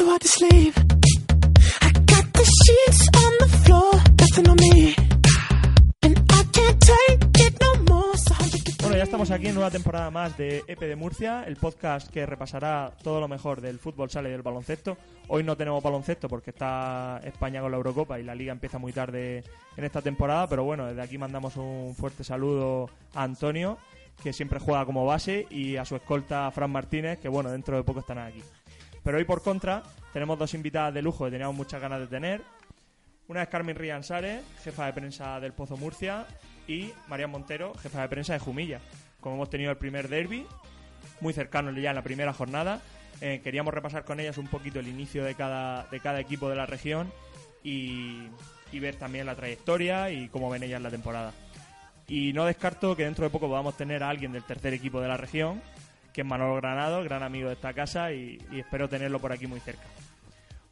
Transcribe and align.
too 0.00 0.08
hard 0.08 0.22
to 0.22 0.28
sleep. 0.28 0.74
I 1.82 1.92
got 2.06 2.24
the 2.32 2.44
sheets 2.44 3.02
on 3.22 3.32
the 3.42 3.48
floor, 3.64 3.92
nothing 4.18 4.48
on 4.48 4.56
me. 4.56 4.94
And 6.02 6.16
I 6.32 6.42
can't 6.56 6.80
take 6.80 7.46
it 7.46 7.54
no 7.60 7.70
more. 7.84 8.16
So 8.16 8.32
how 8.32 8.46
you 8.46 8.60
get 8.64 8.80
Bueno, 8.80 8.96
ya 8.96 9.02
estamos 9.02 9.30
aquí 9.30 9.48
en 9.48 9.54
nueva 9.54 9.70
temporada 9.70 10.10
más 10.10 10.38
de 10.38 10.64
EP 10.66 10.80
de 10.80 10.96
Murcia, 10.96 11.44
el 11.46 11.56
podcast 11.56 12.08
que 12.08 12.24
repasará 12.24 12.92
todo 13.02 13.20
lo 13.20 13.28
mejor 13.28 13.60
del 13.60 13.78
fútbol 13.78 14.08
sale 14.10 14.30
y 14.30 14.32
del 14.32 14.42
baloncesto. 14.42 14.96
Hoy 15.28 15.44
no 15.44 15.56
tenemos 15.56 15.82
baloncesto 15.82 16.28
porque 16.28 16.50
está 16.50 17.20
España 17.22 17.60
con 17.60 17.70
la 17.70 17.76
Eurocopa 17.76 18.18
y 18.18 18.22
la 18.22 18.34
liga 18.34 18.52
empieza 18.52 18.78
muy 18.78 18.92
tarde 18.94 19.44
en 19.76 19.84
esta 19.84 20.00
temporada, 20.00 20.46
pero 20.48 20.64
bueno, 20.64 20.86
desde 20.86 21.02
aquí 21.02 21.18
mandamos 21.18 21.56
un 21.56 21.94
fuerte 21.94 22.24
saludo 22.24 22.88
a 23.14 23.22
Antonio, 23.22 23.76
que 24.22 24.32
siempre 24.32 24.60
juega 24.60 24.86
como 24.86 25.04
base, 25.04 25.46
y 25.50 25.76
a 25.76 25.84
su 25.84 25.94
escolta 25.94 26.50
Fran 26.52 26.70
Martínez, 26.70 27.18
que 27.18 27.28
bueno, 27.28 27.50
dentro 27.50 27.76
de 27.76 27.82
poco 27.82 28.00
estarán 28.00 28.28
aquí. 28.28 28.42
Pero 29.02 29.18
hoy 29.18 29.24
por 29.24 29.42
contra 29.42 29.82
tenemos 30.12 30.38
dos 30.38 30.54
invitadas 30.54 30.94
de 30.94 31.02
lujo 31.02 31.24
que 31.24 31.30
teníamos 31.30 31.56
muchas 31.56 31.80
ganas 31.80 32.00
de 32.00 32.06
tener. 32.06 32.42
Una 33.28 33.42
es 33.42 33.48
Carmen 33.48 33.76
Riansare, 33.76 34.42
jefa 34.64 34.86
de 34.86 34.92
prensa 34.92 35.38
del 35.40 35.52
Pozo 35.52 35.76
Murcia, 35.76 36.26
y 36.66 36.92
María 37.08 37.26
Montero, 37.26 37.74
jefa 37.74 38.02
de 38.02 38.08
prensa 38.08 38.32
de 38.32 38.38
Jumilla. 38.38 38.80
Como 39.20 39.36
hemos 39.36 39.50
tenido 39.50 39.70
el 39.70 39.76
primer 39.76 40.08
derby, 40.08 40.46
muy 41.20 41.32
cercano 41.32 41.70
ya 41.72 41.90
en 41.90 41.96
la 41.96 42.02
primera 42.02 42.32
jornada, 42.32 42.80
eh, 43.20 43.40
queríamos 43.42 43.74
repasar 43.74 44.04
con 44.04 44.20
ellas 44.20 44.38
un 44.38 44.46
poquito 44.46 44.78
el 44.78 44.88
inicio 44.88 45.24
de 45.24 45.34
cada, 45.34 45.84
de 45.84 46.00
cada 46.00 46.20
equipo 46.20 46.48
de 46.48 46.56
la 46.56 46.66
región 46.66 47.12
y, 47.62 48.28
y 48.72 48.78
ver 48.78 48.96
también 48.96 49.26
la 49.26 49.34
trayectoria 49.34 50.10
y 50.10 50.28
cómo 50.28 50.48
ven 50.48 50.62
ellas 50.62 50.80
la 50.80 50.90
temporada. 50.90 51.32
Y 52.06 52.32
no 52.32 52.44
descarto 52.44 52.96
que 52.96 53.04
dentro 53.04 53.24
de 53.24 53.30
poco 53.30 53.48
podamos 53.48 53.76
tener 53.76 54.02
a 54.02 54.08
alguien 54.08 54.32
del 54.32 54.44
tercer 54.44 54.74
equipo 54.74 55.00
de 55.00 55.08
la 55.08 55.16
región, 55.16 55.60
que 56.20 56.22
es 56.22 56.28
Manolo 56.28 56.56
Granado, 56.56 57.02
gran 57.02 57.22
amigo 57.22 57.48
de 57.48 57.54
esta 57.54 57.72
casa, 57.72 58.12
y, 58.12 58.36
espero 58.52 58.90
tenerlo 58.90 59.20
por 59.20 59.32
aquí 59.32 59.46
muy 59.46 59.58
cerca. 59.58 59.86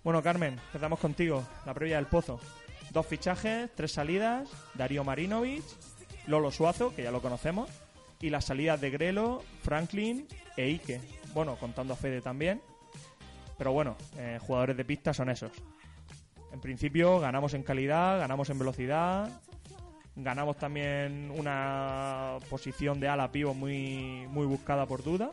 Bueno, 0.05 0.23
Carmen, 0.23 0.61
empezamos 0.67 0.99
contigo, 0.99 1.43
la 1.65 1.73
previa 1.73 1.97
del 1.97 2.05
Pozo. 2.05 2.39
Dos 2.91 3.07
fichajes, 3.07 3.71
tres 3.75 3.93
salidas, 3.93 4.47
Darío 4.75 5.05
Marinovic, 5.05 5.65
Lolo 6.27 6.51
Suazo, 6.51 6.95
que 6.95 7.03
ya 7.03 7.11
lo 7.11 7.23
conocemos, 7.23 7.71
y 8.21 8.29
las 8.29 8.45
salidas 8.45 8.79
de 8.83 8.91
Grelo, 8.91 9.43
Franklin 9.63 10.29
e 10.55 10.67
Ike. 10.67 11.01
Bueno, 11.33 11.57
contando 11.57 11.95
a 11.95 11.97
Fede 11.97 12.21
también. 12.21 12.61
Pero 13.57 13.73
bueno, 13.73 13.97
eh, 14.19 14.39
jugadores 14.43 14.77
de 14.77 14.85
pista 14.85 15.15
son 15.15 15.31
esos. 15.31 15.53
En 16.53 16.61
principio 16.61 17.21
ganamos 17.21 17.55
en 17.55 17.63
calidad, 17.63 18.19
ganamos 18.19 18.51
en 18.51 18.59
velocidad, 18.59 19.31
ganamos 20.19 20.57
también 20.57 21.33
una 21.37 22.39
posición 22.51 23.01
de 23.01 23.09
ala 23.09 23.31
pivo 23.31 23.55
muy, 23.55 24.27
muy 24.29 24.47
buscada 24.47 24.87
por 24.87 25.03
duda. 25.03 25.31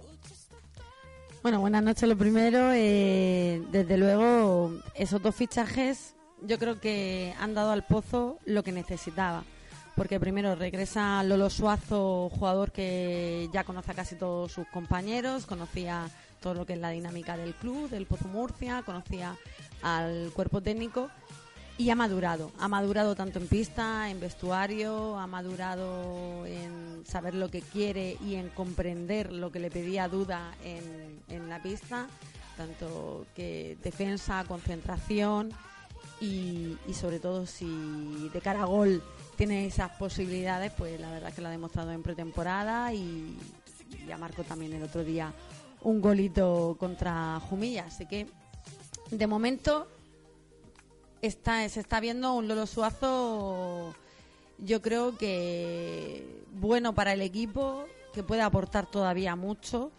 Bueno, 1.42 1.60
buenas 1.60 1.84
noches 1.84 2.08
lo 2.08 2.18
primero. 2.18 2.72
eh, 2.74 3.62
desde 3.72 3.98
luego, 3.98 4.72
esos 4.96 5.22
dos 5.22 5.36
fichajes 5.36 6.16
yo 6.42 6.58
creo 6.60 6.80
que 6.80 7.34
han 7.40 7.54
dado 7.54 7.72
al 7.72 7.84
Pozo 7.84 8.40
lo 8.46 8.64
que 8.64 8.72
necesitaba. 8.72 9.44
Porque 9.96 10.20
primero 10.20 10.56
regresa 10.56 11.24
Lolo 11.24 11.50
Suazo, 11.50 12.30
jugador 12.30 12.72
que 12.72 13.50
ya 13.54 13.64
conoce 13.64 13.92
a 13.92 13.96
casi 13.96 14.16
todos 14.16 14.52
sus 14.52 14.68
compañeros, 14.68 15.46
conocía 15.46 16.10
todo 16.42 16.54
lo 16.54 16.66
que 16.66 16.74
es 16.74 16.80
la 16.80 16.90
dinámica 16.90 17.38
del 17.38 17.54
club, 17.54 17.90
del 17.90 18.06
Pozo 18.06 18.28
Murcia, 18.28 18.84
conocía 18.86 19.38
al 19.82 20.32
cuerpo 20.34 20.62
técnico 20.62 21.10
y 21.78 21.90
ha 21.90 21.96
madurado. 21.96 22.52
Ha 22.60 22.68
madurado 22.68 23.16
tanto 23.16 23.40
en 23.40 23.48
pista, 23.48 24.10
en 24.10 24.20
vestuario, 24.20 25.18
ha 25.20 25.28
madurado 25.28 26.46
en 26.46 27.04
saber 27.06 27.36
lo 27.36 27.50
que 27.50 27.62
quiere 27.62 28.18
y 28.26 28.36
en 28.36 28.50
comprender 28.50 29.32
lo 29.32 29.52
que 29.52 29.60
le 29.60 29.70
pedía 29.70 30.08
duda 30.08 30.54
en, 30.64 31.22
en 31.28 31.50
la 31.50 31.62
pista, 31.62 32.08
tanto 32.58 33.26
que 33.36 33.78
defensa, 33.84 34.46
concentración 34.48 35.52
y, 36.22 36.78
y 36.88 36.94
sobre 36.94 37.20
todo 37.20 37.46
si 37.46 38.30
de 38.34 38.42
cara 38.42 38.64
a 38.64 38.66
gol 38.66 39.04
tiene 39.36 39.66
esas 39.66 39.92
posibilidades, 39.92 40.72
pues 40.72 41.00
la 41.00 41.12
verdad 41.12 41.30
es 41.30 41.36
que 41.36 41.42
lo 41.42 41.50
ha 41.50 41.52
demostrado 41.52 41.92
en 41.92 42.04
pretemporada 42.04 42.94
y 42.94 43.38
ya 44.08 44.18
marcó 44.18 44.44
también 44.44 44.74
el 44.74 44.84
otro 44.84 45.04
día 45.04 45.34
un 45.82 46.00
golito 46.00 46.78
contra 46.80 47.40
Jumilla. 47.42 47.86
Así 47.86 48.06
que 48.06 48.28
de 49.12 49.28
momento 49.28 49.88
está, 51.26 51.68
se 51.70 51.80
está 51.80 52.00
viendo 52.00 52.34
un 52.34 52.48
Lolo 52.48 52.68
Suazo, 52.68 53.96
yo 54.60 54.82
creo 54.82 55.18
que 55.18 56.44
bueno 56.54 56.94
para 56.94 57.14
el 57.14 57.22
equipo, 57.22 57.86
que 58.14 58.24
puede 58.24 58.42
aportar 58.42 58.86
todavía 58.86 59.36
mucho 59.36 59.92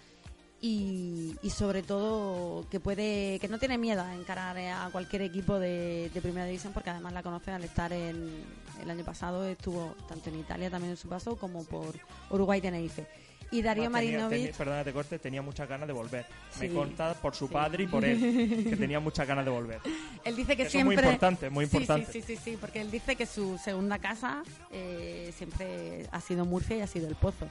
y, 0.61 1.37
y 1.43 1.51
sobre 1.51 1.83
todo 1.83 2.67
que 2.71 2.81
puede 2.81 3.39
que 3.41 3.49
no 3.49 3.59
tiene 3.59 3.77
miedo 3.77 4.03
a 4.03 4.15
encarar 4.15 4.57
a 4.57 4.89
cualquier 4.91 5.23
equipo 5.23 5.59
de, 5.59 6.11
de 6.15 6.21
primera 6.23 6.47
división 6.47 6.73
porque 6.73 6.91
además 6.91 7.13
la 7.13 7.23
conoce 7.23 7.51
al 7.51 7.63
estar 7.65 7.93
en 7.93 8.45
el 8.81 8.91
año 8.91 9.05
pasado 9.05 9.45
estuvo 9.45 9.95
tanto 10.09 10.31
en 10.31 10.41
Italia 10.41 10.71
también 10.71 10.93
en 10.93 10.97
su 10.97 11.09
paso 11.09 11.37
como 11.37 11.65
por 11.65 11.95
Uruguay 12.31 12.63
Tenerife 12.63 13.07
y 13.51 13.63
Darío 13.63 13.85
Además, 13.85 14.01
tenía- 14.01 14.19
Marinovic 14.19 14.39
tenía- 14.47 14.59
perdona 14.59 14.85
te 14.85 14.93
corte, 14.93 15.19
tenía 15.19 15.43
muchas 15.43 15.69
ganas 15.69 15.87
de 15.87 15.93
volver. 15.93 16.27
Me 16.61 16.69
conta 16.71 17.15
por 17.15 17.35
su 17.35 17.47
Sí. 17.47 17.53
padre 17.53 17.85
y 17.85 17.87
por 17.87 18.05
él, 18.05 18.19
que 18.71 18.77
tenía 18.77 18.99
muchas 19.01 19.27
ganas 19.27 19.45
de 19.45 19.51
volver. 19.51 19.81
Él 20.25 20.35
dice 20.37 20.57
que 20.57 20.65
Eso 20.65 20.79
es 20.79 20.85
muy 20.85 20.95
siempre. 20.95 21.13
importante, 21.15 21.51
muy 21.51 21.67
Sí, 21.67 21.77
importante. 21.77 22.13
Sí, 22.13 22.23
sí, 22.23 22.37
sí, 22.37 22.43
sí, 22.53 22.59
porque 22.61 22.81
él 22.81 22.91
dice 22.91 23.15
que 23.17 23.27
su 23.27 23.59
segunda 23.59 23.99
casa 23.99 24.43
eh, 24.73 25.33
siempre 25.37 26.07
ha 26.11 26.21
sido 26.21 26.45
Murcia 26.45 26.77
y 26.77 26.81
ha 26.81 26.87
sido 26.87 27.09
el 27.09 27.15
Pozo. 27.15 27.47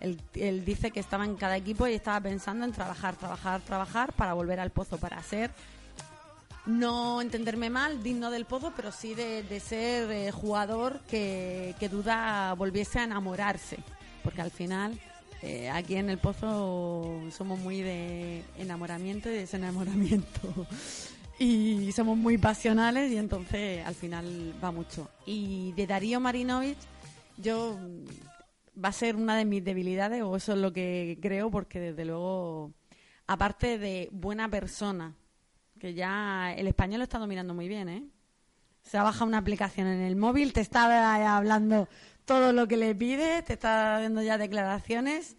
Él, 0.00 0.18
él 0.34 0.64
dice 0.64 0.90
que 0.92 1.00
estaba 1.00 1.24
en 1.26 1.36
cada 1.36 1.56
equipo 1.56 1.86
y 1.86 1.92
estaba 1.94 2.20
pensando 2.20 2.64
en 2.64 2.72
trabajar, 2.72 3.16
trabajar, 3.16 3.60
trabajar 3.60 4.12
para 4.14 4.32
volver 4.32 4.58
al 4.60 4.70
Pozo, 4.70 4.96
para 4.98 5.22
ser, 5.22 5.50
no 6.66 7.20
entenderme 7.20 7.70
mal, 7.70 8.02
digno 8.02 8.30
del 8.30 8.44
Pozo, 8.44 8.72
pero 8.76 8.92
sí 8.92 9.14
de, 9.14 9.42
de 9.42 9.60
ser 9.60 10.10
eh, 10.10 10.30
jugador 10.30 11.00
que, 11.10 11.74
que 11.80 11.88
duda 11.88 12.54
volviese 12.54 12.98
a 12.98 13.04
enamorarse. 13.04 13.78
Porque 14.22 14.42
al 14.42 14.50
final, 14.50 14.98
eh, 15.42 15.70
aquí 15.70 15.96
en 15.96 16.10
el 16.10 16.18
Pozo 16.18 17.20
somos 17.30 17.58
muy 17.58 17.80
de 17.80 18.42
enamoramiento 18.58 19.30
y 19.30 19.34
desenamoramiento 19.34 20.66
y 21.38 21.90
somos 21.92 22.18
muy 22.18 22.36
pasionales 22.36 23.10
y 23.10 23.16
entonces 23.16 23.84
al 23.86 23.94
final 23.94 24.54
va 24.62 24.70
mucho. 24.70 25.08
Y 25.24 25.72
de 25.72 25.86
Darío 25.86 26.20
Marinovic, 26.20 26.76
yo 27.38 27.78
mm, 27.80 28.82
va 28.84 28.90
a 28.90 28.92
ser 28.92 29.16
una 29.16 29.36
de 29.36 29.46
mis 29.46 29.64
debilidades, 29.64 30.22
o 30.22 30.36
eso 30.36 30.52
es 30.52 30.58
lo 30.58 30.72
que 30.72 31.18
creo, 31.22 31.50
porque 31.50 31.80
desde 31.80 32.04
luego, 32.04 32.72
aparte 33.26 33.78
de 33.78 34.08
buena 34.12 34.48
persona, 34.48 35.14
que 35.78 35.94
ya 35.94 36.52
el 36.52 36.66
español 36.66 36.98
lo 36.98 37.04
está 37.04 37.18
dominando 37.18 37.54
muy 37.54 37.68
bien, 37.68 37.88
¿eh? 37.88 38.04
Se 38.82 38.98
ha 38.98 39.02
bajado 39.02 39.26
una 39.26 39.38
aplicación 39.38 39.86
en 39.86 40.00
el 40.00 40.16
móvil, 40.16 40.52
te 40.52 40.60
está 40.60 41.36
hablando 41.36 41.88
todo 42.30 42.52
lo 42.52 42.68
que 42.68 42.76
le 42.76 42.94
pide, 42.94 43.42
te 43.42 43.54
está 43.54 43.98
dando 44.00 44.22
ya 44.22 44.38
declaraciones. 44.38 45.36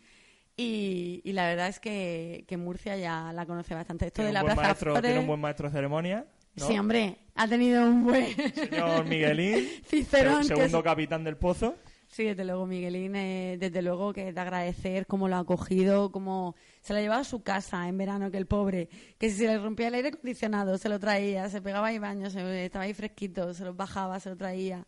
Y, 0.57 1.21
y 1.23 1.31
la 1.31 1.45
verdad 1.47 1.69
es 1.69 1.79
que, 1.79 2.43
que 2.49 2.57
Murcia 2.57 2.97
ya 2.97 3.31
la 3.33 3.45
conoce 3.45 3.73
bastante. 3.73 4.07
Esto 4.07 4.15
Tiene, 4.17 4.27
de 4.29 4.33
la 4.33 4.43
Plaza 4.43 4.61
maestro, 4.61 4.91
Flores- 4.91 5.03
tiene 5.09 5.19
un 5.21 5.27
buen 5.27 5.39
maestro 5.39 5.69
de 5.69 5.73
ceremonia. 5.73 6.25
¿no? 6.57 6.67
Sí, 6.67 6.77
hombre, 6.77 7.15
ha 7.35 7.47
tenido 7.47 7.85
un 7.85 8.03
buen 8.03 8.25
Señor 8.53 9.05
Miguelín, 9.05 9.65
Cicerón. 9.87 10.41
que 10.41 10.47
segundo 10.47 10.83
capitán 10.83 11.23
del 11.23 11.37
Pozo. 11.37 11.75
Sí, 12.07 12.25
desde 12.25 12.43
luego, 12.43 12.65
Miguelín, 12.67 13.15
eh, 13.15 13.55
desde 13.57 13.81
luego 13.81 14.11
que 14.11 14.27
es 14.27 14.35
de 14.35 14.41
agradecer 14.41 15.07
cómo 15.07 15.29
lo 15.29 15.37
ha 15.37 15.39
acogido, 15.39 16.11
cómo 16.11 16.55
se 16.81 16.91
lo 16.91 16.99
ha 16.99 17.01
llevado 17.01 17.21
a 17.21 17.23
su 17.23 17.41
casa 17.41 17.87
en 17.87 17.97
verano, 17.97 18.29
que 18.29 18.37
el 18.37 18.47
pobre, 18.47 18.89
que 19.17 19.29
si 19.29 19.37
se 19.37 19.47
le 19.47 19.57
rompía 19.59 19.87
el 19.87 19.93
aire 19.95 20.09
acondicionado, 20.09 20.77
se 20.77 20.89
lo 20.89 20.99
traía, 20.99 21.47
se 21.49 21.61
pegaba 21.61 21.87
ahí 21.87 21.99
baño, 21.99 22.29
se, 22.29 22.65
estaba 22.65 22.83
ahí 22.83 22.93
fresquito, 22.93 23.53
se 23.53 23.63
lo 23.63 23.73
bajaba, 23.75 24.19
se 24.19 24.29
lo 24.29 24.35
traía. 24.35 24.85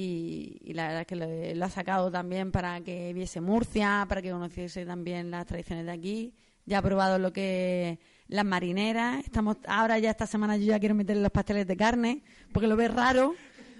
Y, 0.00 0.58
y 0.64 0.74
la 0.74 0.84
verdad 0.86 1.00
es 1.00 1.06
que 1.08 1.16
lo, 1.16 1.26
lo 1.56 1.64
ha 1.64 1.70
sacado 1.70 2.08
también 2.12 2.52
para 2.52 2.80
que 2.82 3.12
viese 3.12 3.40
Murcia, 3.40 4.06
para 4.08 4.22
que 4.22 4.30
conociese 4.30 4.86
también 4.86 5.32
las 5.32 5.44
tradiciones 5.46 5.86
de 5.86 5.90
aquí. 5.92 6.32
Ya 6.66 6.78
ha 6.78 6.82
probado 6.82 7.18
lo 7.18 7.32
que 7.32 7.98
las 8.28 8.44
marineras. 8.44 9.24
Estamos 9.24 9.56
ahora 9.66 9.98
ya 9.98 10.10
esta 10.10 10.26
semana 10.28 10.56
yo 10.56 10.66
ya 10.66 10.78
quiero 10.78 10.94
meterle 10.94 11.22
los 11.22 11.32
pasteles 11.32 11.66
de 11.66 11.76
carne, 11.76 12.22
porque 12.52 12.68
lo 12.68 12.76
ve 12.76 12.86
raro. 12.86 13.34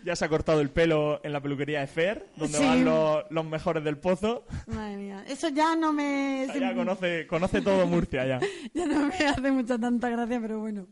Ya 0.05 0.17
se 0.17 0.25
ha 0.25 0.29
cortado 0.29 0.61
el 0.61 0.70
pelo 0.70 1.20
en 1.23 1.32
la 1.32 1.41
peluquería 1.41 1.81
de 1.81 1.87
Fer, 1.87 2.26
donde 2.37 2.56
Sí. 2.59 2.64
van 2.64 2.85
los, 2.85 3.25
los 3.31 3.44
mejores 3.44 3.85
del 3.85 3.99
pozo. 3.99 4.44
Madre 4.67 4.97
mía, 4.97 5.25
eso 5.29 5.49
ya 5.50 5.76
no 5.76 5.93
me... 5.93 6.47
Ya 6.59 6.75
conoce, 6.75 7.26
conoce 7.29 7.61
todo 7.61 7.87
Murcia 7.87 8.26
ya. 8.26 8.41
ya 8.75 8.87
no 8.87 9.06
me 9.06 9.14
hace 9.14 9.50
mucha 9.53 9.79
tanta 9.79 10.09
gracia, 10.09 10.41
pero 10.41 10.59
bueno. 10.61 10.87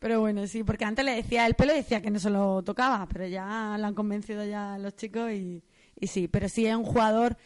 Pero 0.00 0.18
bueno, 0.20 0.46
sí, 0.46 0.64
porque 0.64 0.86
antes 0.86 1.04
le 1.04 1.14
decía 1.14 1.46
el 1.46 1.54
pelo 1.54 1.74
y 1.74 1.76
decía 1.76 2.00
que 2.00 2.10
no 2.10 2.18
se 2.18 2.30
lo 2.30 2.62
tocaba, 2.62 3.06
pero 3.06 3.26
ya 3.26 3.76
lo 3.78 3.86
han 3.86 3.94
convencido 3.94 4.44
ya 4.46 4.78
los 4.78 4.96
chicos 4.96 5.30
y, 5.30 5.62
y 6.00 6.06
sí, 6.06 6.26
pero 6.26 6.48
sí 6.48 6.66
es 6.66 6.74
un 6.74 6.84
jugador 6.84 7.36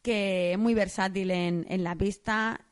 que 0.00 0.52
es 0.52 0.58
muy 0.58 0.72
versátil 0.72 1.30
en, 1.30 1.66
en 1.68 1.84
la 1.84 1.94
pista. 1.94 2.62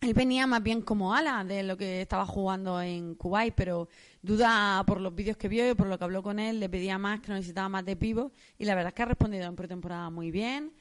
Él 0.00 0.14
venía 0.14 0.46
más 0.46 0.62
bien 0.62 0.80
como 0.80 1.12
ala 1.12 1.42
de 1.42 1.64
lo 1.64 1.76
que 1.76 2.02
estaba 2.02 2.24
jugando 2.24 2.80
en 2.80 3.16
Kuwait, 3.16 3.52
pero 3.52 3.88
duda 4.22 4.84
por 4.86 5.00
los 5.00 5.12
vídeos 5.12 5.36
que 5.36 5.48
vio 5.48 5.68
y 5.68 5.74
por 5.74 5.88
lo 5.88 5.98
que 5.98 6.04
habló 6.04 6.22
con 6.22 6.38
él, 6.38 6.60
le 6.60 6.68
pedía 6.68 6.98
más, 6.98 7.20
que 7.20 7.28
lo 7.28 7.34
necesitaba 7.34 7.68
más 7.68 7.84
de 7.84 7.96
pivo 7.96 8.30
y 8.58 8.64
la 8.64 8.76
verdad 8.76 8.90
es 8.90 8.94
que 8.94 9.02
ha 9.02 9.06
respondido 9.06 9.44
en 9.44 9.56
pretemporada 9.56 10.08
muy 10.08 10.30
bien 10.30 10.72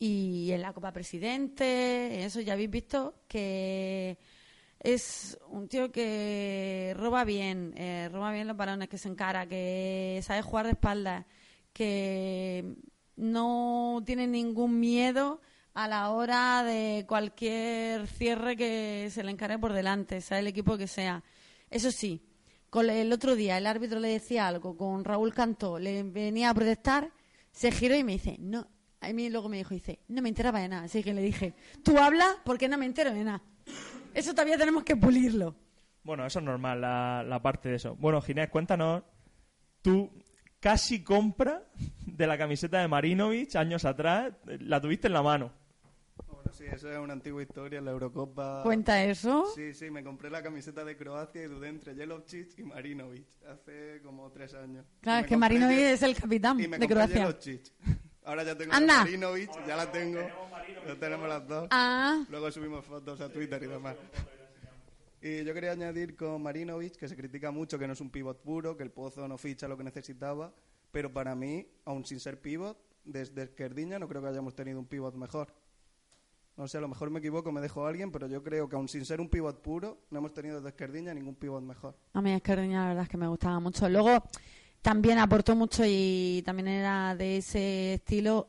y 0.00 0.50
en 0.50 0.62
la 0.62 0.72
Copa 0.72 0.92
Presidente, 0.92 2.24
eso 2.24 2.40
ya 2.40 2.54
habéis 2.54 2.70
visto 2.70 3.22
que 3.28 4.18
es 4.80 5.38
un 5.48 5.68
tío 5.68 5.92
que 5.92 6.94
roba 6.96 7.24
bien, 7.24 7.74
eh, 7.76 8.08
roba 8.10 8.32
bien 8.32 8.48
los 8.48 8.56
balones, 8.56 8.88
que 8.88 8.98
se 8.98 9.08
encara, 9.08 9.46
que 9.46 10.20
sabe 10.22 10.42
jugar 10.42 10.66
de 10.66 10.72
espaldas, 10.72 11.26
que 11.72 12.76
no 13.16 14.02
tiene 14.06 14.26
ningún 14.26 14.80
miedo 14.80 15.40
a 15.74 15.86
la 15.86 16.10
hora 16.10 16.64
de 16.64 17.04
cualquier 17.06 18.06
cierre 18.06 18.56
que 18.56 19.08
se 19.10 19.22
le 19.22 19.30
encare 19.30 19.58
por 19.58 19.72
delante, 19.74 20.20
sea 20.22 20.38
el 20.38 20.46
equipo 20.46 20.78
que 20.78 20.88
sea. 20.88 21.22
Eso 21.68 21.92
sí, 21.92 22.26
con 22.70 22.88
el 22.88 23.12
otro 23.12 23.36
día 23.36 23.58
el 23.58 23.66
árbitro 23.66 24.00
le 24.00 24.08
decía 24.08 24.48
algo, 24.48 24.76
con 24.76 25.04
Raúl 25.04 25.34
Cantó 25.34 25.78
le 25.78 26.02
venía 26.02 26.50
a 26.50 26.54
protestar, 26.54 27.12
se 27.52 27.70
giró 27.70 27.94
y 27.94 28.02
me 28.02 28.12
dice, 28.12 28.36
no, 28.40 28.66
a 29.00 29.12
mí 29.12 29.28
luego 29.28 29.50
me 29.50 29.58
dijo, 29.58 29.74
dice, 29.74 30.00
no 30.08 30.22
me 30.22 30.30
enteraba 30.30 30.60
de 30.60 30.68
nada. 30.68 30.84
Así 30.84 31.02
que 31.02 31.12
le 31.12 31.22
dije, 31.22 31.54
tú 31.84 31.98
hablas 31.98 32.36
porque 32.44 32.68
no 32.68 32.78
me 32.78 32.86
entero 32.86 33.12
de 33.12 33.24
nada. 33.24 33.42
Eso 34.14 34.32
todavía 34.32 34.58
tenemos 34.58 34.84
que 34.84 34.96
pulirlo. 34.96 35.54
Bueno, 36.02 36.24
eso 36.26 36.38
es 36.38 36.44
normal, 36.44 36.80
la, 36.80 37.22
la 37.26 37.42
parte 37.42 37.68
de 37.68 37.76
eso. 37.76 37.94
Bueno, 37.96 38.20
Ginés, 38.22 38.48
cuéntanos, 38.48 39.02
tú 39.82 40.10
casi 40.58 41.02
compra 41.02 41.62
de 42.06 42.26
la 42.26 42.36
camiseta 42.38 42.80
de 42.80 42.88
Marinovich 42.88 43.56
años 43.56 43.84
atrás, 43.84 44.32
la 44.44 44.80
tuviste 44.80 45.06
en 45.08 45.12
la 45.14 45.22
mano. 45.22 45.52
Bueno, 46.26 46.52
sí, 46.52 46.64
eso 46.70 46.90
es 46.90 46.98
una 46.98 47.12
antigua 47.12 47.42
historia 47.42 47.80
la 47.80 47.90
Eurocopa. 47.90 48.62
¿Cuenta 48.62 49.02
eso? 49.04 49.46
Sí, 49.54 49.74
sí, 49.74 49.90
me 49.90 50.02
compré 50.02 50.30
la 50.30 50.42
camiseta 50.42 50.84
de 50.84 50.96
Croacia 50.96 51.42
y 51.42 51.46
dudé 51.46 51.68
entre 51.68 51.94
Jelovcic 51.94 52.58
y 52.58 52.62
Marinovic 52.62 53.26
hace 53.46 54.00
como 54.02 54.30
tres 54.30 54.54
años. 54.54 54.86
Claro, 55.00 55.20
es 55.22 55.26
que 55.26 55.36
Marinovic 55.36 55.78
es 55.78 56.02
el 56.02 56.14
capitán 56.14 56.58
y 56.60 56.68
me 56.68 56.78
de 56.78 56.88
compré 56.88 57.06
Croacia. 57.14 57.60
Ahora 58.30 58.44
ya 58.44 58.56
tengo 58.56 58.72
Anda. 58.72 58.98
la 58.98 59.04
Marinovic, 59.04 59.66
ya 59.66 59.76
la 59.76 59.90
tengo. 59.90 60.20
Ya 60.86 60.94
tenemos 61.00 61.28
las 61.28 61.48
dos. 61.48 61.66
Ah, 61.72 62.24
Luego 62.28 62.48
subimos 62.52 62.84
fotos 62.84 63.20
a 63.20 63.28
Twitter 63.28 63.60
y 63.60 63.66
demás. 63.66 63.96
Y 65.20 65.42
yo 65.42 65.52
quería 65.52 65.72
añadir 65.72 66.14
con 66.16 66.40
Marinovic, 66.40 66.94
que 66.94 67.08
se 67.08 67.16
critica 67.16 67.50
mucho 67.50 67.76
que 67.76 67.88
no 67.88 67.94
es 67.94 68.00
un 68.00 68.08
pivot 68.08 68.40
puro, 68.40 68.76
que 68.76 68.84
el 68.84 68.92
Pozo 68.92 69.26
no 69.26 69.36
ficha 69.36 69.66
lo 69.66 69.76
que 69.76 69.82
necesitaba, 69.82 70.54
pero 70.92 71.12
para 71.12 71.34
mí, 71.34 71.66
aun 71.84 72.06
sin 72.06 72.20
ser 72.20 72.40
pivot, 72.40 72.78
desde 73.04 73.42
Esquerdiña 73.42 73.98
no 73.98 74.06
creo 74.06 74.22
que 74.22 74.28
hayamos 74.28 74.54
tenido 74.54 74.78
un 74.78 74.86
pivot 74.86 75.16
mejor. 75.16 75.52
No 76.56 76.68
sé, 76.68 76.78
a 76.78 76.80
lo 76.82 76.88
mejor 76.88 77.10
me 77.10 77.18
equivoco, 77.18 77.50
me 77.50 77.60
dejo 77.60 77.84
a 77.84 77.88
alguien, 77.88 78.12
pero 78.12 78.28
yo 78.28 78.44
creo 78.44 78.68
que 78.68 78.76
aun 78.76 78.86
sin 78.88 79.04
ser 79.04 79.20
un 79.20 79.28
pivot 79.28 79.60
puro, 79.60 79.98
no 80.10 80.18
hemos 80.20 80.32
tenido 80.32 80.56
desde 80.56 80.68
Esquerdiña 80.68 81.12
ningún 81.12 81.34
pivot 81.34 81.64
mejor. 81.64 81.96
a 82.12 82.22
mí 82.22 82.32
Escardiña 82.32 82.82
la 82.82 82.88
verdad 82.90 83.02
es 83.02 83.08
que 83.08 83.16
me 83.16 83.26
gustaba 83.26 83.58
mucho. 83.58 83.88
Luego 83.88 84.22
también 84.82 85.18
aportó 85.18 85.54
mucho 85.56 85.82
y 85.86 86.42
también 86.44 86.68
era 86.68 87.14
de 87.14 87.38
ese 87.38 87.94
estilo. 87.94 88.48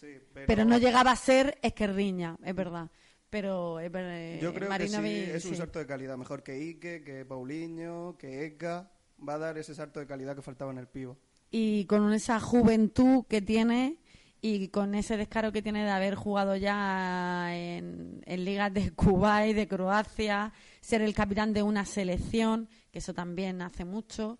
Sí, 0.00 0.18
pero, 0.32 0.46
Pero 0.46 0.64
no 0.64 0.78
llegaba 0.78 1.12
a 1.12 1.16
ser 1.16 1.58
Esquerdiña, 1.62 2.36
es 2.44 2.54
verdad. 2.54 2.90
Pero 3.30 3.80
es 3.80 3.90
ver- 3.90 4.38
Yo 4.40 4.54
creo 4.54 4.68
que 4.70 4.88
sí, 4.88 4.94
es 5.32 5.44
un 5.44 5.50
sí. 5.52 5.56
salto 5.56 5.78
de 5.80 5.86
calidad, 5.86 6.16
mejor 6.16 6.42
que 6.42 6.52
Ike, 6.54 7.02
que 7.02 7.24
Paulinho, 7.24 8.16
que 8.18 8.44
Eka. 8.46 8.90
Va 9.26 9.34
a 9.34 9.38
dar 9.38 9.58
ese 9.58 9.74
salto 9.74 10.00
de 10.00 10.06
calidad 10.06 10.34
que 10.36 10.42
faltaba 10.42 10.70
en 10.72 10.78
el 10.78 10.88
pivot. 10.88 11.18
y 11.50 11.84
con 11.86 12.12
esa 12.12 12.40
juventud 12.40 13.24
que 13.28 13.40
tiene 13.40 13.98
y 14.40 14.68
con 14.68 14.94
ese 14.94 15.16
descaro 15.16 15.52
que 15.52 15.62
tiene 15.62 15.84
de 15.84 15.90
haber 15.90 16.16
jugado 16.16 16.56
ya 16.56 17.48
en, 17.56 18.22
en 18.26 18.44
ligas 18.44 18.74
de 18.74 18.90
Cuba 18.92 19.46
y 19.46 19.54
de 19.54 19.66
Croacia, 19.68 20.52
ser 20.80 21.00
el 21.02 21.14
capitán 21.14 21.52
de 21.54 21.62
una 21.62 21.84
selección, 21.86 22.68
que 22.90 22.98
eso 22.98 23.14
también 23.14 23.62
hace 23.62 23.84
mucho. 23.84 24.38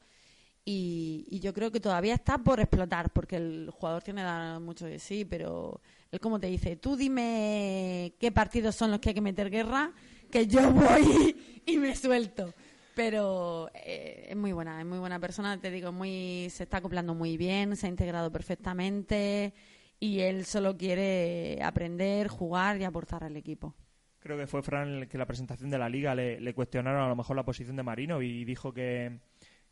Y, 0.65 1.27
y 1.29 1.41
yo 1.41 1.53
creo 1.53 1.71
que 1.71 1.81
todavía 1.81 2.15
está 2.15 2.39
por 2.39 2.59
explotar, 2.59 3.11
porque 3.11 3.37
el 3.37 3.71
jugador 3.71 4.03
tiene 4.03 4.25
mucho 4.61 4.87
de 4.87 4.99
sí, 4.99 5.25
pero 5.25 5.81
él 6.11 6.21
como 6.21 6.39
te 6.39 6.47
dice, 6.47 6.77
tú 6.77 6.97
dime 6.97 8.15
qué 8.21 8.31
partidos 8.31 8.77
son 8.77 8.93
los 8.93 9.01
que 9.01 9.11
hay 9.11 9.15
que 9.15 9.21
meter 9.21 9.51
guerra, 9.51 9.93
que 10.31 10.47
yo 10.47 10.71
voy 10.73 11.37
y 11.67 11.77
me 11.77 11.97
suelto. 11.97 12.55
Pero 12.95 13.69
eh, 13.75 14.29
es 14.31 14.37
muy 14.37 14.53
buena, 14.53 14.79
es 14.81 14.87
muy 14.87 14.99
buena 14.99 15.19
persona, 15.19 15.61
te 15.61 15.73
digo, 15.73 15.91
muy 15.91 16.49
se 16.51 16.63
está 16.63 16.77
acoplando 16.77 17.15
muy 17.15 17.37
bien, 17.37 17.75
se 17.75 17.87
ha 17.87 17.91
integrado 17.91 18.31
perfectamente 18.31 19.53
y 19.99 20.21
él 20.21 20.45
solo 20.45 20.77
quiere 20.77 21.59
aprender, 21.61 22.29
jugar 22.29 22.81
y 22.81 22.85
aportar 22.85 23.25
al 23.25 23.37
equipo. 23.37 23.75
Creo 24.21 24.39
que 24.39 24.47
fue 24.47 24.63
Fran 24.63 24.89
el 24.89 25.09
que 25.09 25.19
la 25.19 25.27
presentación 25.27 25.69
de 25.69 25.79
la 25.79 25.89
liga 25.89 26.15
le 26.15 26.55
cuestionaron 26.55 27.03
a 27.03 27.09
lo 27.09 27.17
mejor 27.17 27.35
la 27.35 27.45
posición 27.45 27.77
de 27.77 27.83
Marino 27.83 28.23
y 28.23 28.45
dijo 28.45 28.73
que, 28.73 29.19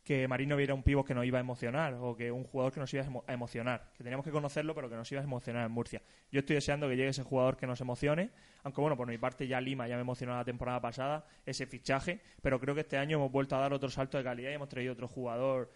que 0.03 0.27
Marino 0.27 0.59
era 0.59 0.73
un 0.73 0.83
pivo 0.83 1.05
que 1.05 1.13
nos 1.13 1.25
iba 1.25 1.37
a 1.37 1.41
emocionar 1.41 1.93
o 1.93 2.15
que 2.15 2.29
un 2.31 2.43
jugador 2.43 2.73
que 2.73 2.79
nos 2.79 2.93
iba 2.93 3.03
a 3.03 3.05
emo- 3.07 3.23
a 3.25 3.33
emocionar, 3.33 3.91
que 3.95 4.03
teníamos 4.03 4.25
que 4.25 4.31
conocerlo 4.31 4.75
pero 4.75 4.89
que 4.89 4.95
nos 4.95 5.11
iba 5.11 5.21
a 5.21 5.23
emocionar 5.23 5.65
en 5.65 5.71
Murcia. 5.71 6.01
Yo 6.31 6.39
estoy 6.39 6.55
deseando 6.55 6.89
que 6.89 6.95
llegue 6.97 7.09
ese 7.09 7.23
jugador 7.23 7.55
que 7.55 7.65
nos 7.67 7.79
emocione, 7.79 8.31
aunque 8.63 8.81
bueno, 8.81 8.97
por 8.97 9.07
mi 9.07 9.17
parte 9.17 9.47
ya 9.47 9.61
Lima 9.61 9.87
ya 9.87 9.95
me 9.95 10.01
emocionó 10.01 10.35
la 10.35 10.43
temporada 10.43 10.81
pasada, 10.81 11.25
ese 11.45 11.65
fichaje, 11.65 12.19
pero 12.41 12.59
creo 12.59 12.75
que 12.75 12.81
este 12.81 12.97
año 12.97 13.17
hemos 13.17 13.31
vuelto 13.31 13.55
a 13.55 13.59
dar 13.59 13.71
otro 13.73 13.89
salto 13.89 14.17
de 14.17 14.23
calidad 14.23 14.51
y 14.51 14.53
hemos 14.53 14.69
traído 14.69 14.93
otro 14.93 15.07
jugador 15.07 15.71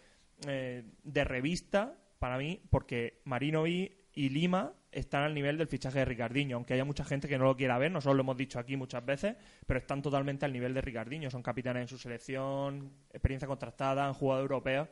eh, 0.46 0.84
de 1.04 1.24
revista 1.24 1.96
para 2.20 2.38
mí, 2.38 2.62
porque 2.70 3.22
Marinovi 3.24 3.96
y 4.14 4.30
Lima 4.30 4.74
están 4.92 5.24
al 5.24 5.34
nivel 5.34 5.58
del 5.58 5.68
fichaje 5.68 6.00
de 6.00 6.06
Ricardinho, 6.06 6.56
aunque 6.58 6.74
haya 6.74 6.86
mucha 6.86 7.04
gente 7.04 7.28
que 7.28 7.38
no 7.38 7.46
lo 7.46 7.58
quiera 7.58 7.78
ver, 7.78 7.92
nosotros 7.92 8.16
lo 8.16 8.22
hemos 8.22 8.38
dicho 8.38 8.58
aquí 8.60 8.76
muchas 8.78 9.06
veces, 9.06 9.36
pero 9.66 9.80
están 9.80 10.02
totalmente 10.02 10.46
al 10.46 10.54
nivel 10.54 10.74
de 10.74 10.82
Ricardinho, 10.82 11.30
son 11.30 11.44
capitanes 11.44 11.82
en 11.82 11.88
su 11.88 11.98
selección, 11.98 12.92
experiencia 13.12 13.48
contrastada, 13.48 14.06
han 14.08 14.14
jugado 14.14 14.42
europeos, 14.42 14.88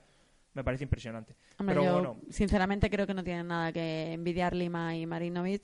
me 0.53 0.63
parece 0.63 0.83
impresionante. 0.83 1.35
Hombre, 1.57 1.75
pero 1.75 1.85
yo 1.85 1.93
bueno, 1.93 2.17
sinceramente 2.29 2.89
creo 2.89 3.07
que 3.07 3.13
no 3.13 3.23
tienen 3.23 3.47
nada 3.47 3.71
que 3.73 4.13
envidiar 4.13 4.55
Lima 4.55 4.95
y 4.95 5.05
Marinovic 5.05 5.63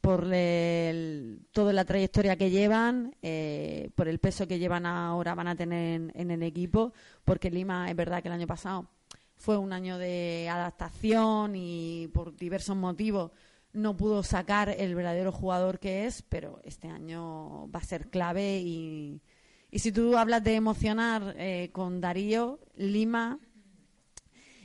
por 0.00 0.32
el- 0.32 1.40
toda 1.52 1.72
la 1.72 1.84
trayectoria 1.84 2.36
que 2.36 2.50
llevan, 2.50 3.16
eh, 3.22 3.90
por 3.96 4.06
el 4.08 4.18
peso 4.20 4.46
que 4.46 4.58
llevan 4.58 4.86
ahora 4.86 5.34
van 5.34 5.48
a 5.48 5.56
tener 5.56 5.94
en, 5.96 6.12
en 6.14 6.30
el 6.30 6.42
equipo, 6.44 6.92
porque 7.24 7.50
Lima 7.50 7.90
es 7.90 7.96
verdad 7.96 8.22
que 8.22 8.28
el 8.28 8.34
año 8.34 8.46
pasado 8.46 8.88
fue 9.36 9.56
un 9.56 9.72
año 9.72 9.98
de 9.98 10.48
adaptación 10.50 11.54
y 11.56 12.08
por 12.14 12.36
diversos 12.36 12.76
motivos 12.76 13.32
no 13.72 13.96
pudo 13.96 14.22
sacar 14.22 14.68
el 14.70 14.94
verdadero 14.94 15.30
jugador 15.32 15.78
que 15.78 16.06
es, 16.06 16.22
pero 16.22 16.60
este 16.64 16.88
año 16.88 17.70
va 17.70 17.80
a 17.80 17.84
ser 17.84 18.08
clave 18.08 18.58
y, 18.58 19.20
y 19.70 19.78
si 19.78 19.92
tú 19.92 20.16
hablas 20.16 20.42
de 20.44 20.54
emocionar 20.54 21.34
eh, 21.38 21.70
con 21.72 22.00
Darío, 22.00 22.58
Lima 22.76 23.38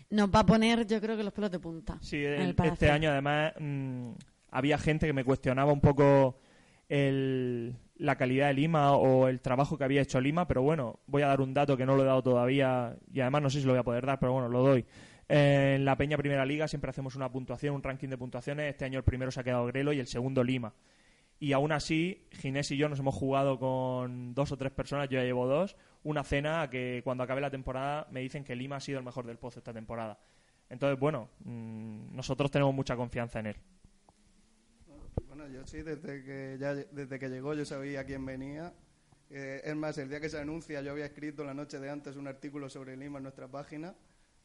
nos 0.10 0.30
va 0.30 0.40
a 0.40 0.46
poner, 0.46 0.86
yo 0.86 1.02
creo 1.02 1.18
que 1.18 1.24
los 1.24 1.34
pelos 1.34 1.50
de 1.52 1.60
punta. 1.60 1.98
Sí, 2.02 2.18
el- 2.24 2.56
este 2.64 2.90
año 2.92 3.10
además 3.10 3.54
mm, 3.60 4.12
había 4.52 4.78
gente 4.78 5.08
que 5.08 5.14
me 5.14 5.24
cuestionaba 5.24 5.74
un 5.74 5.82
poco 5.82 6.38
el- 6.88 7.76
la 7.98 8.16
calidad 8.16 8.48
de 8.48 8.54
Lima 8.54 8.94
o 8.96 9.28
el 9.28 9.42
trabajo 9.42 9.78
que 9.78 9.84
había 9.84 10.02
hecho 10.02 10.22
Lima, 10.22 10.48
pero 10.48 10.62
bueno, 10.62 11.00
voy 11.08 11.24
a 11.24 11.28
dar 11.28 11.42
un 11.42 11.54
dato 11.54 11.78
que 11.78 11.86
no 11.86 11.96
lo 11.96 12.04
he 12.04 12.06
dado 12.06 12.22
todavía 12.22 12.96
y 13.12 13.22
además 13.22 13.42
no 13.42 13.50
sé 13.50 13.60
si 13.60 13.66
lo 13.66 13.72
voy 13.74 13.80
a 13.80 13.84
poder 13.84 14.06
dar, 14.06 14.20
pero 14.20 14.34
bueno, 14.34 14.50
lo 14.50 14.62
doy. 14.62 14.86
Eh, 15.30 15.76
en 15.76 15.86
la 15.86 15.96
Peña 15.98 16.18
Primera 16.18 16.46
Liga 16.46 16.68
siempre 16.68 16.90
hacemos 16.90 17.16
una 17.16 17.32
puntuación, 17.32 17.76
un 17.76 17.84
ranking 17.84 18.10
de 18.10 18.18
puntuaciones. 18.18 18.70
Este 18.70 18.86
año 18.86 19.00
el 19.00 19.04
primero 19.04 19.32
se 19.32 19.40
ha 19.40 19.44
quedado 19.44 19.66
Grelo 19.66 19.94
y 19.94 20.00
el 20.00 20.08
segundo 20.08 20.44
Lima. 20.44 20.74
Y 21.40 21.52
aún 21.54 21.72
así, 21.72 22.26
Ginés 22.32 22.72
y 22.72 22.78
yo 22.78 22.88
nos 22.88 23.00
hemos 23.00 23.16
jugado 23.16 23.60
con 23.60 24.34
dos 24.34 24.52
o 24.52 24.58
tres 24.58 24.72
personas, 24.72 25.10
yo 25.10 25.20
ya 25.20 25.26
llevo 25.26 25.46
dos, 25.46 25.76
una 26.04 26.24
cena 26.24 26.70
que 26.70 27.02
cuando 27.04 27.24
acabe 27.24 27.42
la 27.42 27.50
temporada 27.50 28.08
me 28.12 28.22
dicen 28.22 28.44
que 28.46 28.56
Lima 28.56 28.78
ha 28.78 28.80
sido 28.80 29.00
el 29.00 29.06
mejor 29.06 29.26
del 29.26 29.38
pozo 29.38 29.60
esta 29.60 29.74
temporada. 29.74 30.18
Entonces, 30.70 30.98
bueno, 30.98 31.30
mm, 31.44 32.16
nosotros 32.16 32.50
tenemos 32.50 32.74
mucha 32.74 32.96
confianza 32.96 33.40
en 33.40 33.48
él. 33.48 33.56
Bueno, 35.28 35.48
yo 35.50 35.66
sí, 35.66 35.82
desde 35.82 36.24
que, 36.24 36.58
ya, 36.60 36.74
desde 36.74 37.20
que 37.20 37.30
llegó 37.30 37.54
yo 37.54 37.66
sabía 37.66 38.06
quién 38.06 38.26
venía. 38.26 38.74
Eh, 39.30 39.62
es 39.66 39.76
más, 39.76 39.98
el 39.98 40.10
día 40.10 40.22
que 40.22 40.30
se 40.30 40.40
anuncia 40.40 40.82
yo 40.82 40.92
había 40.92 41.06
escrito 41.06 41.44
la 41.44 41.54
noche 41.54 41.80
de 41.80 41.90
antes 41.90 42.16
un 42.16 42.28
artículo 42.28 42.70
sobre 42.70 42.96
Lima 42.96 43.18
en 43.18 43.24
nuestra 43.24 43.48
página, 43.48 43.96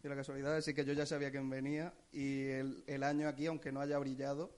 de 0.02 0.09
la 0.09 0.17
casualidad, 0.17 0.57
así 0.57 0.75
que 0.75 0.85
yo 0.85 0.93
ya 0.93 1.07
sabía 1.07 1.31
quién 1.31 1.50
venía 1.50 1.93
y 2.12 2.45
el, 2.47 3.02
año 3.02 3.28
aquí, 3.28 3.47
aunque 3.47 3.73
no 3.73 3.81
haya 3.81 3.99
brillado, 3.99 4.55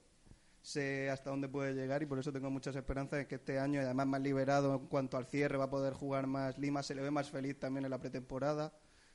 sé 0.61 1.09
hasta 1.09 1.31
dónde 1.31 1.49
puede 1.49 1.73
llegar 1.73 2.03
y 2.03 2.07
por 2.07 2.19
eso 2.19 2.33
tengo 2.33 2.51
muchas 2.51 2.77
esperanzas 2.77 3.21
en 3.21 3.27
que 3.27 3.37
este 3.37 3.59
año, 3.59 3.81
además 3.81 4.07
más 4.07 4.21
liberado 4.21 4.75
en 4.75 4.87
cuanto 4.87 5.17
al 5.17 5.27
cierre, 5.27 5.57
va 5.57 5.65
a 5.65 5.71
poder 5.71 5.95
jugar 5.95 6.27
más 6.27 6.59
Lima, 6.59 6.83
se 6.83 6.95
le 6.95 7.03
ve 7.03 7.11
más 7.11 7.31
feliz 7.31 7.59
también 7.59 7.85
en 7.85 7.91
la 7.91 7.99
pretemporada. 7.99 8.73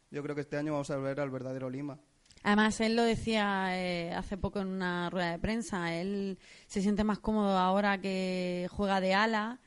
Yo 0.10 0.24
creo 0.24 0.36
que 0.36 0.42
este 0.42 0.58
año 0.58 0.74
vamos 0.74 0.90
a 0.90 0.98
ver 0.98 1.20
al 1.20 1.30
verdadero 1.30 1.70
Lima. 1.70 2.00
Además, 2.46 2.80
él 2.80 2.96
lo 2.96 3.04
decía 3.04 3.70
eh, 3.82 4.14
hace 4.14 4.38
poco 4.38 4.60
en 4.60 4.68
una 4.68 5.10
rueda 5.10 5.32
de 5.32 5.40
prensa. 5.40 5.96
Él 5.96 6.38
se 6.68 6.82
siente 6.82 7.04
más 7.04 7.18
cómodo 7.18 7.58
ahora 7.58 8.00
que 8.00 8.68
juega 8.70 9.02
de 9.02 9.16
ala, 9.16 9.60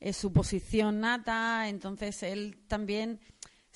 es 0.00 0.18
su 0.18 0.32
posición 0.34 1.00
nata. 1.00 1.68
Entonces, 1.68 2.22
él 2.22 2.58
también 2.68 3.20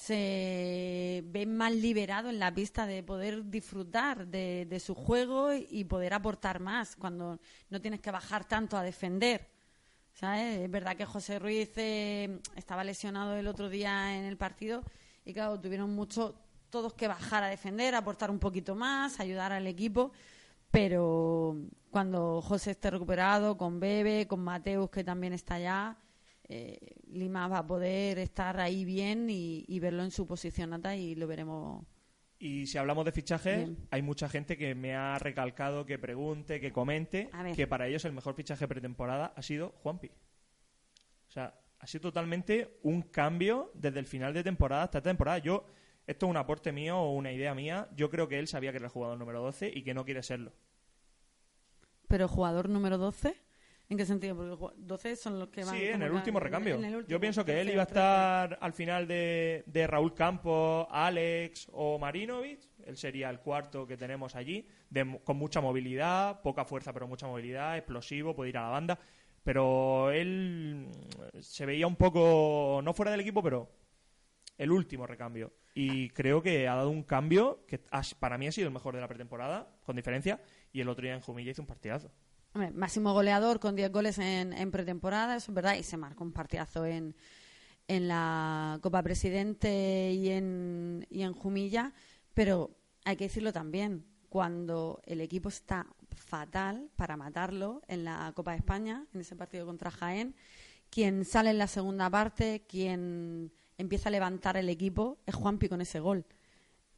se 0.00 1.22
ve 1.26 1.44
más 1.44 1.74
liberado 1.74 2.30
en 2.30 2.38
la 2.38 2.54
pista 2.54 2.86
de 2.86 3.02
poder 3.02 3.50
disfrutar 3.50 4.26
de, 4.26 4.82
su 4.82 4.94
juego 4.94 5.52
y 5.52 5.84
poder 5.84 6.14
aportar 6.14 6.58
más 6.58 6.96
cuando 6.96 7.38
no 7.68 7.80
tienes 7.82 8.00
que 8.00 8.10
bajar 8.10 8.48
tanto 8.48 8.78
a 8.78 8.82
defender. 8.82 9.46
¿sabes? 10.14 10.60
Es 10.60 10.70
verdad 10.70 10.96
que 10.96 11.04
José 11.04 11.38
Ruiz 11.38 11.72
eh, 11.76 12.40
estaba 12.56 12.82
lesionado 12.82 13.36
el 13.36 13.46
otro 13.46 13.68
día 13.68 14.16
en 14.16 14.24
el 14.24 14.38
partido 14.38 14.82
y 15.26 15.34
claro, 15.34 15.60
tuvieron 15.60 15.94
mucho 15.94 16.34
todos 16.70 16.94
que 16.94 17.06
bajar 17.06 17.44
a 17.44 17.48
defender, 17.48 17.94
aportar 17.94 18.30
un 18.30 18.38
poquito 18.38 18.74
más, 18.74 19.20
ayudar 19.20 19.52
al 19.52 19.66
equipo, 19.66 20.12
pero 20.70 21.58
cuando 21.90 22.40
José 22.40 22.70
esté 22.70 22.90
recuperado, 22.90 23.58
con 23.58 23.78
Bebe, 23.78 24.26
con 24.26 24.40
Mateus 24.40 24.88
que 24.88 25.04
también 25.04 25.34
está 25.34 25.56
allá, 25.56 25.98
eh, 26.52 26.96
Lima 27.06 27.46
va 27.46 27.58
a 27.58 27.66
poder 27.66 28.18
estar 28.18 28.58
ahí 28.58 28.84
bien 28.84 29.30
y, 29.30 29.64
y 29.68 29.78
verlo 29.78 30.02
en 30.02 30.10
su 30.10 30.26
posición 30.26 30.70
nata 30.70 30.96
y 30.96 31.14
lo 31.14 31.28
veremos 31.28 31.86
Y 32.40 32.66
si 32.66 32.76
hablamos 32.76 33.04
de 33.04 33.12
fichajes, 33.12 33.58
Bien. 33.58 33.78
hay 33.90 34.02
mucha 34.02 34.28
gente 34.28 34.56
que 34.58 34.74
me 34.74 34.96
ha 34.96 35.16
recalcado, 35.18 35.86
que 35.86 35.96
pregunte, 35.98 36.60
que 36.60 36.72
comente, 36.72 37.30
que 37.54 37.66
para 37.68 37.86
ellos 37.86 38.04
el 38.04 38.12
mejor 38.12 38.34
fichaje 38.34 38.66
pretemporada 38.66 39.32
ha 39.36 39.42
sido 39.42 39.70
Juanpi. 39.82 40.08
O 41.28 41.30
sea, 41.30 41.54
ha 41.78 41.86
sido 41.86 42.02
totalmente 42.02 42.78
un 42.82 43.02
cambio 43.02 43.70
desde 43.74 44.00
el 44.00 44.06
final 44.06 44.34
de 44.34 44.42
temporada 44.42 44.82
hasta 44.82 44.98
esta 44.98 45.10
temporada. 45.10 45.38
Yo, 45.38 45.66
esto 46.06 46.26
es 46.26 46.30
un 46.30 46.36
aporte 46.36 46.72
mío 46.72 46.98
o 46.98 47.14
una 47.14 47.30
idea 47.32 47.54
mía, 47.54 47.88
yo 47.94 48.10
creo 48.10 48.26
que 48.26 48.38
él 48.40 48.48
sabía 48.48 48.72
que 48.72 48.78
era 48.78 48.86
el 48.86 48.92
jugador 48.92 49.18
número 49.18 49.40
12 49.40 49.70
y 49.72 49.82
que 49.84 49.94
no 49.94 50.04
quiere 50.04 50.22
serlo. 50.24 50.52
Pero 52.08 52.26
jugador 52.26 52.68
número 52.68 52.98
12, 52.98 53.36
¿en 53.90 53.98
qué 53.98 54.06
sentido? 54.06 54.34
Porque 54.34 54.52
ju- 54.56 54.72
12 54.78 55.16
son 55.16 55.38
los 55.38 55.48
que 55.50 55.62
van. 55.64 55.76
Sí, 55.76 55.84
en 55.84 56.00
el 56.02 56.10
último 56.12 56.40
recambio. 56.40 56.76
en 56.76 56.84
el 56.86 56.96
último, 56.96 57.10
Yo 57.10 57.20
pienso 57.20 57.44
que 57.44 57.60
él 57.60 57.68
iba 57.70 57.82
a 57.82 57.86
estar 57.86 58.58
al 58.60 58.72
final 58.72 59.06
de, 59.06 59.62
de 59.66 59.86
Raúl 59.86 60.14
Campos, 60.14 60.86
Alex 60.90 61.68
o 61.72 61.98
Marinovic. 61.98 62.60
Él 62.86 62.96
sería 62.96 63.28
el 63.28 63.40
cuarto 63.40 63.86
que 63.86 63.96
tenemos 63.98 64.34
allí, 64.34 64.66
de- 64.88 65.20
con 65.22 65.36
mucha 65.36 65.60
movilidad, 65.60 66.40
poca 66.40 66.64
fuerza 66.64 66.92
pero 66.94 67.06
mucha 67.06 67.26
movilidad, 67.26 67.76
explosivo, 67.76 68.34
puede 68.34 68.48
ir 68.50 68.56
a 68.58 68.62
la 68.62 68.68
banda. 68.70 68.98
Pero 69.42 70.10
él 70.10 70.86
mm, 71.34 71.38
se 71.40 71.66
veía 71.66 71.86
un 71.86 71.96
poco, 71.96 72.80
no 72.82 72.92
fuera 72.94 73.10
del 73.10 73.20
equipo, 73.20 73.42
pero 73.42 73.68
el 74.58 74.70
último 74.70 75.06
recambio. 75.06 75.52
Y 75.74 76.10
creo 76.10 76.42
que 76.42 76.68
ha 76.68 76.74
dado 76.74 76.90
un 76.90 77.04
cambio 77.04 77.64
que 77.66 77.80
para 78.18 78.36
mí 78.36 78.46
ha 78.48 78.52
sido 78.52 78.66
el 78.68 78.74
mejor 78.74 78.94
de 78.94 79.00
la 79.00 79.08
pretemporada, 79.08 79.68
con 79.84 79.96
diferencia. 79.96 80.40
Y 80.72 80.80
el 80.80 80.88
otro 80.88 81.04
día 81.04 81.14
en 81.14 81.20
Jumilla 81.20 81.50
hizo 81.52 81.62
un 81.62 81.66
partidazo. 81.68 82.10
Máximo 82.52 83.12
goleador 83.12 83.60
con 83.60 83.76
10 83.76 83.92
goles 83.92 84.18
en, 84.18 84.52
en 84.52 84.70
pretemporada, 84.70 85.36
eso 85.36 85.52
es 85.52 85.54
verdad, 85.54 85.76
y 85.76 85.82
se 85.82 85.96
marcó 85.96 86.24
un 86.24 86.32
partidazo 86.32 86.84
en, 86.84 87.14
en 87.86 88.08
la 88.08 88.78
Copa 88.82 89.02
Presidente 89.02 90.12
y 90.12 90.30
en, 90.30 91.06
y 91.10 91.22
en 91.22 91.32
Jumilla, 91.32 91.92
pero 92.34 92.70
hay 93.04 93.16
que 93.16 93.24
decirlo 93.24 93.52
también, 93.52 94.04
cuando 94.28 95.00
el 95.06 95.20
equipo 95.20 95.48
está 95.48 95.86
fatal 96.08 96.88
para 96.96 97.16
matarlo 97.16 97.82
en 97.88 98.04
la 98.04 98.32
Copa 98.34 98.52
de 98.52 98.58
España, 98.58 99.04
en 99.12 99.20
ese 99.20 99.36
partido 99.36 99.66
contra 99.66 99.90
Jaén, 99.90 100.34
quien 100.88 101.24
sale 101.24 101.50
en 101.50 101.58
la 101.58 101.66
segunda 101.66 102.10
parte, 102.10 102.64
quien 102.68 103.52
empieza 103.78 104.08
a 104.08 104.12
levantar 104.12 104.56
el 104.56 104.68
equipo, 104.68 105.18
es 105.26 105.34
Juanpi 105.34 105.68
con 105.68 105.80
ese 105.80 106.00
gol. 106.00 106.24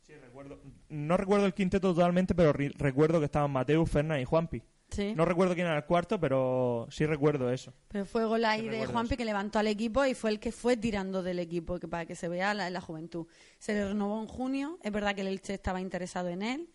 Sí, 0.00 0.14
recuerdo. 0.14 0.58
No 0.88 1.16
recuerdo 1.16 1.46
el 1.46 1.54
quinteto 1.54 1.94
totalmente, 1.94 2.34
pero 2.34 2.52
recuerdo 2.52 3.18
que 3.18 3.26
estaban 3.26 3.50
Mateus, 3.50 3.90
Fernández 3.90 4.22
y 4.22 4.26
Juanpi. 4.26 4.62
Sí. 4.92 5.14
No 5.14 5.24
recuerdo 5.24 5.54
quién 5.54 5.66
era 5.66 5.76
el 5.78 5.84
cuarto, 5.84 6.20
pero 6.20 6.86
sí 6.90 7.06
recuerdo 7.06 7.50
eso. 7.50 7.72
Pero 7.88 8.04
fue 8.04 8.24
gol 8.26 8.44
ahí 8.44 8.60
Sí, 8.62 8.68
de 8.68 8.86
Juanpi 8.86 9.14
eso. 9.14 9.16
que 9.18 9.24
levantó 9.24 9.58
al 9.58 9.66
equipo 9.66 10.04
y 10.04 10.14
fue 10.14 10.30
el 10.30 10.38
que 10.38 10.52
fue 10.52 10.76
tirando 10.76 11.22
del 11.22 11.38
equipo, 11.38 11.78
que 11.80 11.88
para 11.88 12.06
que 12.06 12.14
se 12.14 12.28
vea 12.28 12.52
la, 12.54 12.68
la 12.70 12.80
juventud. 12.80 13.26
Se 13.58 13.72
le 13.74 13.88
renovó 13.88 14.20
en 14.20 14.26
junio, 14.28 14.78
es 14.82 14.92
verdad 14.92 15.14
que 15.14 15.22
el 15.22 15.28
Elche 15.28 15.54
estaba 15.54 15.80
interesado 15.80 16.28
en 16.28 16.42
él. 16.42 16.68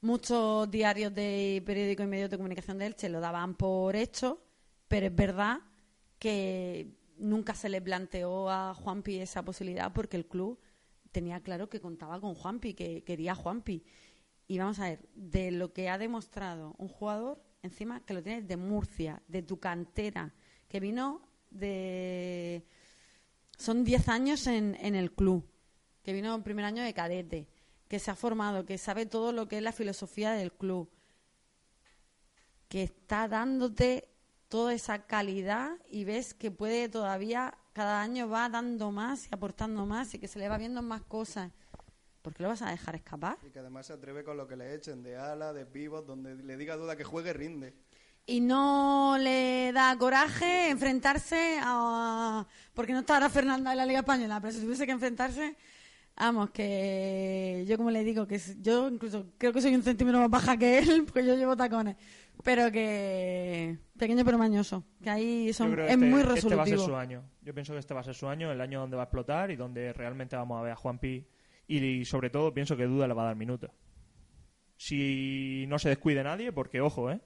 Muchos 0.00 0.70
diarios 0.70 1.14
de 1.14 1.62
periódicos 1.66 2.04
y 2.04 2.08
medios 2.08 2.30
de 2.30 2.36
comunicación 2.36 2.78
de 2.78 2.86
Elche 2.86 3.08
lo 3.08 3.20
daban 3.20 3.54
por 3.54 3.96
hecho, 3.96 4.40
pero 4.88 5.06
es 5.06 5.14
verdad 5.16 5.58
que 6.18 6.94
nunca 7.18 7.54
se 7.54 7.68
le 7.68 7.80
planteó 7.80 8.50
a 8.50 8.74
Juanpi 8.74 9.18
esa 9.20 9.42
posibilidad 9.42 9.92
porque 9.92 10.16
el 10.16 10.26
club 10.26 10.60
tenía 11.12 11.40
claro 11.40 11.68
que 11.68 11.80
contaba 11.80 12.20
con 12.20 12.34
Juanpi, 12.34 12.74
que 12.74 13.02
quería 13.04 13.32
a 13.32 13.34
Juanpi. 13.34 13.84
Y 14.48 14.58
vamos 14.58 14.78
a 14.78 14.84
ver, 14.90 15.08
de 15.14 15.50
lo 15.50 15.72
que 15.72 15.88
ha 15.88 15.98
demostrado 15.98 16.74
un 16.78 16.88
jugador, 16.88 17.42
encima 17.66 18.00
que 18.00 18.14
lo 18.14 18.22
tienes 18.22 18.48
de 18.48 18.56
Murcia, 18.56 19.22
de 19.28 19.42
tu 19.42 19.58
cantera, 19.58 20.32
que 20.68 20.80
vino 20.80 21.20
de... 21.50 22.64
Son 23.58 23.84
10 23.84 24.08
años 24.08 24.46
en, 24.46 24.76
en 24.80 24.94
el 24.94 25.12
club, 25.12 25.46
que 26.02 26.12
vino 26.12 26.34
en 26.34 26.42
primer 26.42 26.64
año 26.64 26.82
de 26.82 26.92
cadete, 26.92 27.48
que 27.88 27.98
se 27.98 28.10
ha 28.10 28.14
formado, 28.14 28.66
que 28.66 28.78
sabe 28.78 29.06
todo 29.06 29.32
lo 29.32 29.48
que 29.48 29.58
es 29.58 29.62
la 29.62 29.72
filosofía 29.72 30.32
del 30.32 30.52
club, 30.52 30.90
que 32.68 32.82
está 32.82 33.28
dándote 33.28 34.08
toda 34.48 34.74
esa 34.74 35.06
calidad 35.06 35.72
y 35.88 36.04
ves 36.04 36.34
que 36.34 36.50
puede 36.50 36.88
todavía, 36.88 37.56
cada 37.72 38.00
año 38.00 38.28
va 38.28 38.48
dando 38.48 38.90
más 38.90 39.26
y 39.26 39.28
aportando 39.32 39.86
más 39.86 40.14
y 40.14 40.18
que 40.18 40.28
se 40.28 40.38
le 40.38 40.48
va 40.48 40.58
viendo 40.58 40.82
más 40.82 41.02
cosas. 41.02 41.52
¿Por 42.26 42.34
qué 42.34 42.42
lo 42.42 42.48
vas 42.48 42.62
a 42.62 42.70
dejar 42.72 42.96
escapar? 42.96 43.38
Y 43.46 43.50
que 43.50 43.60
además 43.60 43.86
se 43.86 43.92
atreve 43.92 44.24
con 44.24 44.36
lo 44.36 44.48
que 44.48 44.56
le 44.56 44.74
echen 44.74 45.00
de 45.04 45.16
ala, 45.16 45.52
de 45.52 45.64
pivot, 45.64 46.04
donde 46.04 46.34
le 46.34 46.56
diga 46.56 46.74
duda 46.74 46.96
que 46.96 47.04
juegue, 47.04 47.32
rinde. 47.32 47.72
y 48.26 48.40
no 48.40 49.16
le 49.16 49.70
da 49.72 49.96
coraje 49.96 50.70
enfrentarse 50.70 51.60
a... 51.62 52.44
Porque 52.74 52.92
no 52.92 52.98
está 52.98 53.14
ahora 53.14 53.30
Fernanda 53.30 53.70
en 53.70 53.76
la 53.76 53.86
Liga 53.86 54.00
Española, 54.00 54.40
pero 54.40 54.52
si 54.52 54.60
tuviese 54.60 54.86
que 54.86 54.90
enfrentarse... 54.90 55.54
Vamos, 56.16 56.50
que 56.50 57.64
yo 57.68 57.76
como 57.76 57.92
le 57.92 58.02
digo, 58.02 58.26
que 58.26 58.40
yo 58.60 58.88
incluso 58.88 59.26
creo 59.38 59.52
que 59.52 59.60
soy 59.60 59.76
un 59.76 59.84
centímetro 59.84 60.18
más 60.18 60.30
baja 60.30 60.56
que 60.56 60.78
él, 60.80 61.04
porque 61.06 61.24
yo 61.24 61.36
llevo 61.36 61.56
tacones, 61.56 61.94
pero 62.42 62.72
que 62.72 63.78
pequeño 63.96 64.24
pero 64.24 64.36
mañoso, 64.36 64.82
que 65.00 65.10
ahí 65.10 65.52
son, 65.52 65.78
es 65.78 65.90
que 65.90 65.96
muy 65.96 66.22
este, 66.22 66.38
este 66.38 66.56
va 66.56 66.62
a 66.62 66.66
ser 66.66 66.74
resolutivo. 66.74 66.86
su 66.86 66.96
año. 66.96 67.22
Yo 67.42 67.54
pienso 67.54 67.72
que 67.74 67.78
este 67.78 67.94
va 67.94 68.00
a 68.00 68.02
ser 68.02 68.14
su 68.14 68.26
año, 68.26 68.50
el 68.50 68.60
año 68.60 68.80
donde 68.80 68.96
va 68.96 69.02
a 69.02 69.04
explotar 69.04 69.52
y 69.52 69.56
donde 69.56 69.92
realmente 69.92 70.34
vamos 70.34 70.58
a 70.58 70.62
ver 70.62 70.72
a 70.72 70.76
Juanpi. 70.76 71.24
Y, 71.66 72.04
sobre 72.04 72.30
todo 72.30 72.54
pienso 72.54 72.76
que 72.76 72.86
Duda 72.86 73.08
le 73.08 73.14
va 73.14 73.22
a 73.22 73.26
dar 73.26 73.36
minutos. 73.36 73.70
Si 74.76 75.64
no 75.68 75.78
se 75.78 75.88
descuide 75.88 76.22
nadie, 76.22 76.52
porque 76.52 76.80
ojo, 76.80 77.10
¿eh? 77.10 77.20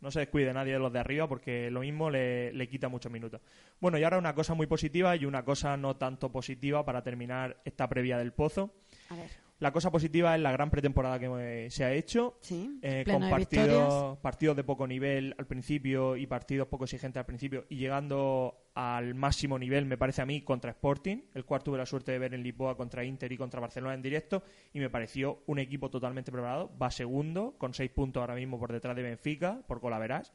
No 0.00 0.10
se 0.10 0.20
descuide 0.20 0.54
nadie 0.54 0.72
de 0.72 0.78
los 0.78 0.92
de 0.92 0.98
arriba 0.98 1.28
porque 1.28 1.70
lo 1.70 1.80
mismo 1.80 2.08
le, 2.08 2.52
le 2.54 2.68
quita 2.68 2.88
muchos 2.88 3.12
minutos. 3.12 3.42
Bueno, 3.80 3.98
y 3.98 4.04
ahora 4.04 4.16
una 4.16 4.34
cosa 4.34 4.54
muy 4.54 4.66
positiva 4.66 5.14
y 5.14 5.26
una 5.26 5.44
cosa 5.44 5.76
no 5.76 5.96
tanto 5.96 6.32
positiva 6.32 6.84
para 6.86 7.02
terminar 7.02 7.60
esta 7.66 7.86
previa 7.86 8.16
del 8.16 8.32
pozo. 8.32 8.74
A 9.10 9.16
ver, 9.16 9.30
La 9.60 9.72
cosa 9.72 9.90
positiva 9.90 10.34
es 10.34 10.40
la 10.40 10.52
gran 10.52 10.70
pretemporada 10.70 11.18
que 11.18 11.26
eh, 11.66 11.70
se 11.70 11.84
ha 11.84 11.92
hecho. 11.92 12.38
sí, 12.40 12.78
Eh, 12.80 13.04
con 13.06 13.20
de 13.20 13.28
partidos, 13.28 14.56
de 14.56 14.64
poco 14.64 14.86
nivel 14.86 15.34
al 15.36 15.46
principio 15.46 16.16
y 16.16 16.26
partidos 16.26 16.66
poco 16.68 16.84
exigentes 16.84 17.20
al 17.20 17.26
principio 17.26 17.66
y 17.68 17.76
llegando 17.76 18.70
al 18.74 19.14
máximo 19.14 19.58
nivel, 19.58 19.84
me 19.84 19.98
parece 19.98 20.22
a 20.22 20.26
mí, 20.26 20.40
contra 20.40 20.70
Sporting. 20.70 21.18
El 21.34 21.44
cual 21.44 21.62
tuve 21.62 21.76
la 21.76 21.84
suerte 21.84 22.10
de 22.12 22.18
ver 22.18 22.32
en 22.32 22.42
Lisboa 22.42 22.74
contra 22.74 23.04
Inter 23.04 23.30
y 23.32 23.36
contra 23.36 23.60
Barcelona 23.60 23.92
en 23.92 24.00
directo 24.00 24.42
y 24.72 24.80
me 24.80 24.88
pareció 24.88 25.42
un 25.46 25.58
equipo 25.58 25.90
totalmente 25.90 26.32
preparado. 26.32 26.70
Va 26.82 26.90
segundo, 26.90 27.54
con 27.58 27.74
seis 27.74 27.90
puntos 27.90 28.22
ahora 28.22 28.36
mismo 28.36 28.58
por 28.58 28.72
detrás 28.72 28.96
de 28.96 29.02
Benfica, 29.02 29.60
por 29.68 29.82
Colaverás. 29.82 30.32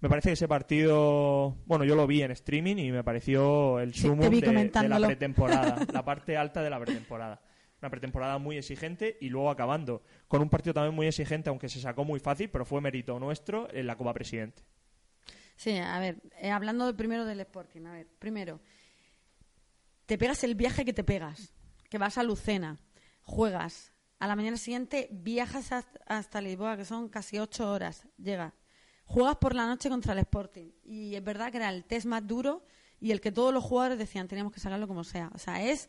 Me 0.00 0.08
parece 0.08 0.30
que 0.30 0.32
ese 0.32 0.48
partido, 0.48 1.58
bueno, 1.66 1.84
yo 1.84 1.94
lo 1.94 2.06
vi 2.06 2.22
en 2.22 2.30
streaming 2.30 2.76
y 2.76 2.90
me 2.90 3.04
pareció 3.04 3.78
el 3.78 3.92
sumo 3.94 4.22
de, 4.22 4.40
de 4.40 4.88
la 4.88 5.06
pretemporada, 5.06 5.86
la 5.92 6.04
parte 6.04 6.36
alta 6.36 6.62
de 6.62 6.70
la 6.70 6.80
pretemporada. 6.80 7.40
Una 7.82 7.90
pretemporada 7.90 8.38
muy 8.38 8.56
exigente 8.56 9.18
y 9.20 9.28
luego 9.28 9.50
acabando 9.50 10.04
con 10.28 10.40
un 10.40 10.48
partido 10.48 10.72
también 10.72 10.94
muy 10.94 11.08
exigente, 11.08 11.50
aunque 11.50 11.68
se 11.68 11.80
sacó 11.80 12.04
muy 12.04 12.20
fácil, 12.20 12.48
pero 12.48 12.64
fue 12.64 12.80
mérito 12.80 13.18
nuestro 13.18 13.68
en 13.74 13.88
la 13.88 13.96
Copa 13.96 14.14
Presidente. 14.14 14.62
Sí, 15.56 15.76
a 15.76 15.98
ver, 15.98 16.22
eh, 16.38 16.52
hablando 16.52 16.86
de- 16.86 16.94
primero 16.94 17.24
del 17.24 17.40
Sporting, 17.40 17.84
a 17.86 17.92
ver, 17.92 18.06
primero, 18.20 18.60
te 20.06 20.16
pegas 20.16 20.44
el 20.44 20.54
viaje 20.54 20.84
que 20.84 20.92
te 20.92 21.02
pegas, 21.02 21.52
que 21.90 21.98
vas 21.98 22.18
a 22.18 22.22
Lucena, 22.22 22.78
juegas, 23.24 23.92
a 24.20 24.28
la 24.28 24.36
mañana 24.36 24.58
siguiente 24.58 25.08
viajas 25.10 25.72
hasta, 26.06 26.40
Lisboa, 26.40 26.76
que 26.76 26.84
son 26.84 27.08
casi 27.08 27.40
ocho 27.40 27.68
horas, 27.68 28.06
llegas, 28.16 28.52
juegas 29.06 29.38
por 29.38 29.56
la 29.56 29.66
noche 29.66 29.88
contra 29.88 30.12
el 30.12 30.20
Sporting, 30.20 30.70
y 30.84 31.16
es 31.16 31.24
verdad 31.24 31.50
que 31.50 31.56
era 31.56 31.68
el 31.68 31.84
test 31.84 32.06
más 32.06 32.24
duro 32.24 32.64
y 33.00 33.10
el 33.10 33.20
que 33.20 33.32
todos 33.32 33.52
los 33.52 33.64
jugadores 33.64 33.98
decían, 33.98 34.28
teníamos 34.28 34.52
que 34.52 34.60
sacarlo 34.60 34.86
como 34.86 35.02
sea, 35.02 35.32
o 35.34 35.38
sea, 35.38 35.68
es 35.68 35.88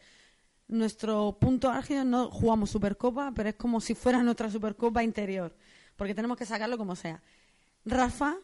nuestro 0.73 1.37
punto 1.39 1.69
álgido, 1.69 2.03
no 2.03 2.29
jugamos 2.29 2.71
Supercopa, 2.71 3.31
pero 3.35 3.49
es 3.49 3.55
como 3.55 3.79
si 3.79 3.95
fuera 3.95 4.23
nuestra 4.23 4.49
Supercopa 4.49 5.03
interior, 5.03 5.55
porque 5.95 6.15
tenemos 6.15 6.37
que 6.37 6.45
sacarlo 6.45 6.77
como 6.77 6.95
sea. 6.95 7.21
Rafa 7.85 8.37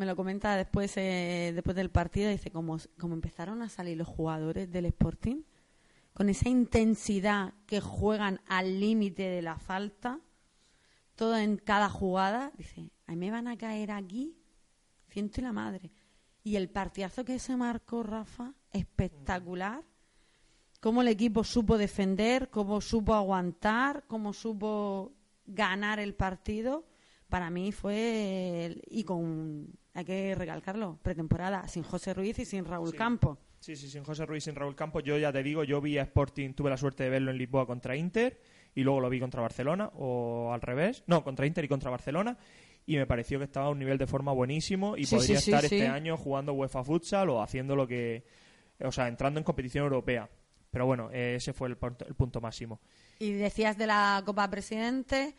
me 0.00 0.06
lo 0.06 0.16
comenta 0.16 0.56
después 0.56 0.96
eh, 0.96 1.52
después 1.54 1.76
del 1.76 1.90
partido, 1.90 2.30
dice, 2.30 2.50
como, 2.50 2.78
empezaron 3.02 3.60
a 3.60 3.68
salir 3.68 3.98
los 3.98 4.08
jugadores 4.08 4.72
del 4.72 4.86
Sporting, 4.86 5.42
con 6.14 6.30
esa 6.30 6.48
intensidad 6.48 7.52
que 7.66 7.80
juegan 7.80 8.40
al 8.46 8.80
límite 8.80 9.24
de 9.24 9.42
la 9.42 9.58
falta, 9.58 10.18
todo 11.16 11.36
en 11.36 11.58
cada 11.58 11.90
jugada, 11.90 12.50
dice, 12.56 12.90
a 13.06 13.12
mí 13.12 13.18
me 13.18 13.30
van 13.30 13.46
a 13.46 13.58
caer 13.58 13.90
aquí, 13.90 14.34
ciento 15.10 15.42
y 15.42 15.44
la 15.44 15.52
madre. 15.52 15.90
Y 16.42 16.56
el 16.56 16.70
partidazo 16.70 17.24
que 17.26 17.38
se 17.38 17.54
marcó 17.56 18.02
Rafa, 18.02 18.54
espectacular. 18.72 19.84
Cómo 20.80 21.02
el 21.02 21.08
equipo 21.08 21.44
supo 21.44 21.76
defender, 21.76 22.48
cómo 22.48 22.80
supo 22.80 23.14
aguantar, 23.14 24.04
cómo 24.06 24.32
supo 24.32 25.12
ganar 25.46 26.00
el 26.00 26.14
partido. 26.14 26.86
Para 27.28 27.50
mí 27.50 27.70
fue, 27.70 28.80
y 28.88 29.04
con, 29.04 29.68
hay 29.94 30.04
que 30.04 30.34
recalcarlo, 30.34 30.98
pretemporada, 31.02 31.68
sin 31.68 31.82
José 31.82 32.14
Ruiz 32.14 32.38
y 32.38 32.44
sin 32.44 32.64
Raúl 32.64 32.90
Sí. 32.90 32.96
Campos. 32.96 33.38
Sí, 33.60 33.76
sí, 33.76 33.88
sin 33.90 34.04
José 34.04 34.24
Ruiz, 34.24 34.44
sin 34.44 34.54
Raúl 34.54 34.74
Campos. 34.74 35.04
Yo 35.04 35.18
ya 35.18 35.30
te 35.30 35.42
digo, 35.42 35.64
yo 35.64 35.82
vi 35.82 35.98
a 35.98 36.02
Sporting, 36.02 36.54
tuve 36.54 36.70
la 36.70 36.78
suerte 36.78 37.04
de 37.04 37.10
verlo 37.10 37.30
en 37.30 37.36
Lisboa 37.36 37.66
contra 37.66 37.94
Inter 37.94 38.40
y 38.74 38.82
luego 38.82 39.00
lo 39.00 39.10
vi 39.10 39.20
contra 39.20 39.42
Barcelona 39.42 39.90
o 39.94 40.50
al 40.52 40.62
revés. 40.62 41.04
No, 41.06 41.22
contra 41.22 41.46
Inter 41.46 41.64
y 41.66 41.68
contra 41.68 41.90
Barcelona 41.90 42.38
y 42.86 42.96
me 42.96 43.06
pareció 43.06 43.38
que 43.38 43.44
estaba 43.44 43.66
a 43.66 43.70
un 43.70 43.78
nivel 43.78 43.98
de 43.98 44.06
forma 44.06 44.32
buenísimo 44.32 44.96
y 44.96 45.04
Sí, 45.04 45.14
podría 45.14 45.40
sí, 45.40 45.50
estar 45.50 45.64
este 45.64 45.86
año 45.86 46.16
jugando 46.16 46.54
UEFA 46.54 46.82
Futsal 46.82 47.28
o 47.28 47.42
haciendo 47.42 47.76
lo 47.76 47.86
que... 47.86 48.24
O 48.82 48.90
sea, 48.90 49.08
entrando 49.08 49.38
en 49.38 49.44
competición 49.44 49.84
europea. 49.84 50.28
Pero 50.70 50.86
bueno, 50.86 51.10
eh, 51.12 51.34
ese 51.36 51.52
fue 51.52 51.68
el, 51.68 51.76
punto- 51.76 52.06
el 52.06 52.14
punto 52.14 52.40
máximo. 52.40 52.80
Y 53.18 53.32
decías 53.32 53.76
de 53.76 53.86
la 53.86 54.22
Copa 54.24 54.48
Presidente. 54.48 55.34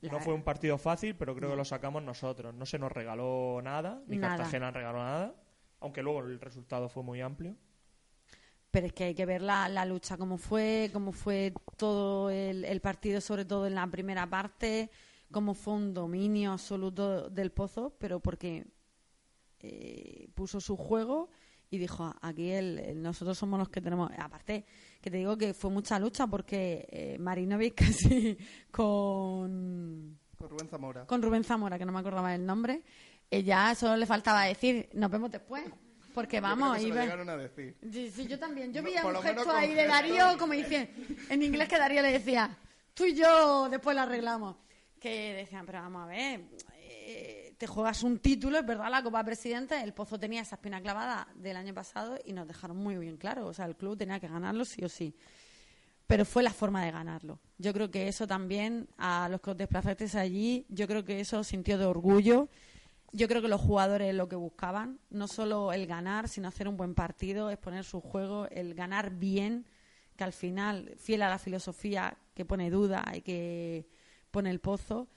la- 0.00 0.12
No 0.12 0.20
fue 0.20 0.34
un 0.34 0.42
partido 0.42 0.78
fácil, 0.78 1.16
pero 1.16 1.34
creo 1.34 1.50
que 1.50 1.56
lo 1.56 1.64
sacamos 1.64 2.02
nosotros. 2.02 2.54
No 2.54 2.66
se 2.66 2.78
nos 2.78 2.92
regaló 2.92 3.60
nada, 3.62 4.02
ni 4.06 4.16
Nada. 4.16 4.36
Cartagena 4.36 4.70
regaló 4.70 4.98
nada, 4.98 5.34
aunque 5.80 6.02
luego 6.02 6.20
el 6.20 6.38
resultado 6.40 6.88
fue 6.88 7.02
muy 7.02 7.20
amplio. 7.20 7.56
Pero 8.70 8.86
es 8.88 8.92
que 8.92 9.04
hay 9.04 9.14
que 9.14 9.24
ver 9.26 9.40
la, 9.42 9.68
la 9.68 9.84
lucha, 9.86 10.16
cómo 10.18 10.36
fue, 10.38 10.90
cómo 10.92 11.12
fue 11.12 11.52
todo 11.78 12.30
el, 12.30 12.64
el 12.64 12.80
partido, 12.80 13.20
sobre 13.20 13.44
todo 13.46 13.66
en 13.66 13.74
la 13.74 13.86
primera 13.86 14.28
parte, 14.28 14.90
cómo 15.32 15.54
fue 15.54 15.74
un 15.74 15.94
dominio 15.94 16.52
absoluto 16.52 17.30
del 17.30 17.50
Pozo, 17.52 17.96
pero 17.98 18.20
porque 18.20 18.66
eh, 19.60 20.28
puso 20.34 20.60
su 20.60 20.76
juego 20.76 21.30
y 21.70 21.78
dijo, 21.78 22.14
aquí 22.22 22.50
el, 22.50 23.02
nosotros 23.02 23.36
somos 23.38 23.58
los 23.58 23.68
que 23.68 23.80
tenemos... 23.80 24.10
Aparte, 24.18 24.64
que 25.00 25.10
te 25.10 25.16
digo 25.18 25.36
que 25.36 25.52
fue 25.54 25.70
mucha 25.70 25.98
lucha 25.98 26.26
porque 26.26 26.86
eh, 26.90 27.16
Marinovic 27.18 27.74
casi 27.84 28.36
con 29.20 30.18
Con 30.38 30.48
Rubén 30.50 30.68
Zamora. 30.68 31.06
con 31.06 31.22
Rubén 31.22 31.44
Zamora, 31.44 31.78
que 31.78 31.84
no 31.84 31.92
me 31.92 31.98
acordaba 32.00 32.34
el 32.34 32.44
nombre, 32.46 32.82
ya 33.30 33.74
solo 33.74 33.96
le 33.96 34.06
faltaba 34.06 34.44
decir, 34.44 34.88
nos 34.94 35.10
vemos 35.10 35.30
después. 35.30 35.64
Porque 36.14 36.36
Yo 36.38 36.42
creo 36.44 36.56
vamos, 36.56 36.76
que 36.76 36.80
se 36.82 36.88
lo 36.88 36.94
iba- 36.94 37.02
llegaron 37.04 37.28
a 37.28 37.36
decir. 37.36 37.76
Sí, 37.92 38.10
sí, 38.10 38.26
yo 38.26 38.38
también. 38.38 38.72
Yo 38.72 38.80
No, 38.80 38.86
veía 38.86 39.04
un 39.04 39.16
gesto 39.22 39.50
ahí 39.50 39.74
de. 39.74 39.86
Darío, 39.86 40.38
como 40.38 40.54
dice, 40.54 40.88
en 41.28 41.42
inglés 41.42 41.68
que 41.68 41.76
Darío 41.78 42.00
le 42.00 42.10
decía, 42.12 42.56
tú 42.94 43.04
y 43.04 43.14
yo 43.14 43.68
después 43.68 43.94
lo 43.94 44.00
arreglamos. 44.02 44.56
Que 44.98 45.34
decían, 45.34 45.66
pero 45.66 45.80
vamos 45.80 46.04
a 46.04 46.06
ver, 46.06 46.40
eh, 46.78 47.35
te 47.58 47.66
juegas 47.66 48.02
un 48.02 48.18
título, 48.18 48.58
es 48.58 48.66
verdad, 48.66 48.90
la 48.90 49.02
Copa 49.02 49.24
Presidente, 49.24 49.80
el 49.82 49.94
Pozo 49.94 50.18
tenía 50.18 50.42
esa 50.42 50.56
espina 50.56 50.80
clavada 50.80 51.28
del 51.34 51.56
año 51.56 51.72
pasado 51.72 52.18
y 52.24 52.32
nos 52.32 52.46
dejaron 52.46 52.76
muy 52.76 52.96
bien 52.98 53.16
claro, 53.16 53.46
o 53.46 53.54
sea, 53.54 53.64
el 53.64 53.76
club 53.76 53.96
tenía 53.96 54.20
que 54.20 54.28
ganarlo 54.28 54.64
sí 54.64 54.84
o 54.84 54.88
sí. 54.88 55.14
Pero 56.06 56.24
fue 56.24 56.42
la 56.42 56.52
forma 56.52 56.84
de 56.84 56.92
ganarlo. 56.92 57.40
Yo 57.58 57.72
creo 57.72 57.90
que 57.90 58.06
eso 58.06 58.26
también, 58.26 58.88
a 58.96 59.28
los 59.28 59.40
que 59.40 59.50
os 59.50 59.56
desplazasteis 59.56 60.14
allí, 60.14 60.64
yo 60.68 60.86
creo 60.86 61.04
que 61.04 61.18
eso 61.18 61.42
sintió 61.42 61.78
de 61.78 61.84
orgullo. 61.84 62.48
Yo 63.10 63.26
creo 63.26 63.42
que 63.42 63.48
los 63.48 63.60
jugadores 63.60 64.14
lo 64.14 64.28
que 64.28 64.36
buscaban, 64.36 65.00
no 65.10 65.26
solo 65.26 65.72
el 65.72 65.86
ganar, 65.86 66.28
sino 66.28 66.46
hacer 66.46 66.68
un 66.68 66.76
buen 66.76 66.94
partido, 66.94 67.50
exponer 67.50 67.82
su 67.82 68.00
juego, 68.00 68.46
el 68.50 68.74
ganar 68.74 69.10
bien, 69.10 69.66
que 70.16 70.22
al 70.22 70.32
final, 70.32 70.94
fiel 70.96 71.22
a 71.22 71.28
la 71.28 71.38
filosofía 71.38 72.16
que 72.34 72.44
pone 72.44 72.70
duda 72.70 73.04
y 73.12 73.22
que 73.22 73.88
pone 74.30 74.50
el 74.50 74.60
pozo, 74.60 75.08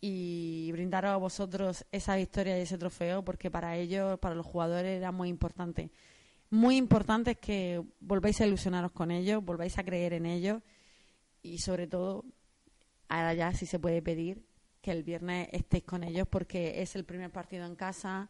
y 0.00 0.70
brindaros 0.72 1.10
a 1.10 1.16
vosotros 1.16 1.84
esa 1.90 2.16
victoria 2.16 2.58
y 2.58 2.62
ese 2.62 2.78
trofeo, 2.78 3.24
porque 3.24 3.50
para 3.50 3.76
ellos, 3.76 4.18
para 4.18 4.34
los 4.34 4.46
jugadores, 4.46 4.96
era 4.98 5.12
muy 5.12 5.28
importante. 5.28 5.90
Muy 6.50 6.76
importante 6.76 7.32
es 7.32 7.38
que 7.38 7.82
volváis 8.00 8.40
a 8.40 8.46
ilusionaros 8.46 8.92
con 8.92 9.10
ellos, 9.10 9.44
volváis 9.44 9.78
a 9.78 9.84
creer 9.84 10.12
en 10.12 10.26
ellos 10.26 10.62
y 11.42 11.58
sobre 11.58 11.86
todo, 11.86 12.24
ahora 13.08 13.34
ya 13.34 13.52
si 13.52 13.66
se 13.66 13.78
puede 13.78 14.00
pedir 14.02 14.44
que 14.80 14.92
el 14.92 15.02
viernes 15.02 15.48
estéis 15.52 15.84
con 15.84 16.04
ellos 16.04 16.28
porque 16.28 16.82
es 16.82 16.94
el 16.94 17.04
primer 17.04 17.30
partido 17.30 17.66
en 17.66 17.74
casa 17.74 18.28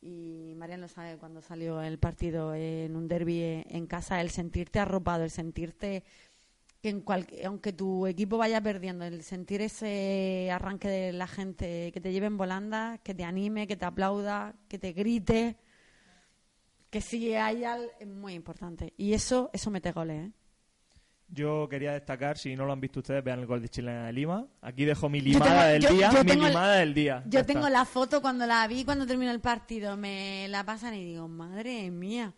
y 0.00 0.54
Marian 0.56 0.80
lo 0.80 0.88
sabe 0.88 1.18
cuando 1.18 1.42
salió 1.42 1.82
el 1.82 1.98
partido 1.98 2.54
en 2.54 2.96
un 2.96 3.08
derby 3.08 3.42
en 3.42 3.86
casa, 3.86 4.20
el 4.20 4.30
sentirte 4.30 4.78
arropado, 4.78 5.24
el 5.24 5.30
sentirte 5.30 6.04
que 6.84 6.90
en 6.90 7.00
cual- 7.00 7.26
aunque 7.46 7.72
tu 7.72 8.06
equipo 8.06 8.36
vaya 8.36 8.60
perdiendo, 8.60 9.06
el 9.06 9.22
sentir 9.22 9.62
ese 9.62 10.50
arranque 10.52 10.86
de 10.86 11.12
la 11.14 11.26
gente 11.26 11.90
que 11.92 11.98
te 12.02 12.12
lleve 12.12 12.26
en 12.26 12.36
volanda, 12.36 12.98
que 13.02 13.14
te 13.14 13.24
anime, 13.24 13.66
que 13.66 13.74
te 13.74 13.86
aplauda, 13.86 14.54
que 14.68 14.78
te 14.78 14.92
grite, 14.92 15.56
que 16.90 17.00
si 17.00 17.32
hay 17.34 17.64
algo, 17.64 17.90
es 17.98 18.06
muy 18.06 18.34
importante. 18.34 18.92
Y 18.98 19.14
eso, 19.14 19.48
eso 19.54 19.70
mete 19.70 19.92
goles, 19.92 20.26
¿eh? 20.28 20.32
Yo 21.28 21.66
quería 21.70 21.92
destacar, 21.94 22.36
si 22.36 22.54
no 22.54 22.66
lo 22.66 22.74
han 22.74 22.82
visto 22.82 23.00
ustedes, 23.00 23.24
vean 23.24 23.40
el 23.40 23.46
gol 23.46 23.62
de 23.62 23.70
Chilena 23.70 24.04
de 24.04 24.12
Lima. 24.12 24.46
Aquí 24.60 24.84
dejo 24.84 25.08
mi 25.08 25.22
limada 25.22 25.62
tengo- 25.62 25.72
del 25.72 25.82
yo- 25.84 25.88
día. 25.88 26.10
yo 26.12 26.22
mi 26.24 26.30
el- 26.32 26.38
limada 26.48 26.74
del 26.74 26.92
día. 26.92 27.22
Yo 27.24 27.30
Ya 27.40 27.46
tengo 27.46 27.60
está. 27.60 27.70
la 27.70 27.84
foto 27.86 28.20
cuando 28.20 28.44
la 28.44 28.68
vi, 28.68 28.84
cuando 28.84 29.06
terminó 29.06 29.30
el 29.30 29.40
partido, 29.40 29.96
me 29.96 30.48
la 30.48 30.64
pasan 30.66 30.92
y 30.96 31.02
digo, 31.02 31.28
madre 31.28 31.90
mía. 31.90 32.34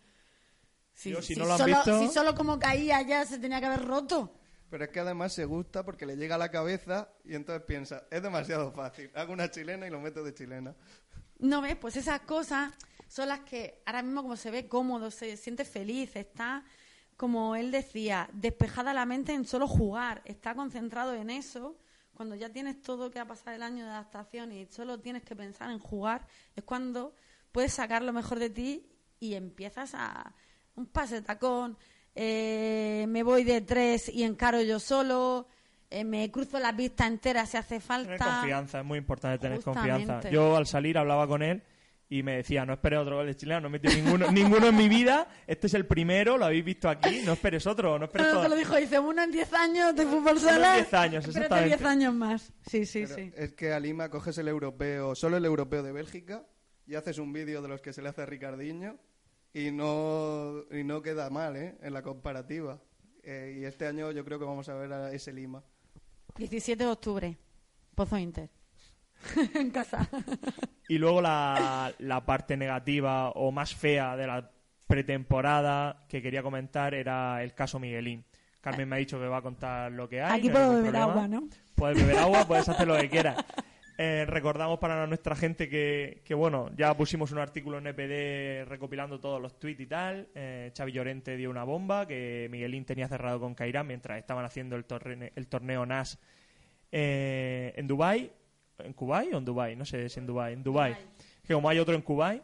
Si, 0.93 1.11
Yo, 1.11 1.21
si 1.21 1.33
si 1.33 1.39
no 1.39 1.45
lo 1.45 1.51
han 1.51 1.59
solo, 1.59 1.75
visto- 1.75 1.99
si 1.99 2.07
solo 2.07 2.33
como 2.33 2.57
caía 2.57 3.01
ya 3.01 3.25
se 3.25 3.37
tenía 3.39 3.59
que 3.59 3.65
haber 3.65 3.85
roto. 3.85 4.33
Pero 4.69 4.83
es 4.83 4.89
que 4.89 4.99
además 4.99 5.33
se 5.33 5.45
gusta 5.45 5.85
porque 5.85 6.05
le 6.05 6.17
llega 6.17 6.35
a 6.35 6.37
la 6.37 6.51
cabeza 6.51 7.09
y 7.23 7.35
entonces 7.35 7.63
piensa, 7.65 8.03
es 8.11 8.21
demasiado 8.21 8.71
fácil. 8.71 9.09
Hago 9.15 9.33
una 9.33 9.49
chilena 9.49 9.87
y 9.87 9.89
lo 9.89 9.99
meto 9.99 10.23
de 10.23 10.33
chilena. 10.33 10.75
No 11.39 11.61
ves, 11.61 11.75
pues 11.75 11.95
esas 11.95 12.21
cosas 12.21 12.73
son 13.07 13.29
las 13.29 13.41
que 13.41 13.81
ahora 13.85 14.01
mismo 14.01 14.23
como 14.23 14.35
se 14.35 14.51
ve 14.51 14.67
cómodo, 14.67 15.11
se 15.11 15.37
siente 15.37 15.63
feliz, 15.63 16.15
está, 16.15 16.65
como 17.15 17.55
él 17.55 17.71
decía, 17.71 18.29
despejada 18.33 18.93
la 18.93 19.05
mente 19.05 19.33
en 19.33 19.45
solo 19.45 19.67
jugar, 19.67 20.21
está 20.25 20.55
concentrado 20.55 21.13
en 21.13 21.29
eso. 21.29 21.77
Cuando 22.13 22.35
ya 22.35 22.49
tienes 22.51 22.81
todo 22.81 23.11
que 23.11 23.19
ha 23.19 23.27
pasado 23.27 23.55
el 23.55 23.61
año 23.61 23.85
de 23.85 23.91
adaptación 23.91 24.51
y 24.51 24.65
solo 24.65 24.99
tienes 24.99 25.23
que 25.23 25.35
pensar 25.35 25.69
en 25.69 25.79
jugar, 25.79 26.27
es 26.55 26.63
cuando 26.63 27.13
puedes 27.51 27.73
sacar 27.73 28.01
lo 28.01 28.11
mejor 28.11 28.39
de 28.39 28.49
ti 28.49 28.89
y 29.19 29.35
empiezas 29.35 29.93
a 29.93 30.33
un 30.75 30.87
pase 30.87 31.15
de 31.15 31.21
tacón, 31.21 31.77
eh, 32.19 33.05
me 33.07 33.21
voy 33.21 33.43
de 33.43 33.61
tres 33.61 34.09
y 34.09 34.23
encaro 34.23 34.59
yo 34.63 34.79
solo, 34.79 35.47
eh, 35.91 36.03
me 36.03 36.31
cruzo 36.31 36.57
la 36.57 36.75
pista 36.75 37.05
entera 37.05 37.45
si 37.45 37.57
hace 37.57 37.79
falta. 37.79 38.17
Tener 38.17 38.33
confianza, 38.33 38.79
es 38.79 38.85
muy 38.85 38.97
importante 38.97 39.37
tener 39.37 39.57
Justamente. 39.61 39.91
confianza. 39.91 40.29
Yo 40.31 40.57
al 40.57 40.65
salir 40.65 40.97
hablaba 40.97 41.27
con 41.27 41.43
él 41.43 41.61
y 42.09 42.23
me 42.23 42.37
decía, 42.37 42.65
no 42.65 42.73
esperes 42.73 42.99
otro 42.99 43.17
gol 43.17 43.27
de 43.27 43.35
chileno, 43.35 43.61
no 43.61 43.67
he 43.67 43.69
metido 43.69 43.93
ninguno, 43.93 44.31
ninguno 44.31 44.67
en 44.69 44.75
mi 44.75 44.89
vida, 44.89 45.27
este 45.45 45.67
es 45.67 45.75
el 45.75 45.85
primero, 45.85 46.39
lo 46.39 46.45
habéis 46.45 46.65
visto 46.65 46.89
aquí, 46.89 47.21
no 47.23 47.33
esperes 47.33 47.67
otro, 47.67 47.99
no 47.99 48.05
esperes 48.05 48.31
te 48.31 48.49
lo 48.49 48.55
dijo, 48.55 48.75
dice 48.77 48.97
uno 48.97 49.21
en 49.21 49.31
10 49.31 49.53
años 49.53 49.95
de 49.95 50.05
fútbol 50.07 50.39
sala. 50.39 50.71
en 50.71 50.83
10 50.85 50.93
años, 50.95 51.27
exactamente. 51.27 51.77
10 51.77 51.81
años 51.83 52.13
más. 52.15 52.51
Sí, 52.65 52.87
sí, 52.87 53.03
Pero 53.03 53.15
sí. 53.15 53.31
Es 53.35 53.53
que 53.53 53.73
a 53.73 53.79
Lima 53.79 54.09
coges 54.09 54.35
el 54.39 54.47
europeo, 54.47 55.13
solo 55.13 55.37
el 55.37 55.45
europeo 55.45 55.83
de 55.83 55.91
Bélgica, 55.91 56.47
y 56.87 56.95
haces 56.95 57.19
un 57.19 57.31
vídeo 57.31 57.61
de 57.61 57.67
los 57.67 57.79
que 57.79 57.93
se 57.93 58.01
le 58.01 58.09
hace 58.09 58.23
a 58.23 58.25
Ricardinho 58.25 58.97
y 59.57 59.71
no, 59.71 60.63
y 60.71 60.83
no 60.83 61.01
queda 61.01 61.31
mal 61.31 61.55
¿eh? 61.55 61.75
en 61.81 61.93
la 61.93 62.03
comparativa. 62.03 62.79
Eh, 63.23 63.57
y 63.59 63.65
este 63.65 63.87
año 63.87 64.11
yo 64.11 64.23
creo 64.23 64.37
que 64.37 64.45
vamos 64.45 64.69
a 64.69 64.75
ver 64.75 64.93
a 64.93 65.11
ese 65.11 65.33
Lima. 65.33 65.63
17 66.35 66.83
de 66.83 66.89
octubre, 66.89 67.37
Pozo 67.95 68.17
Inter. 68.19 68.51
en 69.55 69.71
casa. 69.71 70.07
Y 70.87 70.99
luego 70.99 71.21
la, 71.21 71.91
la 71.97 72.23
parte 72.23 72.55
negativa 72.55 73.31
o 73.31 73.51
más 73.51 73.73
fea 73.73 74.15
de 74.15 74.27
la 74.27 74.51
pretemporada 74.85 76.05
que 76.07 76.21
quería 76.21 76.43
comentar 76.43 76.93
era 76.93 77.41
el 77.41 77.55
caso 77.55 77.79
Miguelín. 77.79 78.25
Carmen 78.61 78.87
me 78.87 78.97
ha 78.97 78.99
dicho 78.99 79.19
que 79.19 79.25
va 79.25 79.37
a 79.37 79.41
contar 79.41 79.91
lo 79.91 80.07
que 80.07 80.21
hay. 80.21 80.37
Aquí 80.39 80.47
no 80.49 80.53
puedo 80.53 80.69
beber 80.69 80.91
problema. 80.91 81.11
agua, 81.11 81.27
¿no? 81.27 81.49
Puedes 81.73 81.97
beber 81.97 82.19
agua, 82.19 82.47
puedes 82.47 82.69
hacer 82.69 82.87
lo 82.87 82.95
que 82.97 83.09
quieras. 83.09 83.37
Eh, 83.99 84.25
recordamos 84.27 84.77
para 84.77 85.07
nuestra 85.07 85.35
gente 85.35 85.67
que, 85.67 86.21
que, 86.23 86.35
bueno, 86.35 86.69
ya 86.77 86.95
pusimos 86.95 87.31
un 87.31 87.39
artículo 87.39 87.79
en 87.79 87.87
EPD 87.87 88.67
recopilando 88.69 89.19
todos 89.19 89.41
los 89.41 89.59
tweets 89.59 89.79
y 89.81 89.87
tal. 89.87 90.27
Eh, 90.35 90.71
Xavi 90.77 90.91
Llorente 90.91 91.35
dio 91.35 91.49
una 91.49 91.63
bomba 91.63 92.05
que 92.05 92.47
Miguelín 92.51 92.85
tenía 92.85 93.07
cerrado 93.07 93.39
con 93.39 93.55
Cairán 93.55 93.87
mientras 93.87 94.19
estaban 94.19 94.45
haciendo 94.45 94.75
el, 94.75 94.85
torne- 94.85 95.31
el 95.35 95.47
torneo 95.47 95.85
NAS 95.85 96.19
eh, 96.91 97.73
en 97.75 97.87
Dubai 97.87 98.31
¿En 98.79 98.93
Kuwait 98.93 99.33
o 99.33 99.37
en 99.39 99.45
Dubai? 99.45 99.75
No 99.75 99.85
sé 99.85 100.07
si 100.09 100.19
en 100.19 100.27
Dubai. 100.27 100.53
En 100.53 100.61
Dubai. 100.61 100.95
Que 101.43 101.55
como 101.55 101.67
hay 101.67 101.79
otro 101.79 101.95
en 101.95 102.03
Kuwait. 102.03 102.43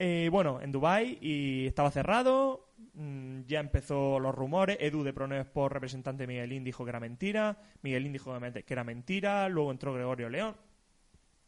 Eh, 0.00 0.28
bueno, 0.32 0.60
en 0.60 0.72
Dubai 0.72 1.16
y 1.20 1.66
estaba 1.68 1.92
cerrado. 1.92 2.72
mm, 2.94 3.42
ya 3.46 3.60
empezó 3.60 4.18
los 4.18 4.34
rumores. 4.34 4.76
Edu 4.80 5.04
de 5.04 5.12
Proneo 5.12 5.40
Sport, 5.42 5.72
representante 5.74 6.24
de 6.24 6.26
Miguelín, 6.26 6.64
dijo 6.64 6.82
que 6.84 6.90
era 6.90 6.98
mentira. 6.98 7.56
Miguelín 7.82 8.12
dijo 8.12 8.36
que 8.40 8.72
era 8.74 8.82
mentira. 8.82 9.48
Luego 9.48 9.70
entró 9.70 9.94
Gregorio 9.94 10.28
León. 10.28 10.56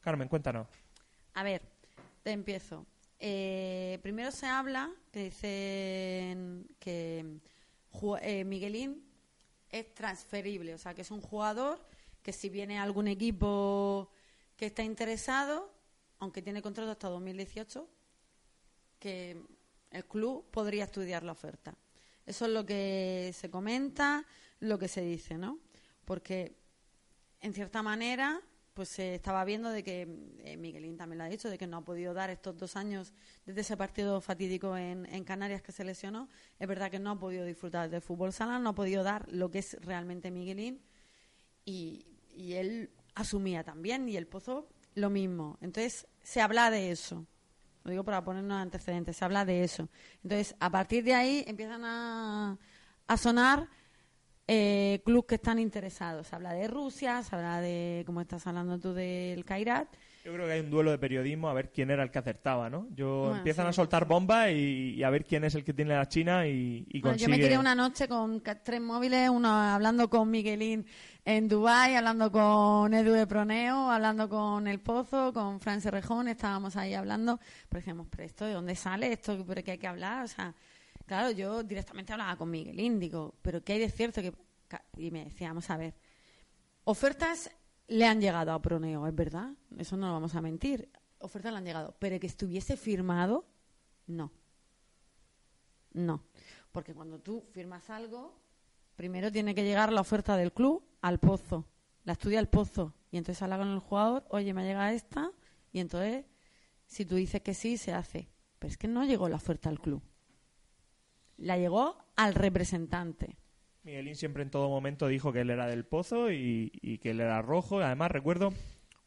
Carmen, 0.01 0.29
cuéntanos. 0.29 0.67
A 1.35 1.43
ver, 1.43 1.63
te 2.23 2.31
empiezo. 2.31 2.87
Eh, 3.19 3.99
primero 4.03 4.31
se 4.31 4.47
habla 4.47 4.91
que 5.13 5.25
dicen 5.25 6.67
que 6.79 7.41
eh, 8.23 8.45
Miguelín 8.45 9.05
es 9.69 9.95
transferible, 9.95 10.75
o 10.75 10.79
sea, 10.79 10.95
que 10.95 11.03
es 11.03 11.11
un 11.11 11.21
jugador 11.21 11.85
que 12.23 12.33
si 12.33 12.49
viene 12.49 12.79
algún 12.79 13.09
equipo 13.09 14.11
que 14.57 14.67
está 14.67 14.83
interesado, 14.83 15.73
aunque 16.19 16.43
tiene 16.43 16.63
contrato 16.63 16.91
hasta 16.91 17.09
2018, 17.09 17.89
que 18.99 19.43
el 19.91 20.05
club 20.07 20.51
podría 20.51 20.85
estudiar 20.85 21.23
la 21.23 21.33
oferta. 21.33 21.75
Eso 22.27 22.45
es 22.47 22.53
lo 22.53 22.65
que 22.65 23.33
se 23.35 23.51
comenta, 23.51 24.27
lo 24.61 24.79
que 24.79 24.89
se 24.89 25.03
dice, 25.03 25.37
¿no? 25.37 25.59
Porque, 26.05 26.57
en 27.41 27.55
cierta 27.55 27.83
manera, 27.83 28.41
pues 28.81 28.89
se 28.89 29.15
estaba 29.15 29.45
viendo 29.45 29.69
de 29.69 29.83
que, 29.83 30.09
eh, 30.39 30.57
Miguelín 30.57 30.97
también 30.97 31.19
lo 31.19 31.25
ha 31.25 31.29
dicho, 31.29 31.51
de 31.51 31.59
que 31.59 31.67
no 31.67 31.77
ha 31.77 31.85
podido 31.85 32.15
dar 32.15 32.31
estos 32.31 32.57
dos 32.57 32.77
años 32.77 33.13
desde 33.45 33.61
ese 33.61 33.77
partido 33.77 34.23
fatídico 34.23 34.75
en, 34.75 35.05
Canarias 35.25 35.61
que 35.61 35.71
se 35.71 35.85
lesionó. 35.85 36.31
Es 36.59 36.67
verdad 36.67 36.91
que 36.91 36.99
no 36.99 37.11
ha 37.11 37.19
podido 37.19 37.45
disfrutar 37.45 37.91
del 37.91 38.01
fútbol 38.01 38.33
sala, 38.33 38.59
no 38.59 38.71
ha 38.71 38.75
podido 38.75 39.03
dar 39.03 39.31
lo 39.31 39.51
que 39.51 39.59
es 39.59 39.77
realmente 39.83 40.31
Miguelín 40.31 40.81
y, 41.67 42.07
él 42.35 42.91
asumía 43.15 43.65
también 43.65 44.09
y 44.09 44.17
el 44.17 44.27
Pozo 44.27 44.67
lo 44.95 45.11
mismo. 45.11 45.59
Entonces 45.61 46.07
se 46.23 46.41
habla 46.41 46.71
de 46.71 46.91
eso. 46.91 47.27
Lo 47.85 47.91
digo 47.91 48.03
para 48.03 48.25
ponernos 48.25 48.57
antecedentes, 48.63 49.15
se 49.15 49.27
habla 49.27 49.45
de 49.45 49.63
eso. 49.63 49.91
Entonces, 50.23 50.57
a 50.59 50.71
partir 50.71 51.05
de 51.05 51.13
ahí 51.13 51.45
empiezan 51.47 51.85
a 51.85 52.57
sonar 53.19 53.69
eh, 54.53 55.01
clubes 55.05 55.27
que 55.29 55.35
están 55.37 55.61
interesados. 55.61 56.27
Se 56.27 56.35
habla 56.35 56.53
de 56.53 56.67
Rusia, 56.67 57.23
se 57.23 57.37
habla 57.37 57.61
de, 57.61 58.03
como 58.05 58.21
estás 58.21 58.45
hablando 58.49 58.81
tú, 58.81 58.93
del 58.93 59.45
Kairat. 59.45 59.87
Yo 60.25 60.35
creo 60.35 60.47
que 60.47 60.53
hay 60.55 60.61
un 60.61 60.71
duelo 60.71 60.91
de 60.91 60.99
periodismo 60.99 61.49
a 61.49 61.55
ver 61.55 61.71
quién 61.71 61.89
era 61.91 62.03
el 62.03 62.11
que 62.11 62.19
acertaba, 62.19 62.69
¿no? 62.69 62.89
Yo 62.91 63.33
Bueno, 63.33 63.37
empiezan 63.37 63.67
sí, 63.67 63.71
a 63.71 63.73
soltar 63.73 64.07
bombas 64.07 64.51
y, 64.51 64.95
y 64.97 65.03
a 65.05 65.09
ver 65.11 65.25
quién 65.25 65.45
es 65.45 65.55
el 65.55 65.65
que 65.65 65.73
tiene 65.73 65.95
la 65.95 66.09
China 66.09 66.49
y, 66.49 66.85
y 66.89 67.01
Bueno, 67.01 67.17
yo 67.17 67.29
me 67.29 67.39
tiré 67.39 67.57
una 67.59 67.75
noche 67.77 68.09
con 68.09 68.43
tres 68.43 68.81
móviles, 68.81 69.31
uno 69.31 69.49
hablando 69.49 70.11
con 70.11 70.29
Miguelín 70.31 70.85
en 71.25 71.49
Dubái, 71.49 71.95
hablando 71.95 72.31
con 72.33 72.93
Edu 72.93 73.13
de 73.13 73.27
Proneo, 73.27 73.91
hablando 73.91 74.29
con 74.29 74.67
El 74.67 74.81
Pozo, 74.81 75.33
con 75.33 75.61
Fran 75.61 75.81
Serrejón, 75.81 76.29
estábamos 76.29 76.77
ahí 76.77 76.93
hablando, 76.95 77.39
pero 77.69 77.79
decíamos, 77.81 78.09
pero 78.11 78.25
esto 78.25 78.45
de 78.45 78.53
dónde 78.55 78.75
sale, 78.75 79.13
esto 79.13 79.45
pero 79.47 79.63
qué 79.63 79.71
hay 79.73 79.79
que 79.79 79.87
hablar, 79.87 80.25
o 80.25 80.29
sea, 80.29 80.55
claro, 81.11 81.33
yo 81.33 81.65
directamente 81.65 82.13
hablaba 82.13 82.37
con 82.37 82.49
Miguelín, 82.49 83.01
digo, 83.01 83.35
pero 83.43 83.65
qué 83.65 83.73
hay 83.73 83.81
de 83.81 83.91
cierto 83.91 84.23
que 84.23 84.33
y 84.97 85.11
me 85.11 85.25
decía, 85.25 85.49
vamos 85.49 85.69
a 85.69 85.77
ver, 85.77 85.93
ofertas 86.85 87.51
le 87.89 88.07
han 88.07 88.21
llegado 88.21 88.53
a 88.53 88.63
Proneo, 88.63 89.09
es 89.09 89.15
verdad, 89.17 89.53
eso 89.77 89.97
no 89.97 90.07
lo 90.07 90.13
vamos 90.13 90.37
a 90.37 90.41
mentir, 90.41 90.89
ofertas 91.19 91.51
le 91.51 91.59
han 91.59 91.65
llegado, 91.65 91.97
pero 91.99 92.21
que 92.21 92.29
estuviese 92.29 92.77
firmado, 92.77 93.45
no. 94.07 94.31
No, 95.95 96.23
porque 96.71 96.95
cuando 96.95 97.19
tú 97.19 97.43
firmas 97.51 97.91
algo, 97.91 98.41
primero 98.95 99.33
tiene 99.33 99.53
que 99.53 99.65
llegar 99.65 99.93
la 99.93 100.03
oferta 100.03 100.37
del 100.37 100.53
club 100.53 100.85
al 101.01 101.19
pozo, 101.19 101.67
la 102.05 102.13
estudia 102.13 102.39
el 102.39 102.47
pozo, 102.47 102.95
y 103.11 103.17
entonces 103.17 103.43
habla 103.43 103.59
con 103.59 103.67
el 103.67 103.81
jugador, 103.81 104.25
oye, 104.29 104.55
me 104.55 104.63
llega 104.63 104.93
esta, 104.93 105.33
y 105.73 105.81
entonces, 105.81 106.25
si 106.87 107.05
tú 107.05 107.17
dices 107.17 107.43
que 107.43 107.55
sí, 107.55 107.79
se 107.79 107.95
hace. 107.95 108.29
Pero 108.61 108.71
es 108.71 108.77
que 108.77 108.87
no 108.87 109.05
llegó 109.05 109.29
la 109.29 109.37
oferta 109.37 109.71
al 109.71 109.81
club. 109.81 110.03
La 111.41 111.57
llegó 111.59 111.97
al 112.17 112.35
representante. 112.35 113.37
Miguelín 113.83 114.15
siempre 114.15 114.43
en 114.43 114.51
todo 114.51 114.69
momento 114.69 115.09
dijo 115.09 115.33
que 115.33 115.41
él 115.41 115.51
era 115.51 115.67
del 115.67 115.85
Pozo 115.85 116.31
y, 116.31 116.71
y 116.83 116.99
que 116.99 117.11
él 117.11 117.21
era 117.21 117.41
rojo. 117.43 117.81
Además, 117.81 118.11
recuerdo 118.11 118.53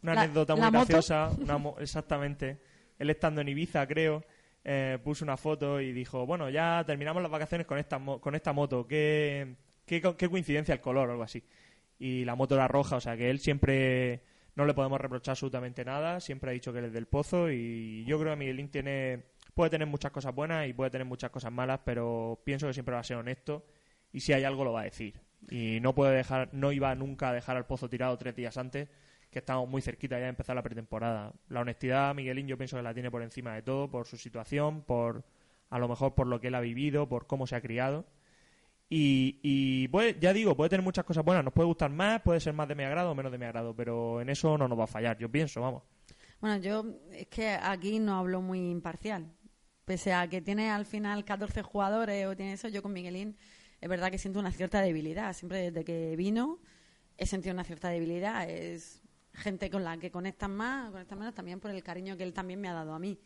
una 0.02 0.16
La- 0.16 0.22
anécdota 0.24 0.56
muy 0.56 0.70
graciosa. 0.72 1.30
una 1.40 1.58
mo- 1.58 1.76
exactamente. 1.80 2.60
Él 2.98 3.10
estando 3.10 3.42
en 3.42 3.50
Ibiza, 3.50 3.86
creo, 3.88 4.24
eh, 4.64 4.98
puso 5.04 5.24
una 5.26 5.38
foto 5.38 5.80
y 5.80 5.92
dijo, 5.94 6.26
bueno, 6.26 6.50
ya 6.50 6.84
terminamos 6.86 7.22
las 7.22 7.32
vacaciones 7.32 7.68
con 7.68 7.78
esta, 7.78 8.00
mo- 8.00 8.20
con 8.20 8.34
esta 8.36 8.52
moto. 8.52 8.88
¿Qué, 8.88 9.56
qué, 9.86 10.02
qué 10.18 10.30
coincidencia 10.30 10.74
el 10.74 10.82
color 10.82 11.10
o 11.10 11.12
algo 11.12 11.24
así. 11.24 11.44
Y 12.00 12.26
la 12.26 12.36
moto 12.36 12.56
era 12.56 12.68
roja, 12.68 12.96
o 12.96 13.00
sea 13.02 13.16
que 13.16 13.30
él 13.30 13.40
siempre 13.40 14.24
no 14.56 14.66
le 14.66 14.74
podemos 14.74 15.00
reprochar 15.00 15.34
absolutamente 15.34 15.86
nada. 15.86 16.20
Siempre 16.20 16.50
ha 16.50 16.54
dicho 16.54 16.74
que 16.74 16.80
él 16.80 16.86
es 16.86 16.94
del 16.94 17.06
Pozo 17.06 17.52
y 17.52 18.04
yo 18.06 18.20
creo 18.20 18.34
que 18.34 18.40
Miguelín 18.40 18.70
tiene... 18.70 19.24
Puede 19.54 19.70
tener 19.70 19.88
muchas 19.88 20.12
cosas 20.12 20.34
buenas 20.34 20.68
y 20.68 20.74
puede 20.74 20.90
tener 20.92 21.06
muchas 21.06 21.30
cosas 21.32 21.52
malas, 21.52 21.80
pero 21.86 22.42
pienso 22.44 22.68
que 22.68 22.74
siempre 22.74 22.94
va 22.96 23.02
a 23.02 23.04
ser 23.04 23.18
honesto 23.18 23.66
y 24.12 24.20
si 24.20 24.34
hay 24.34 24.44
algo 24.44 24.64
lo 24.64 24.74
va 24.74 24.82
a 24.82 24.86
decir. 24.86 25.20
Y 25.50 25.80
no 25.82 25.94
puede 25.94 26.16
dejar, 26.16 26.50
no 26.54 26.72
iba 26.72 26.94
nunca 26.96 27.30
a 27.30 27.34
dejar 27.34 27.58
al 27.58 27.66
pozo 27.66 27.90
tirado 27.90 28.18
tres 28.18 28.36
días 28.36 28.58
antes, 28.58 28.88
que 29.30 29.40
estamos 29.40 29.68
muy 29.70 29.82
cerquita 29.82 30.18
ya 30.18 30.24
de 30.24 30.30
empezar 30.30 30.56
la 30.56 30.62
pretemporada. 30.64 31.34
La 31.50 31.62
honestidad, 31.62 32.14
Miguelín, 32.16 32.48
yo 32.48 32.58
pienso 32.58 32.78
que 32.78 32.84
la 32.84 32.94
tiene 32.94 33.12
por 33.12 33.22
encima 33.24 33.54
de 33.56 33.62
todo, 33.62 33.90
por 33.90 34.06
su 34.08 34.18
situación, 34.18 34.82
por 34.84 35.24
a 35.70 35.80
lo 35.80 35.88
mejor 35.88 36.14
por 36.16 36.28
lo 36.28 36.40
que 36.40 36.48
él 36.48 36.56
ha 36.56 36.62
vivido, 36.62 37.10
por 37.10 37.28
cómo 37.28 37.46
se 37.48 37.56
ha 37.56 37.62
criado. 37.62 38.06
Y, 38.90 39.40
y 39.42 39.88
puede- 39.88 40.18
ya 40.20 40.34
digo, 40.34 40.56
puede 40.56 40.70
tener 40.70 40.84
muchas 40.84 41.04
cosas 41.06 41.24
buenas, 41.26 41.44
nos 41.44 41.54
puede 41.54 41.66
gustar 41.68 41.90
más, 41.90 42.22
puede 42.22 42.40
ser 42.40 42.54
más 42.54 42.68
de 42.68 42.76
mi 42.76 42.84
agrado 42.84 43.12
o 43.12 43.16
menos 43.16 43.32
de 43.32 43.38
mi 43.40 43.46
agrado, 43.46 43.76
pero 43.76 44.22
en 44.22 44.30
eso 44.30 44.56
no 44.58 44.68
nos 44.68 44.78
va 44.80 44.84
a 44.84 44.88
fallar, 44.88 45.18
yo 45.18 45.30
pienso, 45.30 45.62
vamos. 45.62 45.84
Bueno, 46.40 46.58
yo 46.58 46.86
es 47.12 47.28
que 47.28 47.50
aquí 47.50 47.98
no 48.00 48.18
hablo 48.20 48.42
muy 48.42 48.60
imparcial. 48.70 49.26
Pese 49.86 50.14
a 50.14 50.28
que 50.28 50.42
tiene 50.42 50.70
al 50.70 50.86
final 50.86 51.26
14 51.26 51.62
jugadores 51.62 52.26
o 52.28 52.36
tiene 52.36 52.54
eso, 52.54 52.68
yo 52.70 52.82
con 52.82 52.94
Miguelín 52.94 53.36
es 53.82 53.90
verdad 53.90 54.12
que 54.12 54.18
siento 54.18 54.40
una 54.40 54.52
cierta 54.52 54.82
debilidad. 54.82 55.34
Siempre 55.34 55.72
desde 55.72 55.84
que 55.84 56.16
vino 56.16 56.60
he 57.18 57.26
sentido 57.26 57.54
una 57.54 57.64
cierta 57.64 57.90
debilidad. 57.90 58.50
Es 58.50 59.02
gente 59.34 59.70
con 59.70 59.84
la 59.84 59.98
que 59.98 60.12
conectan 60.12 60.56
más, 60.56 60.92
conectan 60.92 61.20
menos, 61.20 61.34
también 61.34 61.60
por 61.60 61.72
el 61.72 61.84
cariño 61.84 62.16
que 62.16 62.24
él 62.24 62.34
también 62.34 62.62
me 62.62 62.70
ha 62.70 62.74
dado 62.74 62.94
a 62.94 63.00
mí. 63.00 63.20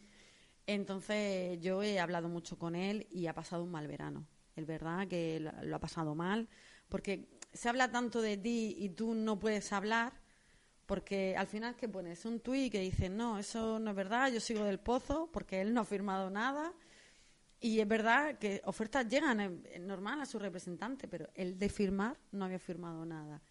Entonces 0.66 1.60
yo 1.62 1.84
he 1.84 2.00
hablado 2.00 2.28
mucho 2.28 2.58
con 2.58 2.76
él 2.76 3.08
y 3.12 3.28
ha 3.28 3.34
pasado 3.34 3.64
un 3.64 3.72
mal 3.72 3.88
verano. 3.88 4.28
Es 4.56 4.66
verdad 4.66 5.08
que 5.08 5.40
lo, 5.40 5.76
ha 5.76 5.80
pasado 5.80 6.16
mal, 6.16 6.50
porque 6.90 7.30
se 7.54 7.70
habla 7.70 7.92
tanto 7.92 8.22
de 8.22 8.38
ti 8.38 8.76
y 8.78 8.90
tú 8.90 9.14
no 9.14 9.40
puedes 9.40 9.72
hablar, 9.72 10.14
porque 10.88 11.36
al 11.38 11.48
final 11.48 11.76
que 11.76 11.90
pones 11.90 12.26
un 12.26 12.40
tuit 12.40 12.72
que 12.72 12.80
dice, 12.80 13.10
no, 13.10 13.38
eso 13.38 13.78
no 13.78 13.92
es 13.92 13.96
verdad, 13.96 14.32
yo 14.32 14.40
sigo 14.40 14.64
del 14.64 14.80
pozo, 14.80 15.30
porque 15.32 15.62
él 15.62 15.74
no 15.74 15.82
ha 15.82 15.86
firmado 15.86 16.30
nada. 16.30 16.74
Y 17.60 17.82
es 17.82 17.88
verdad 17.88 18.38
que 18.38 18.62
ofertas 18.64 19.08
llegan, 19.08 19.40
es 19.42 19.52
es 19.74 19.82
normal 19.82 20.22
a 20.22 20.26
su 20.26 20.40
representante, 20.40 21.08
pero 21.08 21.28
él 21.36 21.60
de 21.60 21.70
firmar 21.70 22.18
no 22.32 22.46
había 22.46 22.58
firmado 22.58 23.06
nada. 23.06 23.42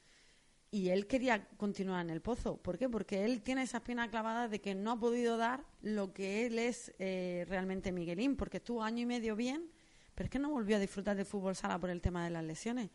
Y 0.71 0.89
él 0.89 1.07
quería 1.07 1.47
continuar 1.59 2.05
en 2.07 2.11
el 2.11 2.23
pozo. 2.23 2.57
¿Por 2.57 2.79
qué? 2.79 2.89
Porque 2.89 3.25
él 3.25 3.43
tiene 3.43 3.63
esa 3.63 3.79
espina 3.79 4.09
clavada 4.09 4.49
de 4.49 4.61
que 4.61 4.75
no 4.75 4.93
ha 4.93 4.99
podido 4.99 5.37
dar 5.37 5.63
lo 5.83 6.15
que 6.15 6.47
él 6.47 6.59
es 6.59 6.95
eh, 6.99 7.45
realmente 7.49 7.93
Miguelín, 7.93 8.37
porque 8.37 8.57
estuvo 8.57 8.83
año 8.83 9.03
y 9.03 9.07
medio 9.07 9.37
bien, 9.37 9.71
pero 10.15 10.27
es 10.27 10.31
que 10.31 10.39
no 10.39 10.51
volvió 10.51 10.77
a 10.77 10.81
disfrutar 10.81 11.17
de 11.17 11.27
fútbol 11.27 11.55
sala 11.55 11.79
por 11.79 11.91
el 11.91 12.01
tema 12.01 12.25
de 12.25 12.31
las 12.31 12.45
lesiones. 12.45 12.91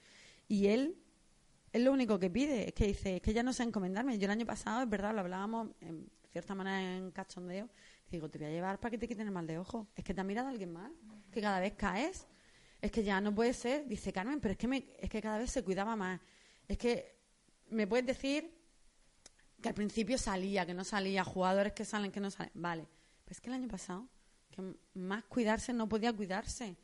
Y 0.48 0.68
él 0.68 0.98
es 1.72 1.82
lo 1.82 1.92
único 1.92 2.20
que 2.20 2.30
pide, 2.30 2.68
es 2.68 2.74
que 2.74 2.88
dice, 2.88 3.18
es 3.18 3.22
que 3.22 3.34
ya 3.34 3.44
no 3.44 3.54
sé 3.54 3.64
encomendarme. 3.64 4.18
Yo 4.18 4.26
el 4.26 4.32
año 4.32 4.46
pasado, 4.46 4.82
es 4.84 4.90
verdad, 4.90 5.14
lo 5.14 5.22
hablábamos 5.22 5.70
en 5.80 6.10
cierta 6.32 6.56
manera 6.56 6.98
en 6.98 7.12
cachondeo, 7.12 7.70
digo, 8.10 8.30
te 8.30 8.40
voy 8.40 8.48
a 8.48 8.52
llevar 8.52 8.80
para 8.80 8.92
que 8.92 8.98
te 8.98 9.08
quiten 9.08 9.28
el 9.28 9.34
mal 9.34 9.48
de 9.48 9.58
ojo. 9.58 9.88
Es 9.96 10.04
que 10.04 10.14
te 10.14 10.22
ha 10.22 10.24
mirado 10.24 10.50
alguien 10.50 10.72
mal, 10.72 10.94
que 11.32 11.42
cada 11.42 11.60
vez 11.60 11.74
caes. 11.74 12.28
Es 12.82 12.92
que 12.92 13.04
ya 13.04 13.22
no 13.22 13.34
puede 13.34 13.54
ser, 13.54 13.88
dice 13.88 14.12
Carmen, 14.12 14.40
pero 14.40 14.54
es 14.54 14.58
que, 14.58 14.68
me, 14.68 14.86
es 15.00 15.10
que 15.10 15.22
cada 15.22 15.38
vez 15.38 15.52
se 15.52 15.64
cuidaba 15.64 15.96
más. 15.96 16.20
Es 16.68 16.78
que 16.78 17.16
me 17.70 17.86
puedes 17.86 18.06
decir 18.06 18.52
que 19.62 19.70
al 19.70 19.76
principio 19.76 20.18
salía, 20.18 20.66
que 20.66 20.74
no 20.74 20.84
salía, 20.84 21.24
jugadores 21.24 21.74
que 21.74 21.86
salen, 21.86 22.12
que 22.12 22.20
no 22.20 22.32
salen. 22.32 22.52
Vale, 22.56 22.88
pero 23.24 23.34
es 23.34 23.42
que 23.42 23.50
el 23.50 23.56
año 23.56 23.68
pasado, 23.68 24.08
que 24.50 24.64
más 24.96 25.24
cuidarse 25.26 25.74
no 25.74 25.88
podía 25.88 26.12
cuidarse. 26.12 26.76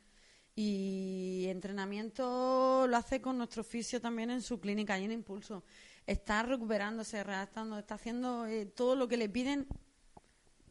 Y 0.60 1.46
entrenamiento 1.46 2.84
lo 2.88 2.96
hace 2.96 3.20
con 3.20 3.38
nuestro 3.38 3.60
oficio 3.60 4.00
también 4.00 4.28
en 4.30 4.42
su 4.42 4.58
clínica 4.58 4.98
y 4.98 5.04
en 5.04 5.12
Impulso. 5.12 5.62
Está 6.04 6.42
recuperándose, 6.42 7.22
redactando, 7.22 7.78
está 7.78 7.94
haciendo 7.94 8.44
eh, 8.44 8.66
todo 8.66 8.96
lo 8.96 9.06
que 9.06 9.16
le 9.16 9.28
piden 9.28 9.68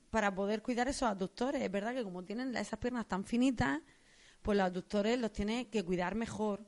para 0.09 0.35
poder 0.35 0.61
cuidar 0.61 0.89
esos 0.89 1.07
aductores. 1.07 1.61
Es 1.61 1.71
verdad 1.71 1.95
que 1.95 2.03
como 2.03 2.21
tienen 2.25 2.53
esas 2.57 2.77
piernas 2.79 3.07
tan 3.07 3.23
finitas, 3.23 3.79
pues 4.41 4.57
los 4.57 4.67
aductores 4.67 5.17
los 5.17 5.31
tiene 5.31 5.69
que 5.69 5.85
cuidar 5.85 6.15
mejor. 6.15 6.65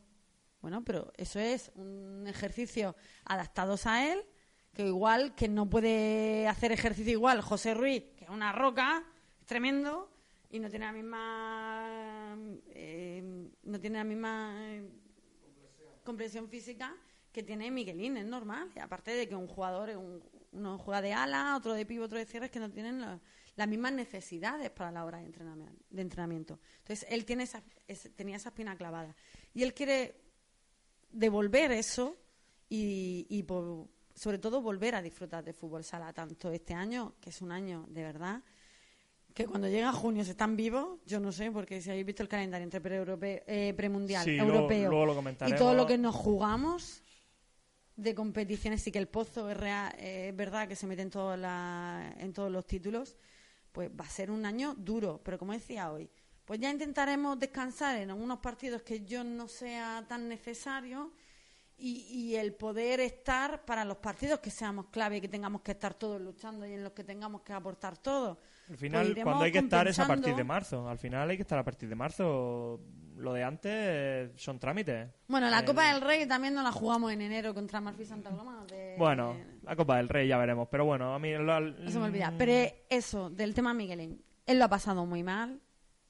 Bueno, 0.61 0.85
pero 0.85 1.11
eso 1.17 1.41
es 1.41 1.73
un 1.75 2.23
ejercicio 2.25 2.95
adaptados 3.25 3.85
a 3.85 4.13
él, 4.13 4.23
que 4.73 4.87
igual 4.87 5.35
que 5.35 5.49
no 5.49 5.69
puede 5.69 6.47
hacer 6.47 6.71
ejercicio 6.71 7.11
igual 7.11 7.41
José 7.41 7.73
Ruiz, 7.73 8.01
que 8.15 8.23
es 8.23 8.29
una 8.29 8.53
roca, 8.53 9.03
es 9.41 9.45
tremendo, 9.45 10.09
y 10.49 10.59
no 10.59 10.69
tiene 10.69 10.85
la 10.85 10.91
misma 10.93 12.35
eh, 12.71 13.49
no 13.63 13.79
tiene 13.79 13.97
la 13.97 14.03
misma 14.03 14.55
eh, 14.59 14.89
comprensión 16.03 16.47
física 16.49 16.95
que 17.31 17.43
tiene 17.43 17.69
Miguelín, 17.69 18.17
es 18.17 18.25
normal. 18.25 18.71
Aparte 18.81 19.11
de 19.11 19.27
que 19.27 19.35
un 19.35 19.47
jugador, 19.47 19.89
un- 19.95 20.23
uno 20.51 20.79
juega 20.79 21.01
de 21.01 21.13
ala, 21.13 21.55
otro 21.55 21.73
de 21.75 21.85
pivo, 21.85 22.05
otro 22.05 22.17
de 22.17 22.25
cierre, 22.25 22.47
es 22.47 22.51
que 22.51 22.59
no 22.59 22.71
tienen 22.71 22.99
la- 22.99 23.19
las 23.55 23.67
mismas 23.67 23.93
necesidades 23.93 24.71
para 24.71 24.91
la 24.91 25.05
hora 25.05 25.19
de 25.19 25.25
entrenamiento. 25.25 25.83
De 25.91 26.01
entrenamiento. 26.01 26.59
Entonces, 26.79 27.05
él 27.11 27.25
tiene 27.25 27.43
esa, 27.43 27.61
tenía 28.15 28.37
esa 28.37 28.49
espina 28.49 28.75
clavada. 28.75 29.15
Y 29.53 29.61
él 29.61 29.73
quiere 29.75 30.15
devolver 31.11 31.71
eso 31.71 32.17
y, 32.67 33.27
y 33.29 33.43
por- 33.43 33.87
sobre 34.15 34.39
todo 34.39 34.61
volver 34.61 34.95
a 34.95 35.01
disfrutar 35.01 35.43
de 35.43 35.53
fútbol 35.53 35.83
sala, 35.83 36.11
tanto 36.13 36.51
este 36.51 36.73
año, 36.73 37.13
que 37.21 37.29
es 37.29 37.41
un 37.41 37.51
año 37.51 37.85
de 37.89 38.03
verdad 38.03 38.43
que 39.33 39.45
cuando 39.45 39.67
llega 39.67 39.91
junio 39.93 40.23
se 40.25 40.31
están 40.31 40.55
vivos, 40.55 40.99
yo 41.05 41.19
no 41.19 41.31
sé, 41.31 41.51
porque 41.51 41.81
si 41.81 41.89
habéis 41.89 42.05
visto 42.05 42.23
el 42.23 42.29
calendario 42.29 42.63
entre 42.63 42.81
pre-europeo- 42.81 43.43
eh, 43.47 43.73
premundial, 43.75 44.23
Sí, 44.25 44.37
europeo 44.37 44.89
luego 44.89 45.05
lo 45.05 45.13
y 45.49 45.57
todo 45.57 45.73
lo 45.73 45.85
que 45.87 45.97
nos 45.97 46.15
jugamos 46.15 47.03
de 47.95 48.15
competiciones 48.15 48.85
y 48.87 48.91
que 48.91 48.99
el 48.99 49.07
pozo 49.07 49.49
es, 49.49 49.57
real- 49.57 49.93
eh, 49.97 50.29
es 50.29 50.35
verdad 50.35 50.67
que 50.67 50.75
se 50.75 50.87
mete 50.87 51.01
en, 51.01 51.09
todas 51.09 51.37
las- 51.39 52.15
en 52.17 52.33
todos 52.33 52.51
los 52.51 52.65
títulos, 52.65 53.17
pues 53.71 53.89
va 53.89 54.05
a 54.05 54.09
ser 54.09 54.31
un 54.31 54.45
año 54.45 54.73
duro. 54.77 55.21
Pero 55.23 55.37
como 55.37 55.53
decía 55.53 55.91
hoy, 55.91 56.09
pues 56.45 56.59
ya 56.59 56.71
intentaremos 56.71 57.37
descansar 57.37 57.97
en 57.97 58.09
algunos 58.09 58.39
partidos 58.39 58.81
que 58.81 59.05
yo 59.05 59.23
no 59.23 59.47
sea 59.47 60.03
tan 60.07 60.27
necesario 60.27 61.11
y, 61.77 62.01
y 62.09 62.35
el 62.35 62.53
poder 62.53 62.99
estar 62.99 63.63
para 63.65 63.85
los 63.85 63.97
partidos 63.97 64.39
que 64.39 64.49
seamos 64.49 64.87
clave 64.87 65.17
y 65.17 65.21
que 65.21 65.27
tengamos 65.29 65.61
que 65.61 65.71
estar 65.71 65.93
todos 65.93 66.19
luchando 66.19 66.65
y 66.65 66.73
en 66.73 66.83
los 66.83 66.93
que 66.93 67.03
tengamos 67.03 67.41
que 67.41 67.53
aportar 67.53 67.97
todo. 67.97 68.39
Al 68.69 68.77
final, 68.77 69.11
Pues 69.13 69.23
cuando 69.23 69.43
hay 69.45 69.51
que 69.51 69.59
estar 69.59 69.87
es 69.87 69.97
a 69.99 70.07
partir 70.07 70.35
de 70.35 70.43
marzo. 70.43 70.87
Al 70.87 70.97
final 70.99 71.29
hay 71.29 71.35
que 71.37 71.41
estar 71.41 71.57
a 71.59 71.63
partir 71.63 71.89
de 71.89 71.95
marzo. 71.95 72.79
Lo 73.17 73.33
de 73.33 73.43
antes 73.43 73.71
eh, 73.73 74.31
son 74.37 74.59
trámites. 74.59 75.09
Bueno, 75.27 75.49
la 75.49 75.59
El- 75.59 75.65
Copa 75.65 75.91
del 75.91 76.01
Rey 76.01 76.25
también 76.25 76.53
nos 76.53 76.63
la 76.63 76.71
jugamos 76.71 77.11
en 77.11 77.21
enero 77.21 77.53
contra 77.53 77.81
Marfil 77.81 78.05
Santa 78.05 78.29
Coloma. 78.29 78.63
de- 78.69 78.95
Bueno, 78.97 79.35
la 79.63 79.75
Copa 79.75 79.97
del 79.97 80.07
Rey 80.07 80.27
ya 80.27 80.37
veremos. 80.37 80.67
Pero 80.71 80.85
bueno, 80.85 81.13
a 81.13 81.19
mí... 81.19 81.33
lo- 81.33 81.59
No 81.59 81.91
se 81.91 81.99
me 81.99 82.05
olvida. 82.05 82.33
Pero 82.37 82.73
eso, 82.89 83.29
del 83.29 83.53
tema 83.53 83.73
Miguelín. 83.73 84.21
Él 84.45 84.59
lo 84.59 84.65
ha 84.65 84.69
pasado 84.69 85.05
muy 85.05 85.23
mal. 85.23 85.59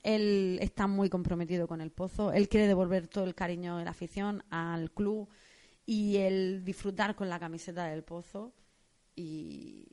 Él 0.04 0.60
está 0.62 0.86
muy 0.88 1.10
comprometido 1.10 1.68
con 1.68 1.82
el 1.82 1.92
pozo. 1.92 2.32
Él 2.32 2.48
quiere 2.48 2.68
devolver 2.68 3.08
todo 3.08 3.24
el 3.24 3.36
cariño 3.36 3.78
de 3.78 3.86
la 3.86 3.92
afición 3.92 4.44
al 4.50 4.92
club 4.92 5.28
y 5.86 6.18
el 6.18 6.64
disfrutar 6.64 7.16
con 7.16 7.28
la 7.30 7.40
camiseta 7.40 7.86
del 7.86 8.04
pozo. 8.04 8.54
Y, 9.16 9.88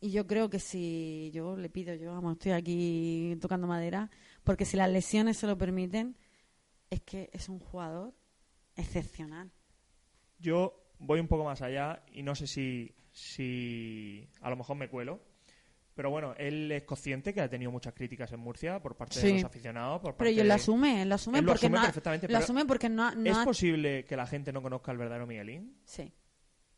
y 0.00 0.10
yo 0.12 0.26
creo 0.26 0.48
que 0.50 0.58
si 0.58 1.30
yo 1.34 1.56
le 1.56 1.68
pido, 1.68 1.94
yo 1.94 2.12
vamos, 2.12 2.32
estoy 2.34 2.52
aquí 2.52 3.36
tocando 3.40 3.66
madera, 3.66 4.10
porque 4.44 4.64
si 4.64 4.76
las 4.76 4.90
lesiones 4.90 5.36
se 5.36 5.46
lo 5.46 5.56
permiten, 5.58 6.16
es 6.90 7.02
que 7.02 7.30
es 7.32 7.48
un 7.48 7.58
jugador 7.60 8.14
excepcional. 8.76 9.50
Yo 10.38 10.82
voy 10.98 11.20
un 11.20 11.28
poco 11.28 11.44
más 11.44 11.60
allá 11.62 12.02
y 12.12 12.22
no 12.22 12.34
sé 12.34 12.46
si, 12.46 12.94
si 13.12 14.28
a 14.40 14.50
lo 14.50 14.56
mejor 14.56 14.76
me 14.76 14.88
cuelo. 14.88 15.20
Pero 15.94 16.08
bueno, 16.08 16.34
él 16.38 16.70
es 16.72 16.84
consciente 16.84 17.34
que 17.34 17.42
ha 17.42 17.50
tenido 17.50 17.70
muchas 17.70 17.92
críticas 17.92 18.32
en 18.32 18.40
Murcia 18.40 18.80
por 18.80 18.96
parte 18.96 19.20
de 19.20 19.34
los 19.34 19.44
aficionados. 19.44 20.00
Por 20.00 20.14
Pero 20.14 20.16
parte 20.16 20.30
él 20.40 20.48
lo 20.48 20.54
de- 20.54 20.60
asume, 20.60 21.02
él 21.02 21.08
lo 21.10 21.14
asume 21.16 21.38
Él 21.40 21.44
lo 21.44 21.50
porque 21.52 21.66
asume 21.66 21.76
no 21.76 21.82
ha- 21.82 21.86
perfectamente, 21.86 22.26
lo 22.26 22.28
pero 22.28 22.38
asume 22.44 22.64
porque 22.64 22.88
no, 22.88 23.04
ha- 23.04 23.14
no 23.14 23.30
¿Es 23.30 23.36
ha- 23.36 23.44
posible 23.44 24.04
que 24.06 24.16
la 24.16 24.26
gente 24.26 24.50
no 24.52 24.62
conozca 24.62 24.92
al 24.92 24.96
verdadero 24.98 25.26
Miguelín? 25.26 25.76
Sí, 25.84 26.10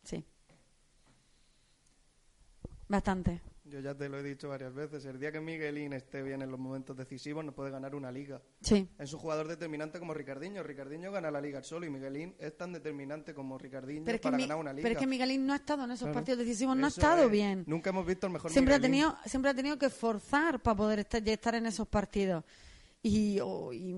sí. 0.02 0.24
Bastante. 2.92 3.40
Yo 3.64 3.80
ya 3.80 3.94
te 3.94 4.06
lo 4.06 4.18
he 4.18 4.22
dicho 4.22 4.50
varias 4.50 4.74
veces. 4.74 5.02
El 5.06 5.18
día 5.18 5.32
que 5.32 5.40
Miguelín 5.40 5.94
esté 5.94 6.22
bien 6.22 6.42
en 6.42 6.50
los 6.50 6.60
momentos 6.60 6.94
decisivos, 6.94 7.42
no 7.42 7.52
puede 7.52 7.70
ganar 7.70 7.94
una 7.94 8.12
liga. 8.12 8.42
Sí. 8.60 8.86
Es 8.98 9.14
un 9.14 9.18
jugador 9.20 9.48
determinante 9.48 9.98
como 9.98 10.12
Ricardiño. 10.12 10.62
Ricardiño 10.62 11.10
gana 11.10 11.30
la 11.30 11.40
liga 11.40 11.62
solo 11.62 11.86
y 11.86 11.90
Miguelín 11.90 12.34
es 12.38 12.54
tan 12.54 12.74
determinante 12.74 13.32
como 13.32 13.56
Ricardiño 13.56 14.02
Pero 14.04 14.16
es, 14.16 14.20
que 14.20 14.28
para 14.28 14.36
ganar 14.36 14.58
una 14.58 14.72
liga. 14.74 14.82
pero 14.82 14.92
es 14.92 14.98
que 15.00 15.06
Miguelín 15.06 15.46
no 15.46 15.54
ha 15.54 15.56
estado 15.56 15.84
en 15.84 15.90
esos 15.92 16.00
Claro. 16.02 16.14
partidos 16.16 16.40
decisivos, 16.40 16.76
no 16.76 16.84
ha 16.84 16.88
estado 16.90 17.24
es. 17.24 17.30
bien. 17.30 17.64
Nunca 17.66 17.88
hemos 17.88 18.04
visto 18.04 18.26
el 18.26 18.34
mejor 18.34 18.50
Siempre 18.50 18.74
ha, 18.74 18.80
tenido, 18.80 19.16
siempre 19.24 19.50
ha 19.50 19.54
tenido 19.54 19.78
que 19.78 19.88
forzar 19.88 20.60
para 20.60 20.76
poder 20.76 20.98
estar, 20.98 21.26
estar 21.26 21.54
en 21.54 21.64
esos 21.64 21.88
partidos. 21.88 22.44
Y, 23.02 23.38
o- 23.40 23.72
y 23.72 23.94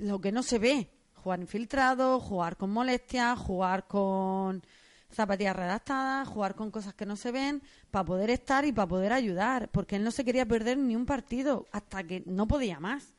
lo 0.00 0.20
que 0.20 0.32
no 0.32 0.42
se 0.42 0.58
ve, 0.58 0.88
jugar 1.14 1.38
infiltrado, 1.38 2.18
jugar 2.18 2.56
con 2.56 2.70
molestias, 2.70 3.38
jugar 3.38 3.86
con 3.86 4.64
zapatillas 5.12 5.56
redactadas, 5.56 6.28
jugar 6.28 6.54
con 6.54 6.70
cosas 6.70 6.94
que 6.94 7.06
no 7.06 7.16
se 7.16 7.32
ven, 7.32 7.62
para 7.90 8.04
poder 8.04 8.30
estar 8.30 8.64
y 8.64 8.72
para 8.72 8.88
poder 8.88 9.12
ayudar. 9.12 9.68
Porque 9.70 9.96
él 9.96 10.04
no 10.04 10.10
se 10.10 10.24
quería 10.24 10.46
perder 10.46 10.78
ni 10.78 10.96
un 10.96 11.06
partido 11.06 11.66
hasta 11.72 12.04
que 12.04 12.22
no 12.26 12.48
podía 12.48 12.80
más. 12.80 13.14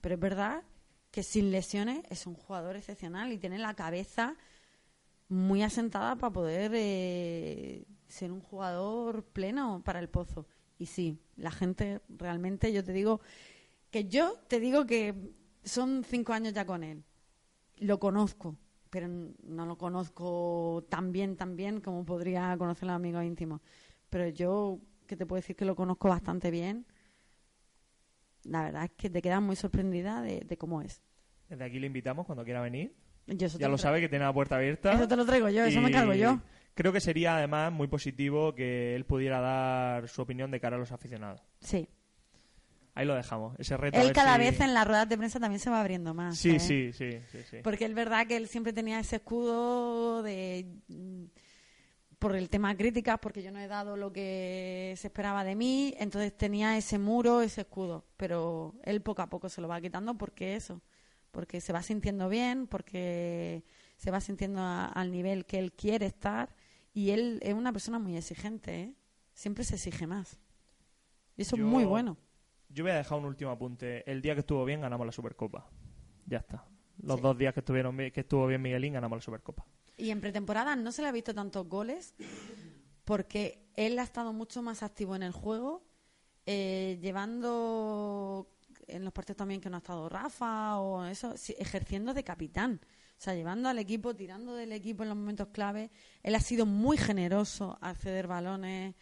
Pero 0.00 0.14
es 0.14 0.20
verdad 0.20 0.62
que 1.10 1.22
sin 1.22 1.50
lesiones 1.50 2.04
es 2.10 2.26
un 2.26 2.34
jugador 2.34 2.76
excepcional 2.76 3.32
y 3.32 3.38
tiene 3.38 3.58
la 3.58 3.74
cabeza 3.74 4.36
muy 5.28 5.62
asentada 5.62 6.16
para 6.16 6.32
poder 6.32 6.72
eh, 6.74 7.84
ser 8.06 8.32
un 8.32 8.40
jugador 8.40 9.24
pleno 9.24 9.82
para 9.84 9.98
el 9.98 10.08
pozo. 10.08 10.46
Y 10.78 10.86
sí, 10.86 11.18
la 11.36 11.50
gente 11.50 12.00
realmente, 12.08 12.72
yo 12.72 12.84
te 12.84 12.92
digo 12.92 13.20
que 13.90 14.08
yo 14.08 14.34
te 14.48 14.60
digo 14.60 14.86
que 14.86 15.14
son 15.64 16.04
cinco 16.04 16.32
años 16.32 16.52
ya 16.52 16.66
con 16.66 16.84
él. 16.84 17.02
Lo 17.78 17.98
conozco, 17.98 18.56
pero 18.90 19.08
no 19.08 19.66
lo 19.66 19.76
conozco 19.76 20.84
tan 20.88 21.12
bien, 21.12 21.36
tan 21.36 21.56
bien 21.56 21.80
como 21.80 22.04
podría 22.04 22.56
conocer 22.56 22.88
a 22.88 22.92
los 22.92 22.96
amigos 22.96 23.24
íntimos. 23.24 23.60
Pero 24.10 24.28
yo, 24.28 24.78
que 25.06 25.16
te 25.16 25.26
puedo 25.26 25.40
decir 25.40 25.56
que 25.56 25.64
lo 25.64 25.76
conozco 25.76 26.08
bastante 26.08 26.50
bien, 26.50 26.86
la 28.44 28.62
verdad 28.62 28.84
es 28.84 28.92
que 28.92 29.10
te 29.10 29.22
quedas 29.22 29.42
muy 29.42 29.56
sorprendida 29.56 30.22
de, 30.22 30.40
de 30.40 30.56
cómo 30.56 30.82
es. 30.82 31.02
Desde 31.48 31.64
aquí 31.64 31.78
le 31.78 31.86
invitamos 31.86 32.26
cuando 32.26 32.44
quiera 32.44 32.60
venir. 32.60 32.94
Yo 33.26 33.48
Ya 33.48 33.68
lo 33.68 33.78
sabe 33.78 34.00
que 34.00 34.08
tiene 34.08 34.24
la 34.24 34.32
puerta 34.32 34.56
abierta. 34.56 34.92
Eso 34.92 35.08
te 35.08 35.16
lo 35.16 35.26
traigo 35.26 35.48
yo, 35.48 35.64
eso 35.64 35.80
me 35.80 35.90
cargo 35.90 36.14
yo. 36.14 36.40
Creo 36.74 36.92
que 36.92 37.00
sería 37.00 37.36
además 37.36 37.72
muy 37.72 37.88
positivo 37.88 38.54
que 38.54 38.94
él 38.94 39.04
pudiera 39.04 39.40
dar 39.40 40.08
su 40.08 40.22
opinión 40.22 40.50
de 40.50 40.60
cara 40.60 40.76
a 40.76 40.78
los 40.78 40.92
aficionados. 40.92 41.42
Sí. 41.60 41.88
Ahí 42.96 43.04
lo 43.06 43.14
dejamos. 43.14 43.54
Ese 43.60 43.76
reto. 43.76 44.00
Él 44.00 44.12
cada 44.12 44.34
si- 44.34 44.40
vez 44.40 44.58
en 44.60 44.74
las 44.74 44.86
ruedas 44.86 45.08
de 45.08 45.16
prensa 45.16 45.38
también 45.38 45.60
se 45.60 45.70
va 45.70 45.80
abriendo 45.80 46.14
más. 46.14 46.36
Sí, 46.38 46.56
¿eh? 46.56 46.58
sí, 46.60 46.92
sí, 46.92 47.10
sí, 47.30 47.38
sí. 47.48 47.56
Porque 47.62 47.84
es 47.84 47.94
verdad 47.94 48.26
que 48.26 48.36
él 48.36 48.48
siempre 48.48 48.72
tenía 48.72 48.98
ese 48.98 49.16
escudo 49.16 50.22
de 50.22 50.66
por 52.18 52.34
el 52.34 52.48
tema 52.48 52.74
críticas, 52.76 53.18
porque 53.20 53.42
yo 53.42 53.52
no 53.52 53.58
he 53.60 53.68
dado 53.68 53.96
lo 53.96 54.10
que 54.12 54.94
se 54.96 55.08
esperaba 55.08 55.44
de 55.44 55.54
mí, 55.54 55.94
entonces 55.98 56.34
tenía 56.36 56.76
ese 56.78 56.98
muro, 56.98 57.42
ese 57.42 57.60
escudo, 57.60 58.06
pero 58.16 58.74
él 58.84 59.02
poco 59.02 59.20
a 59.22 59.28
poco 59.28 59.50
se 59.50 59.60
lo 59.60 59.68
va 59.68 59.80
quitando 59.82 60.16
porque 60.16 60.56
eso, 60.56 60.80
porque 61.30 61.60
se 61.60 61.74
va 61.74 61.82
sintiendo 61.82 62.30
bien, 62.30 62.66
porque 62.66 63.62
se 63.98 64.10
va 64.10 64.20
sintiendo 64.20 64.60
a- 64.62 64.86
al 64.86 65.10
nivel 65.12 65.44
que 65.44 65.58
él 65.58 65.72
quiere 65.74 66.06
estar 66.06 66.56
y 66.94 67.10
él 67.10 67.38
es 67.42 67.52
una 67.52 67.72
persona 67.72 67.98
muy 67.98 68.16
exigente, 68.16 68.80
¿eh? 68.80 68.94
siempre 69.34 69.62
se 69.64 69.74
exige 69.74 70.06
más. 70.06 70.38
Y 71.36 71.42
eso 71.42 71.56
Yo- 71.56 71.64
es 71.66 71.70
muy 71.70 71.84
bueno. 71.84 72.16
Yo 72.68 72.84
voy 72.84 72.92
a 72.92 72.96
dejar 72.96 73.18
un 73.18 73.24
último 73.24 73.50
apunte. 73.50 74.08
El 74.10 74.20
día 74.20 74.34
que 74.34 74.40
estuvo 74.40 74.64
bien 74.64 74.80
ganamos 74.80 75.06
la 75.06 75.12
Supercopa. 75.12 75.68
Ya 76.26 76.38
está. 76.38 76.64
Los 77.02 77.16
Sí. 77.16 77.22
dos 77.22 77.38
días 77.38 77.54
que 77.54 77.60
estuvieron 77.60 77.96
que 77.96 78.12
estuvo 78.14 78.46
bien 78.46 78.62
Miguelín 78.62 78.94
ganamos 78.94 79.16
la 79.18 79.22
Supercopa. 79.22 79.64
Y 79.96 80.10
en 80.10 80.20
pretemporada 80.20 80.76
no 80.76 80.92
se 80.92 81.02
le 81.02 81.08
ha 81.08 81.12
visto 81.12 81.34
tantos 81.34 81.66
goles 81.68 82.14
porque 83.04 83.66
él 83.74 83.98
ha 83.98 84.02
estado 84.02 84.32
mucho 84.32 84.62
más 84.62 84.82
activo 84.82 85.14
en 85.16 85.22
el 85.22 85.32
juego, 85.32 85.84
eh, 86.44 86.98
llevando 87.00 88.48
en 88.88 89.04
los 89.04 89.12
partidos 89.12 89.36
también 89.38 89.60
que 89.60 89.70
no 89.70 89.76
ha 89.76 89.78
estado 89.78 90.08
Rafa 90.08 90.78
o 90.78 91.04
eso, 91.04 91.34
ejerciendo 91.58 92.14
de 92.14 92.24
capitán. 92.24 92.80
O 92.82 93.18
sea, 93.18 93.34
llevando 93.34 93.68
al 93.68 93.78
equipo, 93.78 94.14
tirando 94.14 94.54
del 94.54 94.72
equipo 94.72 95.02
en 95.02 95.08
los 95.08 95.16
momentos 95.18 95.48
clave. 95.48 95.90
Él 96.22 96.34
ha 96.34 96.40
sido 96.40 96.66
muy 96.66 96.98
generoso 96.98 97.78
al 97.80 97.96
ceder 97.96 98.26
balones 98.26 98.94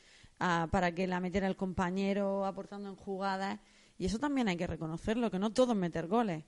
a- 0.46 0.68
para 0.70 0.92
que 0.94 1.06
la 1.06 1.20
metiera 1.20 1.46
el 1.46 1.56
compañero, 1.56 2.44
aportando 2.44 2.88
en 2.88 2.96
jugadas. 2.96 3.60
Y 3.98 4.06
eso 4.06 4.18
también 4.18 4.48
hay 4.48 4.56
que 4.56 4.66
reconocerlo, 4.66 5.30
que 5.30 5.38
no 5.38 5.52
todo 5.52 5.72
es 5.72 5.78
meter 5.78 6.06
goles. 6.08 6.44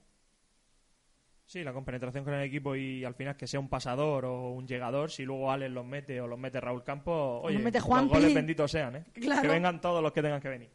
Sí, 1.46 1.62
la 1.62 1.72
compenetración 1.72 2.24
con 2.24 2.34
el 2.34 2.42
equipo 2.42 2.74
y 2.74 3.04
al 3.04 3.14
final 3.14 3.36
que 3.36 3.46
sea 3.46 3.60
un 3.60 3.68
pasador 3.68 4.24
o 4.24 4.50
un 4.50 4.66
llegador, 4.66 5.12
si 5.12 5.24
luego 5.24 5.52
Alex 5.52 5.70
los 5.72 5.86
mete 5.86 6.20
o 6.20 6.26
los 6.26 6.38
mete 6.38 6.60
Raúl 6.60 6.82
Campos, 6.82 7.40
oye, 7.44 7.58
mete 7.60 7.78
los 7.78 7.86
Juanpi. 7.86 8.14
goles 8.14 8.34
benditos 8.34 8.68
sean, 8.70 8.96
¿eh? 8.96 9.04
Claro. 9.14 9.42
Que 9.42 9.48
vengan 9.48 9.80
todos 9.80 10.02
los 10.02 10.10
que 10.12 10.22
tengan 10.22 10.40
que 10.40 10.48
venir. 10.48 10.70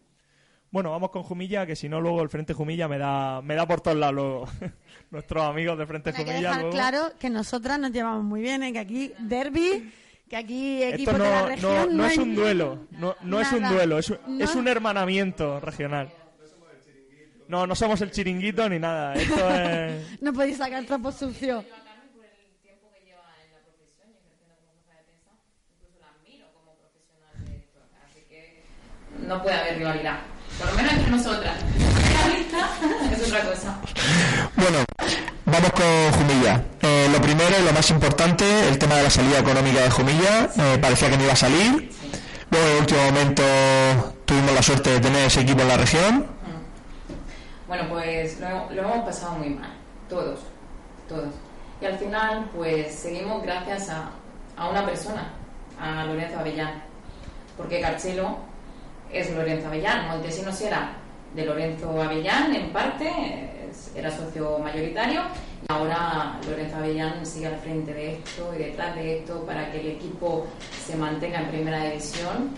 Bueno, 0.71 0.91
vamos 0.91 1.09
con 1.09 1.23
Jumilla, 1.23 1.65
que 1.65 1.75
si 1.75 1.89
no 1.89 1.99
luego 1.99 2.21
el 2.21 2.29
Frente 2.29 2.53
Jumilla 2.53 2.87
me 2.87 2.97
da 2.97 3.41
me 3.41 3.55
da 3.55 3.67
por 3.67 3.81
todos 3.81 3.97
lados 3.97 4.15
luego. 4.15 4.45
nuestros 5.11 5.43
amigos 5.43 5.77
de 5.77 5.85
Frente 5.85 6.11
Hay 6.11 6.15
que 6.15 6.21
Jumilla 6.23 6.39
dejar 6.39 6.61
luego. 6.61 6.71
claro 6.73 6.99
que 7.19 7.29
nosotras 7.29 7.77
nos 7.77 7.91
llevamos 7.91 8.23
muy 8.23 8.39
bien, 8.41 8.63
¿eh? 8.63 8.71
que 8.71 8.79
aquí 8.79 9.11
derby, 9.19 9.91
que 10.31 10.37
aquí 10.37 10.77
de 10.77 10.97
la 10.97 11.17
no, 11.17 11.45
región 11.45 11.73
no, 11.73 11.85
no, 11.87 11.91
no 11.91 12.05
es 12.05 12.17
un 12.17 12.35
duelo, 12.35 12.87
no, 12.91 13.17
no 13.21 13.41
es 13.41 13.51
un 13.51 13.67
duelo, 13.67 13.99
es 13.99 14.13
es 14.39 14.55
un 14.55 14.65
hermanamiento 14.69 15.59
regional. 15.59 16.09
No, 17.49 17.67
no 17.67 17.75
somos 17.75 17.99
el 17.99 18.11
chiringuito 18.11 18.69
ni 18.69 18.79
nada. 18.79 19.13
Esto 19.13 19.49
es... 19.53 20.21
No 20.21 20.31
podéis 20.31 20.55
sacar 20.55 20.85
trapo 20.85 21.11
sucio. 21.11 21.65
no 29.27 29.43
puede 29.43 29.55
haber 29.55 29.77
rivalidad. 29.79 30.19
Por 30.57 30.67
lo 30.67 30.73
menos 30.75 30.93
entre 30.93 31.11
nosotras. 31.11 31.57
Es 33.11 33.27
otra 33.27 33.41
cosa. 33.43 33.79
Bueno, 34.55 34.85
vamos 35.51 35.71
con 35.71 36.11
Jumilla. 36.13 36.63
Eh, 36.81 37.09
lo 37.11 37.21
primero 37.21 37.51
y 37.59 37.65
lo 37.65 37.73
más 37.73 37.89
importante, 37.89 38.45
el 38.69 38.77
tema 38.77 38.95
de 38.95 39.03
la 39.03 39.09
salida 39.09 39.39
económica 39.39 39.81
de 39.81 39.89
Jumilla. 39.89 40.49
Eh, 40.57 40.77
parecía 40.81 41.09
que 41.09 41.17
no 41.17 41.23
iba 41.23 41.33
a 41.33 41.35
salir. 41.35 41.91
Luego, 42.49 42.67
en 42.67 42.73
el 42.73 42.79
último 42.79 43.03
momento, 43.03 43.43
tuvimos 44.25 44.53
la 44.53 44.61
suerte 44.61 44.91
de 44.91 44.99
tener 44.99 45.25
ese 45.25 45.41
equipo 45.41 45.61
en 45.61 45.67
la 45.67 45.77
región. 45.77 46.25
Bueno, 47.67 47.83
pues 47.89 48.39
lo, 48.39 48.81
hemos 48.81 49.05
pasado 49.05 49.33
muy 49.33 49.49
mal. 49.49 49.71
Todos. 50.09 50.39
Todos. 51.07 51.33
Y 51.81 51.85
al 51.85 51.97
final, 51.97 52.49
pues 52.55 52.93
seguimos 52.95 53.43
gracias 53.43 53.89
a, 53.89 54.09
a 54.57 54.69
una 54.69 54.85
persona, 54.85 55.33
a 55.79 56.05
Lorenzo 56.05 56.39
Avellán. 56.39 56.83
Porque 57.57 57.81
Carchelo 57.81 58.37
es 59.11 59.29
Lorenzo 59.31 59.67
Avellán. 59.67 60.07
Montesinos 60.07 60.59
era 60.61 60.93
de 61.35 61.45
Lorenzo 61.45 62.01
Avellán 62.01 62.55
en 62.55 62.69
parte, 62.71 63.09
era 63.95 64.11
socio 64.11 64.59
mayoritario 64.59 65.21
ahora 65.71 66.39
Lorenzo 66.47 66.77
Avellán 66.77 67.25
sigue 67.25 67.47
al 67.47 67.57
frente 67.57 67.93
de 67.93 68.13
esto 68.13 68.53
y 68.55 68.59
detrás 68.59 68.95
de 68.95 69.19
esto 69.19 69.45
para 69.45 69.71
que 69.71 69.79
el 69.79 69.87
equipo 69.87 70.47
se 70.85 70.95
mantenga 70.95 71.41
en 71.41 71.47
primera 71.47 71.85
división. 71.85 72.55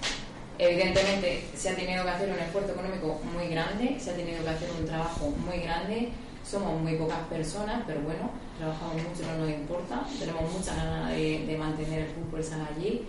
Evidentemente 0.58 1.44
se 1.56 1.70
ha 1.70 1.76
tenido 1.76 2.04
que 2.04 2.10
hacer 2.10 2.30
un 2.30 2.40
esfuerzo 2.40 2.74
económico 2.74 3.20
muy 3.34 3.48
grande, 3.48 3.98
se 4.00 4.12
ha 4.12 4.16
tenido 4.16 4.44
que 4.44 4.50
hacer 4.50 4.70
un 4.80 4.86
trabajo 4.86 5.34
muy 5.46 5.60
grande. 5.60 6.10
Somos 6.46 6.82
muy 6.82 6.96
pocas 6.96 7.20
personas, 7.30 7.84
pero 7.88 8.02
bueno, 8.02 8.30
trabajamos 8.58 8.96
mucho, 8.96 9.24
no 9.32 9.46
nos 9.46 9.50
importa. 9.50 10.04
Tenemos 10.20 10.52
muchas 10.52 10.76
ganas 10.76 11.10
de, 11.12 11.46
de 11.48 11.58
mantener 11.58 12.00
el 12.02 12.08
fútbol 12.08 12.44
sala 12.44 12.68
allí. 12.76 13.08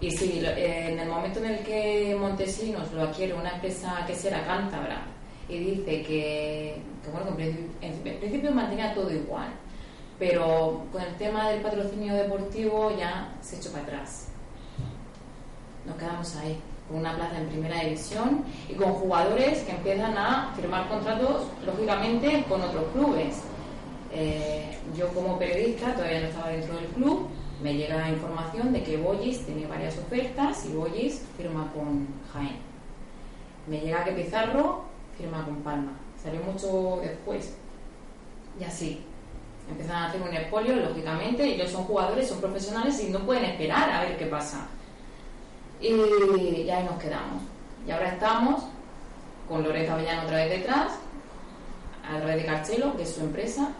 Y 0.00 0.10
sí, 0.10 0.40
en 0.44 0.98
el 0.98 1.08
momento 1.08 1.40
en 1.40 1.46
el 1.46 1.58
que 1.64 2.16
Montesinos 2.18 2.92
lo 2.92 3.02
adquiere 3.02 3.34
una 3.34 3.54
empresa 3.54 4.04
que 4.06 4.14
será 4.14 4.44
cántabra 4.46 5.02
y 5.48 5.58
dice 5.58 6.02
que, 6.02 6.82
bueno, 7.12 7.36
en 7.80 8.18
principio 8.20 8.52
mantenía 8.52 8.94
todo 8.94 9.12
igual, 9.12 9.48
pero 10.18 10.84
con 10.92 11.02
el 11.02 11.16
tema 11.16 11.50
del 11.50 11.62
patrocinio 11.62 12.14
deportivo 12.14 12.96
ya 12.96 13.34
se 13.40 13.56
echó 13.56 13.72
para 13.72 13.84
atrás 13.84 14.28
nos 15.88 15.96
quedamos 15.96 16.36
ahí, 16.36 16.60
con 16.88 16.98
una 16.98 17.14
plaza 17.16 17.38
en 17.38 17.48
primera 17.48 17.80
división 17.80 18.44
y 18.68 18.74
con 18.74 18.92
jugadores 18.92 19.62
que 19.62 19.72
empiezan 19.72 20.16
a 20.16 20.52
firmar 20.54 20.88
contratos, 20.88 21.46
lógicamente, 21.64 22.44
con 22.48 22.60
otros 22.62 22.84
clubes. 22.92 23.42
Eh, 24.12 24.78
yo 24.96 25.08
como 25.08 25.38
periodista 25.38 25.94
todavía 25.94 26.20
no 26.20 26.26
estaba 26.28 26.48
dentro 26.50 26.74
del 26.76 26.86
club, 26.86 27.28
me 27.62 27.74
llega 27.74 28.08
información 28.08 28.72
de 28.72 28.82
que 28.82 28.96
Bollis 28.96 29.44
tiene 29.44 29.66
varias 29.66 29.98
ofertas 29.98 30.64
y 30.66 30.72
Bollis 30.72 31.22
firma 31.36 31.70
con 31.72 32.06
Jaén. 32.32 32.56
Me 33.66 33.80
llega 33.80 34.04
que 34.04 34.12
Pizarro 34.12 34.84
firma 35.16 35.44
con 35.44 35.56
Palma. 35.56 35.92
Salió 36.22 36.40
mucho 36.40 37.00
después. 37.02 37.54
Y 38.60 38.64
así. 38.64 39.04
Empiezan 39.68 39.96
a 39.96 40.06
hacer 40.06 40.22
un 40.22 40.34
expolio, 40.34 40.76
lógicamente. 40.76 41.44
Ellos 41.44 41.70
son 41.70 41.84
jugadores, 41.84 42.28
son 42.28 42.40
profesionales 42.40 43.02
y 43.02 43.10
no 43.10 43.20
pueden 43.20 43.44
esperar 43.44 43.90
a 43.90 44.02
ver 44.02 44.16
qué 44.16 44.26
pasa. 44.26 44.66
Y, 45.80 45.88
ahí 45.90 46.84
nos 46.84 46.98
quedamos. 46.98 47.42
Y 47.86 47.90
ahora 47.90 48.08
estamos 48.08 48.62
con 49.48 49.62
Lorenzo 49.62 49.92
Avellano 49.92 50.22
otra 50.22 50.38
vez 50.38 50.50
detrás, 50.50 50.92
a 52.08 52.16
través 52.18 52.36
de 52.36 52.46
Carchelo, 52.46 52.96
que 52.96 53.02
es 53.02 53.14
su 53.14 53.20
empresa. 53.20 53.70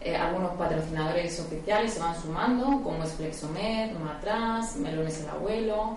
Eh, 0.00 0.14
algunos 0.14 0.52
patrocinadores 0.52 1.40
oficiales 1.40 1.94
se 1.94 2.00
van 2.00 2.20
sumando, 2.20 2.64
como 2.82 3.02
es 3.02 3.12
Flexomed, 3.12 3.92
Matras, 3.98 4.76
Melones 4.76 5.20
el 5.20 5.28
Abuelo. 5.28 5.96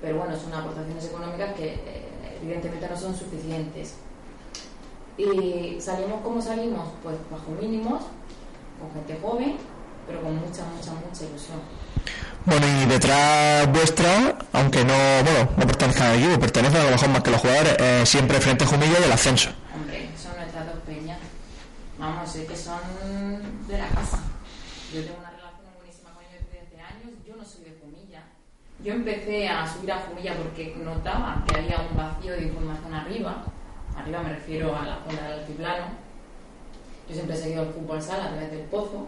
Pero 0.00 0.18
bueno, 0.18 0.36
son 0.36 0.52
aportaciones 0.54 1.04
económicas 1.06 1.54
que 1.54 1.74
eh, 1.74 2.08
evidentemente 2.40 2.88
no 2.88 2.96
son 2.96 3.14
suficientes. 3.14 3.94
Y 5.16 5.80
salimos 5.80 6.20
como 6.22 6.40
salimos, 6.40 6.88
pues 7.02 7.16
bajo 7.30 7.50
mínimos, 7.60 8.04
con 8.80 8.92
gente 8.94 9.18
joven, 9.20 9.56
pero 10.06 10.22
con 10.22 10.36
mucha, 10.36 10.62
mucha, 10.64 10.92
mucha 10.92 11.24
ilusión. 11.24 11.58
Bueno, 12.44 12.66
y 12.66 12.86
detrás 12.86 13.70
vuestra, 13.72 14.38
aunque 14.52 14.84
no, 14.84 14.94
bueno, 14.94 15.50
no 15.56 15.66
pertenezcan 15.66 16.06
al 16.06 16.18
equipo, 16.18 16.40
pertenecen 16.40 16.80
a 16.80 16.84
lo 16.84 16.90
mejor 16.92 17.08
más 17.10 17.22
que 17.22 17.30
los 17.30 17.40
jugadores, 17.40 17.76
eh, 17.78 18.06
siempre 18.06 18.40
frente 18.40 18.64
a 18.64 18.66
Jumilla 18.68 19.00
y 19.00 19.04
el 19.04 19.12
ascenso. 19.12 19.50
Hombre, 19.74 20.08
son 20.16 20.36
nuestras 20.36 20.66
dos 20.66 20.76
peñas. 20.86 21.18
Es 22.34 22.46
que 22.46 22.56
son 22.56 22.78
de 23.66 23.78
la 23.78 23.88
casa. 23.88 24.18
Yo 24.92 25.00
tengo 25.02 25.16
una 25.18 25.30
relación 25.30 25.72
buenísima 25.78 26.12
con 26.12 26.22
ellos 26.22 26.44
desde 26.52 26.60
hace 26.60 26.80
años. 26.82 27.16
Yo 27.26 27.34
no 27.36 27.42
soy 27.42 27.64
de 27.64 27.78
Jumilla. 27.80 28.22
Yo 28.84 28.92
empecé 28.92 29.48
a 29.48 29.66
subir 29.66 29.90
a 29.92 30.02
Jumilla 30.02 30.36
porque 30.36 30.76
notaba 30.76 31.42
que 31.48 31.58
había 31.58 31.88
un 31.90 31.96
vacío 31.96 32.32
de 32.32 32.42
información 32.42 32.92
arriba. 32.92 33.44
Arriba 33.96 34.22
me 34.22 34.34
refiero 34.34 34.76
a 34.76 34.84
la 34.84 34.98
zona 35.04 35.22
del 35.22 35.40
altiplano. 35.40 35.86
Yo 37.08 37.14
siempre 37.14 37.34
he 37.34 37.38
seguido 37.38 37.62
el 37.62 37.70
fútbol 37.70 38.02
sala 38.02 38.26
a 38.26 38.28
través 38.28 38.50
del 38.50 38.60
pozo. 38.66 39.06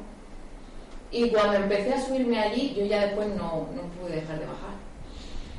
Y 1.10 1.28
cuando 1.30 1.58
empecé 1.58 1.92
a 1.92 2.00
subirme 2.00 2.40
allí, 2.40 2.74
yo 2.74 2.86
ya 2.86 3.04
después 3.04 3.28
no, 3.28 3.68
no 3.74 3.82
pude 4.00 4.16
dejar 4.16 4.38
de 4.38 4.46
bajar. 4.46 4.74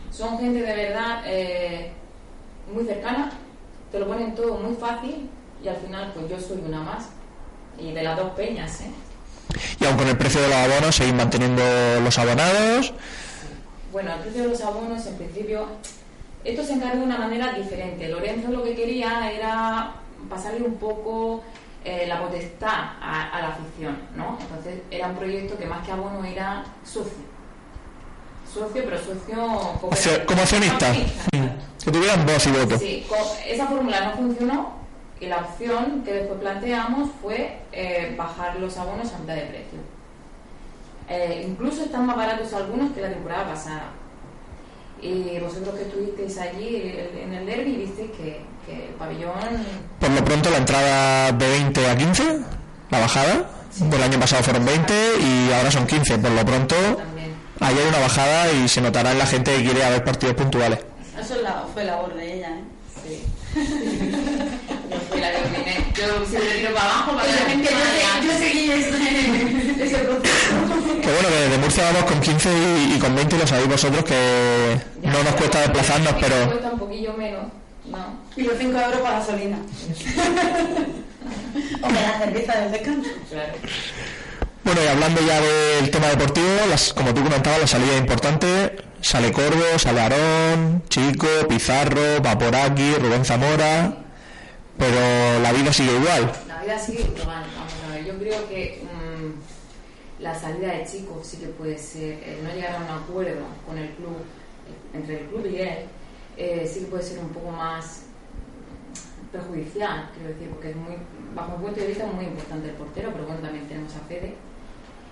Son 0.09 0.39
gente 0.39 0.61
de 0.63 0.75
verdad 0.75 1.23
eh, 1.27 1.91
muy 2.73 2.85
cercana, 2.85 3.31
te 3.91 3.99
lo 3.99 4.07
ponen 4.07 4.33
todo 4.33 4.55
muy 4.55 4.75
fácil 4.75 5.29
y 5.63 5.67
al 5.67 5.75
final 5.75 6.11
pues 6.15 6.27
yo 6.27 6.39
soy 6.39 6.57
una 6.65 6.81
más. 6.81 7.20
Y 7.79 7.91
de 7.93 8.03
las 8.03 8.17
dos 8.17 8.31
peñas, 8.31 8.81
¿eh? 8.81 8.91
Y 9.79 9.85
aun 9.85 9.97
con 9.97 10.07
el 10.07 10.17
precio 10.17 10.41
de 10.41 10.47
los 10.47 10.57
abonos, 10.57 10.95
seguís 10.95 11.13
manteniendo 11.13 11.63
los 12.03 12.17
abonados. 12.17 12.93
Bueno, 13.91 14.13
el 14.13 14.19
precio 14.21 14.43
de 14.43 14.47
los 14.49 14.61
abonos, 14.61 15.05
en 15.07 15.15
principio, 15.17 15.65
esto 16.43 16.63
se 16.63 16.73
encargó 16.73 16.99
de 16.99 17.03
una 17.05 17.17
manera 17.17 17.51
diferente. 17.53 18.07
Lorenzo 18.07 18.49
lo 18.51 18.63
que 18.63 18.75
quería 18.75 19.29
era 19.31 19.91
pasarle 20.29 20.61
un 20.65 20.75
poco 20.75 21.43
eh, 21.83 22.05
la 22.07 22.21
potestad 22.21 22.69
a, 23.01 23.29
a 23.33 23.41
la 23.41 23.47
afición, 23.49 23.97
¿no? 24.15 24.37
Entonces 24.39 24.81
era 24.91 25.07
un 25.07 25.15
proyecto 25.15 25.57
que 25.57 25.65
más 25.65 25.85
que 25.85 25.91
abono 25.91 26.23
era 26.23 26.63
socio. 26.85 27.31
Socio, 28.53 28.83
pero 28.85 28.97
socio... 28.97 29.79
Como. 29.79 30.41
Accionista, 30.41 30.93
Mm. 31.33 31.47
Que 31.83 31.91
tuvieran 31.91 32.25
voz 32.25 32.45
y 32.45 32.51
voto. 32.51 32.77
Sí, 32.77 33.05
esa 33.47 33.65
fórmula 33.65 34.01
no 34.05 34.11
funcionó 34.13 34.80
y 35.21 35.27
la 35.27 35.37
opción 35.37 36.01
que 36.03 36.11
después 36.13 36.39
planteamos 36.41 37.09
fue 37.21 37.59
eh, 37.71 38.13
bajar 38.17 38.57
los 38.59 38.75
abonos 38.77 39.13
a 39.13 39.19
mitad 39.19 39.35
de 39.35 39.41
precio. 39.43 39.79
Eh, 41.07 41.45
incluso 41.47 41.83
están 41.83 42.05
más 42.05 42.15
baratos 42.17 42.51
algunos 42.53 42.91
que 42.91 43.01
la 43.01 43.09
temporada 43.09 43.45
pasada. 43.45 43.83
Y 45.01 45.39
vosotros 45.39 45.75
que 45.75 45.83
estuvisteis 45.83 46.37
allí 46.37 46.75
el- 46.75 47.17
en 47.23 47.33
el 47.33 47.45
derby 47.45 47.75
visteis 47.77 48.11
que, 48.11 48.41
que 48.65 48.87
el 48.87 48.93
pabellón 48.95 49.31
Por 49.99 50.09
lo 50.11 50.23
pronto 50.25 50.49
la 50.51 50.57
entrada 50.57 51.31
de 51.31 51.47
20 51.49 51.89
a 51.89 51.97
15, 51.97 52.39
la 52.91 52.99
bajada. 52.99 53.49
Del 53.79 54.03
año 54.03 54.19
pasado 54.19 54.43
fueron 54.43 54.65
20 54.65 54.93
y 55.21 55.51
ahora 55.53 55.71
son 55.71 55.87
15. 55.87 56.17
Por 56.19 56.31
lo 56.31 56.43
pronto 56.45 56.75
también. 56.75 57.33
ahí 57.61 57.77
hay 57.79 57.87
una 57.87 57.99
bajada 57.99 58.51
y 58.51 58.67
se 58.67 58.81
notará 58.81 59.11
en 59.13 59.17
la 59.19 59.25
gente 59.25 59.55
que 59.55 59.63
quiere 59.63 59.79
ver 59.89 60.03
partidos 60.03 60.35
puntuales. 60.35 60.79
Eso 61.19 61.35
es 61.35 61.41
la- 61.41 61.65
fue 61.73 61.83
labor 61.85 62.13
de 62.15 62.33
ella, 62.37 62.49
¿eh? 62.49 62.63
Sí. 63.03 63.23
Yo 66.01 66.25
siempre 66.25 66.49
tiro 66.57 66.73
para 66.73 66.85
abajo 66.85 67.11
para 67.15 67.27
que 67.27 67.33
la 67.33 67.49
gente 67.49 67.69
vaya. 67.71 68.37
seguí 68.39 68.71
ese, 68.71 68.89
ese 69.83 69.97
proceso. 69.99 71.01
Que 71.01 71.11
bueno, 71.11 71.29
que 71.29 71.35
desde 71.35 71.57
Murcia 71.59 71.83
vamos 71.91 72.03
con 72.11 72.19
15 72.21 72.49
y, 72.49 72.93
y 72.95 72.99
con 72.99 73.15
20 73.15 73.35
y 73.35 73.39
lo 73.39 73.47
sabéis 73.47 73.67
vosotros 73.69 74.03
que 74.03 74.79
no 75.03 75.23
nos 75.23 75.35
cuesta 75.35 75.61
desplazarnos, 75.61 76.13
pero 76.19 76.49
cuesta 76.49 76.69
un 76.71 76.79
poquillo 76.79 77.13
menos, 77.13 77.43
¿no? 77.85 78.19
Y 78.35 78.41
los 78.43 78.57
5 78.57 78.79
euros 78.79 79.01
para 79.01 79.19
gasolina. 79.19 79.57
Hombre, 81.81 82.01
la 82.01 82.17
cerveza 82.19 82.59
del 82.59 82.71
descanso. 82.71 83.09
Claro. 83.29 83.53
bueno, 84.63 84.81
y 84.83 84.87
hablando 84.87 85.21
ya 85.21 85.39
del 85.41 85.89
tema 85.91 86.07
deportivo, 86.07 86.47
las, 86.69 86.93
como 86.93 87.13
tú 87.13 87.23
comentabas, 87.23 87.59
la 87.61 87.67
salida 87.67 87.93
es 87.93 87.99
importante. 87.99 88.75
Sale 89.01 89.31
Corvo, 89.31 89.63
sale 89.77 90.01
Aarón, 90.01 90.83
Chico, 90.89 91.27
Pizarro, 91.49 92.21
Vaporaki, 92.21 92.93
Rubén 93.01 93.25
Zamora, 93.25 93.93
pero 94.81 95.39
la 95.43 95.53
vida 95.53 95.71
sigue 95.71 95.95
igual. 95.95 96.31
La 96.47 96.63
vida 96.63 96.79
sigue 96.79 97.01
igual, 97.01 97.45
vamos 97.55 97.73
a 97.85 97.93
ver. 97.93 98.03
Yo 98.03 98.17
creo 98.17 98.49
que 98.49 98.81
mm, 98.81 100.23
la 100.23 100.33
salida 100.33 100.73
de 100.73 100.85
chicos 100.87 101.27
sí 101.27 101.37
que 101.37 101.47
puede 101.49 101.77
ser, 101.77 102.17
el 102.23 102.43
no 102.43 102.49
llegar 102.51 102.77
a 102.77 102.79
un 102.79 103.03
acuerdo 103.03 103.45
con 103.67 103.77
el 103.77 103.89
club, 103.91 104.17
eh, 104.17 104.97
entre 104.97 105.21
el 105.21 105.27
club 105.27 105.45
y 105.45 105.61
él, 105.61 105.77
eh, 106.35 106.67
sí 106.67 106.79
que 106.79 106.85
puede 106.87 107.03
ser 107.03 107.19
un 107.19 107.29
poco 107.29 107.51
más 107.51 108.05
perjudicial, 109.31 110.09
quiero 110.15 110.29
decir, 110.29 110.49
porque 110.49 110.71
es 110.71 110.75
muy, 110.75 110.95
bajo 111.35 111.57
mi 111.59 111.65
punto 111.65 111.79
de 111.79 111.87
vista 111.87 112.07
es 112.07 112.13
muy 112.13 112.25
importante 112.25 112.69
el 112.69 112.75
portero, 112.75 113.11
pero 113.13 113.25
bueno, 113.25 113.39
también 113.39 113.67
tenemos 113.67 113.95
a 113.95 113.99
Fede 114.07 114.33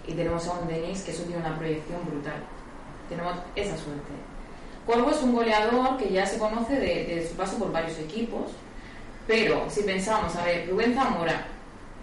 y 0.08 0.14
tenemos 0.14 0.48
a 0.48 0.54
un 0.54 0.68
Denis 0.68 1.02
que 1.04 1.12
eso 1.12 1.24
tiene 1.24 1.42
una 1.42 1.56
proyección 1.60 2.04
brutal. 2.08 2.42
Tenemos 3.08 3.36
esa 3.56 3.78
suerte. 3.78 4.14
Corvo 4.88 5.12
es 5.12 5.22
un 5.22 5.36
goleador 5.36 5.98
que 5.98 6.12
ya 6.12 6.26
se 6.26 6.40
conoce 6.40 6.74
de 6.74 7.28
su 7.30 7.36
paso 7.36 7.58
por 7.60 7.72
varios 7.72 8.00
equipos, 8.00 8.50
pero 9.30 9.70
si 9.70 9.84
pensamos, 9.84 10.36
a 10.36 10.44
ver, 10.44 10.68
Rubén 10.68 10.96
Zamora, 10.96 11.46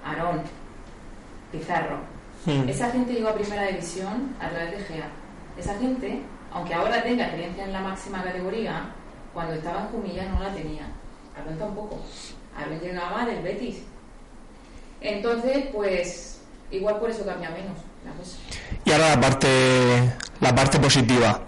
Aarón, 0.04 0.42
Pizarro, 1.50 1.98
Hmm. 2.46 2.68
esa 2.68 2.88
gente 2.92 3.12
llegó 3.14 3.30
a 3.30 3.34
primera 3.34 3.66
división 3.66 4.36
a 4.40 4.48
través 4.48 4.70
de 4.70 4.84
GEA. 4.84 5.08
Esa 5.58 5.76
gente, 5.80 6.20
aunque 6.52 6.72
ahora 6.74 7.02
tenga 7.02 7.24
experiencia 7.24 7.64
en 7.64 7.72
la 7.72 7.80
máxima 7.80 8.22
categoría, 8.22 8.84
cuando 9.34 9.54
estaba 9.54 9.80
en 9.80 9.86
Jumilla 9.88 10.28
no 10.28 10.38
la 10.40 10.54
tenía. 10.54 10.86
Aarón 11.36 11.58
tampoco. 11.58 11.98
Aarón 12.56 12.78
llegaba 12.78 13.26
del 13.26 13.42
Betis. 13.42 13.78
Entonces, 15.00 15.66
pues, 15.72 16.40
igual 16.70 17.00
por 17.00 17.10
eso 17.10 17.26
cambia 17.26 17.50
menos 17.50 17.76
la 18.04 18.12
cosa. 18.12 18.38
Y 18.84 18.92
ahora 18.92 19.16
la 19.16 19.20
parte, 19.20 20.12
la 20.40 20.54
parte 20.54 20.78
positiva. 20.78 21.40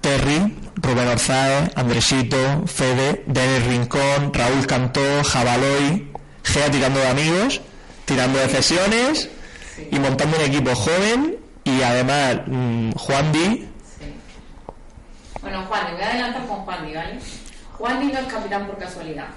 Terry, 0.00 0.56
Rubén 0.76 1.08
Orzaez, 1.08 1.70
Andresito, 1.76 2.66
Fede, 2.66 3.24
Denis 3.26 3.66
Rincón, 3.66 4.32
Raúl 4.32 4.66
Cantó, 4.66 5.00
Jabaloy, 5.24 6.10
Gea 6.44 6.70
tirando 6.70 7.00
de 7.00 7.08
amigos, 7.08 7.60
tirando 8.04 8.38
de 8.38 8.48
cesiones 8.48 9.30
Sí. 9.76 9.88
y 9.92 9.98
montando 10.00 10.36
un 10.38 10.42
equipo 10.44 10.74
joven 10.74 11.36
y 11.64 11.82
además 11.82 12.38
mm, 12.46 12.92
Juan 12.92 13.32
Di. 13.32 13.68
Bueno, 15.40 15.64
Juan, 15.68 15.92
voy 15.92 16.02
a 16.02 16.10
adelantar 16.10 16.46
con 16.46 16.56
Juan 16.64 16.86
Di, 16.86 16.94
¿vale? 16.94 17.18
Juan 17.78 18.00
Di 18.00 18.06
no 18.12 18.18
es 18.18 18.26
capitán 18.26 18.66
por 18.66 18.76
casualidad. 18.78 19.28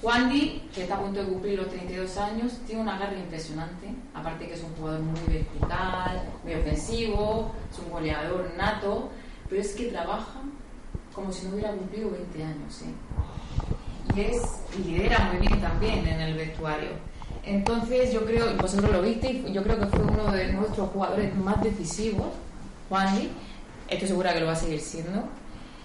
Juan 0.00 0.30
Di, 0.30 0.62
que 0.74 0.82
está 0.82 0.94
a 0.96 1.00
punto 1.00 1.20
de 1.20 1.26
cumplir 1.28 1.58
los 1.58 1.68
32 1.68 2.16
años, 2.16 2.52
tiene 2.66 2.80
una 2.82 2.98
garra 2.98 3.14
impresionante. 3.14 3.88
Aparte 4.14 4.46
que 4.48 4.54
es 4.54 4.62
un 4.62 4.74
jugador 4.74 5.00
muy 5.00 5.20
vertical, 5.28 6.22
muy 6.42 6.54
ofensivo, 6.54 7.54
es 7.70 7.78
un 7.78 7.90
goleador 7.90 8.50
nato, 8.56 9.12
pero 9.52 9.64
es 9.64 9.74
que 9.74 9.88
trabaja 9.88 10.40
como 11.14 11.30
si 11.30 11.46
no 11.46 11.52
hubiera 11.52 11.72
cumplido 11.72 12.08
20 12.10 12.42
años. 12.42 12.82
¿eh? 12.82 14.16
Y, 14.16 14.20
es, 14.22 14.42
lidera 14.82 15.30
muy 15.30 15.46
bien 15.46 15.60
también 15.60 16.06
en 16.06 16.22
el 16.22 16.34
vestuario. 16.34 16.88
Entonces 17.44 18.14
yo 18.14 18.24
creo, 18.24 18.56
vosotros 18.56 18.90
lo 18.90 19.02
visteis, 19.02 19.44
yo 19.52 19.62
creo 19.62 19.78
que 19.78 19.86
fue 19.88 20.00
uno 20.00 20.32
de 20.32 20.54
nuestros 20.54 20.88
jugadores 20.88 21.36
más 21.36 21.62
decisivos, 21.62 22.28
Juan 22.88 23.14
Di. 23.14 23.28
Estoy 23.90 24.08
segura 24.08 24.32
que 24.32 24.40
lo 24.40 24.46
va 24.46 24.52
a 24.52 24.56
seguir 24.56 24.80
siendo. 24.80 25.22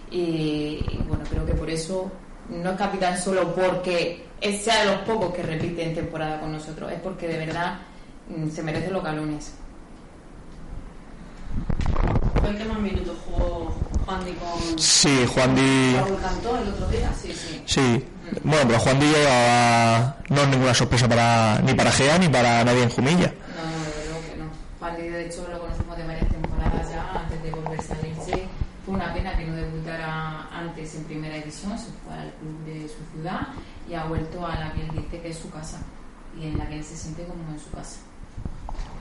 Y, 0.09 0.79
bueno, 1.09 1.25
creo 1.29 1.45
que 1.45 1.53
por 1.53 1.69
eso 1.69 2.09
no 2.47 2.71
es 2.71 2.77
capitán 2.77 3.17
solo 3.17 3.53
porque 3.53 4.27
sea 4.61 4.85
de 4.85 4.95
los 4.95 5.01
pocos 5.01 5.33
que 5.33 5.43
repite 5.43 5.83
en 5.83 5.93
temporada 5.93 6.39
con 6.39 6.53
nosotros, 6.53 6.89
es 6.89 7.01
porque 7.01 7.27
de 7.27 7.45
verdad 7.45 7.79
mm, 8.29 8.47
se 8.47 8.63
merece 8.63 8.91
los 8.91 9.03
galones. 9.03 9.55
¿Fue 12.47 12.55
el 12.55 12.61
que 12.63 12.65
más 12.69 12.79
minutos 12.79 13.17
jugó 13.25 13.75
Juan 14.05 14.23
Di 14.23 14.31
con 14.33 14.79
Sí, 14.79 15.25
Juan 15.33 15.53
Di. 15.53 15.95
Raúl 15.97 16.17
Cantó 16.21 16.57
el 16.57 16.69
otro 16.69 16.87
día? 16.87 17.11
Sí, 17.13 17.33
sí. 17.33 17.61
Sí. 17.65 18.05
Bueno, 18.41 18.63
pero 18.67 18.79
Juan 18.79 18.99
Di 19.01 19.05
llevaba- 19.05 20.15
no 20.29 20.41
es 20.43 20.47
ninguna 20.47 20.73
sorpresa 20.73 21.09
para 21.09 21.59
ni 21.59 21.73
para 21.73 21.91
Gea 21.91 22.17
ni 22.17 22.29
para 22.29 22.63
nadie 22.63 22.83
en 22.83 22.89
Jumilla. 22.89 23.27
No, 23.27 23.63
no, 23.65 23.85
desde 23.85 24.05
luego 24.09 24.25
que 24.31 24.37
no. 24.37 24.45
Juan 24.79 24.95
Di, 24.95 25.03
de 25.09 25.25
hecho, 25.25 25.45
lo 25.51 25.59
conocemos 25.59 25.97
de 25.97 26.03
varias 26.07 26.29
temporadas 26.29 26.89
ya, 26.89 27.11
antes 27.19 27.43
de 27.43 27.51
volverse 27.51 27.91
a 27.93 27.95
Leche. 27.97 28.47
Fue 28.85 28.95
una 28.95 29.13
pena 29.13 29.35
que 29.37 29.45
no 29.45 29.53
debutara 29.53 30.47
antes 30.49 30.95
en 30.95 31.03
primera 31.03 31.35
división, 31.35 31.77
se 31.77 31.87
fue 32.05 32.13
al 32.13 32.31
club 32.39 32.63
de 32.65 32.87
su 32.87 33.03
ciudad 33.13 33.41
y 33.89 33.93
ha 33.93 34.05
vuelto 34.05 34.47
a 34.47 34.55
la 34.55 34.71
que 34.71 34.83
él 34.83 34.91
dice 34.93 35.19
que 35.19 35.27
es 35.31 35.37
su 35.37 35.49
casa 35.51 35.79
y 36.39 36.45
en 36.47 36.57
la 36.57 36.65
que 36.69 36.77
él 36.77 36.83
se 36.85 36.95
siente 36.95 37.25
como 37.25 37.43
en 37.51 37.59
su 37.59 37.69
casa. 37.71 37.97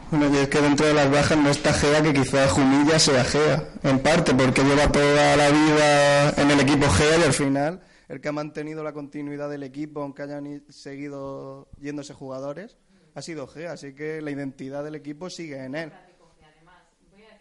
Bueno, 0.09 0.33
y 0.33 0.37
es 0.37 0.49
que 0.49 0.61
dentro 0.61 0.87
de 0.87 0.95
las 0.95 1.11
bajas 1.11 1.37
no 1.37 1.51
está 1.51 1.73
Gea, 1.73 2.01
que 2.01 2.13
quizás 2.13 2.53
Jumilla 2.53 2.99
sea 2.99 3.25
Gea, 3.25 3.69
en 3.83 3.99
parte 3.99 4.35
porque 4.35 4.63
lleva 4.63 4.91
toda 4.91 5.37
la 5.37 5.51
vida 5.51 6.31
en 6.31 6.51
el 6.51 6.61
equipo 6.61 6.89
Gea 6.89 7.19
y 7.19 7.23
al 7.25 7.33
final 7.33 7.81
el 8.09 8.21
que 8.21 8.29
ha 8.29 8.33
mantenido 8.33 8.85
la 8.85 8.93
continuidad 8.93 9.51
del 9.51 9.65
equipo, 9.65 10.03
aunque 10.03 10.23
hayan 10.23 10.63
seguido 10.69 11.69
yéndose 11.81 12.15
jugadores, 12.15 12.79
ha 13.17 13.23
sido 13.23 13.49
Gea, 13.49 13.73
así 13.73 13.95
que 13.97 14.23
la 14.23 14.31
identidad 14.31 14.85
del 14.85 14.95
equipo 14.95 15.29
sigue 15.29 15.65
en 15.65 15.75
él. 15.75 15.93
Decía 15.93 17.39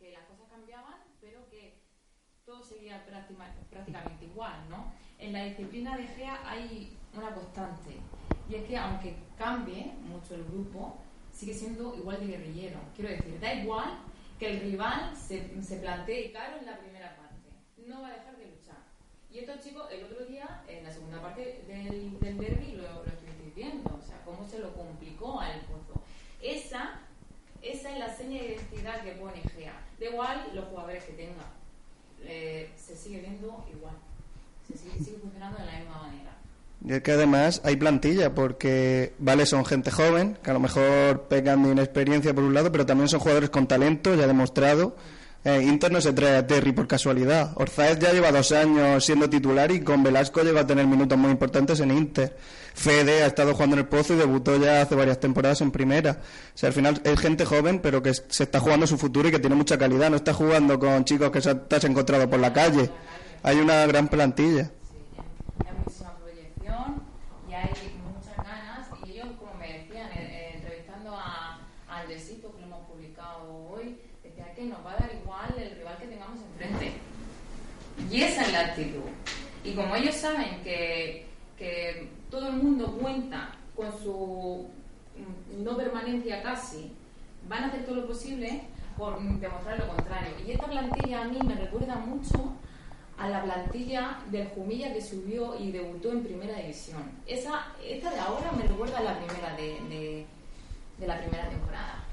que 0.00 0.10
las 0.12 0.24
cosas 0.26 0.46
cambiaban, 0.50 0.94
pero 1.20 1.48
que 1.48 1.78
todo 2.44 2.64
seguía 2.64 3.04
prácticamente 3.06 4.24
igual, 4.24 4.68
¿no? 4.68 4.92
En 5.18 5.32
la 5.32 5.44
disciplina 5.44 5.96
de 5.96 6.08
GEA 6.08 6.40
hay 6.44 6.98
una 7.14 7.32
constante. 7.32 8.00
Y 8.52 8.56
es 8.56 8.64
que 8.64 8.76
aunque 8.76 9.14
cambie 9.38 9.94
mucho 10.02 10.34
el 10.34 10.44
grupo, 10.44 10.98
sigue 11.32 11.54
siendo 11.54 11.96
igual 11.96 12.20
de 12.20 12.36
guerrillero. 12.36 12.80
Quiero 12.94 13.10
decir, 13.10 13.40
da 13.40 13.54
igual 13.54 13.98
que 14.38 14.50
el 14.50 14.60
rival 14.60 15.16
se, 15.16 15.62
se 15.62 15.76
plantee 15.76 16.30
caro 16.32 16.58
en 16.58 16.66
la 16.66 16.76
primera 16.76 17.16
parte. 17.16 17.48
No 17.86 18.02
va 18.02 18.08
a 18.08 18.12
dejar 18.12 18.36
de 18.36 18.44
luchar. 18.44 18.76
Y 19.30 19.38
estos 19.38 19.60
chicos, 19.60 19.86
el 19.90 20.04
otro 20.04 20.26
día, 20.26 20.62
en 20.68 20.84
la 20.84 20.92
segunda 20.92 21.22
parte 21.22 21.64
del, 21.66 22.20
del 22.20 22.36
derby, 22.36 22.72
lo, 22.72 22.82
lo 22.82 23.04
estuvisteis 23.04 23.54
viendo. 23.54 23.88
O 23.94 24.06
sea, 24.06 24.22
cómo 24.22 24.46
se 24.46 24.58
lo 24.58 24.74
complicó 24.74 25.40
al 25.40 25.58
Pozo. 25.60 26.02
Esa, 26.42 27.00
esa 27.62 27.90
es 27.90 27.98
la 27.98 28.14
seña 28.14 28.42
de 28.42 28.48
identidad 28.48 29.02
que 29.02 29.12
pone 29.12 29.40
GEA. 29.40 29.72
Da 29.98 30.04
igual 30.04 30.50
los 30.52 30.66
jugadores 30.66 31.02
que 31.04 31.14
tenga. 31.14 31.46
Eh, 32.20 32.70
se 32.76 32.94
sigue 32.94 33.20
viendo 33.20 33.66
igual. 33.72 33.94
Se 34.68 34.76
sigue, 34.76 34.98
sigue 35.02 35.16
funcionando 35.16 35.58
de 35.58 35.64
la 35.64 35.78
misma 35.78 36.02
manera. 36.02 36.41
Y 36.84 36.92
es 36.94 37.02
que 37.02 37.12
además 37.12 37.60
hay 37.64 37.76
plantilla, 37.76 38.34
porque, 38.34 39.14
vale, 39.18 39.46
son 39.46 39.64
gente 39.64 39.90
joven, 39.92 40.36
que 40.42 40.50
a 40.50 40.54
lo 40.54 40.60
mejor 40.60 41.22
pecan 41.28 41.62
de 41.62 41.70
inexperiencia 41.70 42.34
por 42.34 42.42
un 42.42 42.54
lado, 42.54 42.72
pero 42.72 42.84
también 42.86 43.08
son 43.08 43.20
jugadores 43.20 43.50
con 43.50 43.68
talento, 43.68 44.14
ya 44.16 44.26
demostrado. 44.26 44.96
Eh, 45.44 45.60
Inter 45.62 45.90
no 45.90 46.00
se 46.00 46.12
trae 46.12 46.36
a 46.36 46.46
Terry 46.46 46.70
por 46.72 46.86
casualidad. 46.88 47.52
Orzáez 47.56 47.98
ya 47.98 48.12
lleva 48.12 48.30
dos 48.30 48.52
años 48.52 49.04
siendo 49.04 49.28
titular 49.28 49.70
y 49.72 49.80
con 49.80 50.02
Velasco 50.04 50.40
llegó 50.42 50.60
a 50.60 50.66
tener 50.66 50.86
minutos 50.86 51.18
muy 51.18 51.30
importantes 51.32 51.80
en 51.80 51.90
Inter. 51.90 52.36
Fede 52.74 53.24
ha 53.24 53.26
estado 53.26 53.52
jugando 53.52 53.74
en 53.74 53.80
el 53.80 53.86
Pozo 53.88 54.14
y 54.14 54.16
debutó 54.18 54.56
ya 54.56 54.82
hace 54.82 54.94
varias 54.94 55.18
temporadas 55.18 55.60
en 55.60 55.72
primera. 55.72 56.18
O 56.54 56.58
sea, 56.58 56.68
al 56.68 56.72
final 56.72 57.00
es 57.04 57.18
gente 57.20 57.44
joven, 57.44 57.80
pero 57.80 58.00
que 58.02 58.14
se 58.14 58.44
está 58.44 58.60
jugando 58.60 58.86
su 58.86 58.96
futuro 58.98 59.28
y 59.28 59.32
que 59.32 59.40
tiene 59.40 59.56
mucha 59.56 59.76
calidad. 59.76 60.10
No 60.10 60.16
está 60.16 60.32
jugando 60.32 60.78
con 60.78 61.04
chicos 61.04 61.30
que 61.32 61.40
se- 61.40 61.50
has 61.70 61.84
encontrado 61.84 62.30
por 62.30 62.38
la 62.38 62.52
calle. 62.52 62.88
Hay 63.42 63.58
una 63.58 63.84
gran 63.86 64.06
plantilla. 64.06 64.70
hay 65.66 65.72
muchísima 65.76 66.14
proyección 66.18 67.02
y 67.50 67.54
hay 67.54 67.68
muchas 68.14 68.36
ganas 68.36 68.86
y 69.06 69.10
ellos 69.10 69.26
como 69.40 69.54
me 69.58 69.66
decían 69.72 70.06
eh, 70.12 70.20
eh, 70.20 70.50
entrevistando 70.54 71.16
a, 71.16 71.58
a 71.88 72.00
Andresito 72.00 72.52
que 72.54 72.60
lo 72.60 72.66
hemos 72.68 72.88
publicado 72.88 73.68
hoy 73.70 73.98
decían 74.22 74.48
que 74.54 74.64
nos 74.64 74.78
va 74.86 74.92
a 74.92 74.96
dar 74.96 75.10
igual 75.20 75.54
el 75.58 75.76
rival 75.76 75.96
que 75.98 76.06
tengamos 76.06 76.38
enfrente 76.52 76.92
y 78.12 78.22
esa 78.22 78.42
es 78.42 78.52
la 78.52 78.60
actitud 78.60 79.00
y 79.64 79.72
como 79.72 79.96
ellos 79.96 80.14
saben 80.14 80.60
que, 80.62 81.26
que 81.56 82.08
todo 82.30 82.48
el 82.48 82.56
mundo 82.56 82.98
cuenta 83.00 83.52
con 83.74 83.90
su 83.98 84.68
no 85.58 85.76
permanencia 85.76 86.42
casi 86.42 86.92
van 87.48 87.64
a 87.64 87.66
hacer 87.68 87.86
todo 87.86 87.96
lo 87.96 88.06
posible 88.06 88.62
por 88.98 89.18
demostrar 89.18 89.78
lo 89.78 89.88
contrario 89.88 90.32
y 90.46 90.52
esta 90.52 90.66
plantilla 90.66 91.22
a 91.22 91.24
mí 91.24 91.38
me 91.46 91.54
recuerda 91.54 91.96
mucho 91.96 92.52
a 93.18 93.28
la 93.28 93.42
plantilla 93.42 94.18
del 94.30 94.48
Jumilla 94.48 94.92
que 94.92 95.00
subió 95.00 95.58
y 95.58 95.70
debutó 95.70 96.10
en 96.10 96.24
primera 96.24 96.58
división. 96.58 97.02
Esa, 97.26 97.66
esta 97.86 98.10
de 98.10 98.18
ahora 98.18 98.50
me 98.52 98.64
recuerda 98.64 98.98
a 98.98 99.02
la 99.02 99.18
primera 99.18 99.54
de, 99.54 100.26
de 100.98 101.06
la 101.06 101.18
primera 101.18 101.48
temporada. 101.48 102.04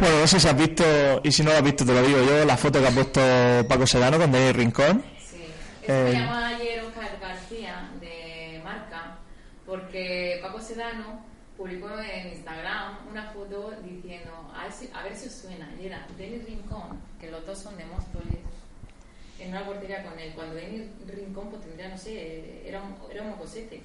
Bueno, 0.00 0.20
no 0.20 0.26
sé 0.26 0.38
si 0.40 0.48
has 0.48 0.56
visto, 0.56 0.84
y 1.24 1.32
si 1.32 1.42
no 1.42 1.50
lo 1.50 1.56
has 1.56 1.62
visto 1.62 1.84
te 1.84 1.92
lo 1.92 2.02
digo 2.02 2.22
yo, 2.22 2.44
la 2.44 2.56
foto 2.56 2.80
que 2.80 2.86
ha 2.88 2.90
puesto 2.90 3.20
Paco 3.68 3.86
Sedano 3.86 4.18
con 4.18 4.30
Denis 4.30 4.54
Rincón. 4.56 5.02
Sí. 5.18 5.44
Eso 5.82 5.92
me 5.92 6.10
Eh, 6.10 6.12
llamó 6.12 6.34
ayer 6.36 6.80
Oscar 6.84 7.18
García 7.20 7.88
de 8.00 8.60
Marca, 8.62 9.16
porque 9.64 10.38
Paco 10.42 10.60
Sedano 10.60 11.24
publicó 11.56 11.88
en 11.98 12.28
Instagram 12.28 12.98
una 13.10 13.30
foto 13.30 13.72
diciendo, 13.82 14.32
a 14.54 14.64
ver 14.64 14.72
si, 14.72 14.90
a 14.92 15.02
ver 15.02 15.16
si 15.16 15.28
os 15.28 15.32
suena, 15.34 15.70
y 15.80 15.86
era 15.86 16.06
Denis 16.18 16.44
Rincón, 16.44 17.00
que 17.18 17.30
los 17.30 17.46
dos 17.46 17.58
son 17.58 17.76
de 17.78 17.86
Móstoles, 17.86 18.40
en 19.38 19.50
una 19.50 19.64
portería 19.64 20.02
con 20.04 20.18
él. 20.18 20.32
Cuando 20.34 20.54
Denis 20.54 20.82
Rincón 21.06 21.48
pues 21.50 21.62
tendría, 21.62 21.88
no 21.88 21.96
sé, 21.96 22.68
era 22.68 22.82
un, 22.82 22.94
era 23.10 23.22
un 23.22 23.30
mocosete. 23.30 23.80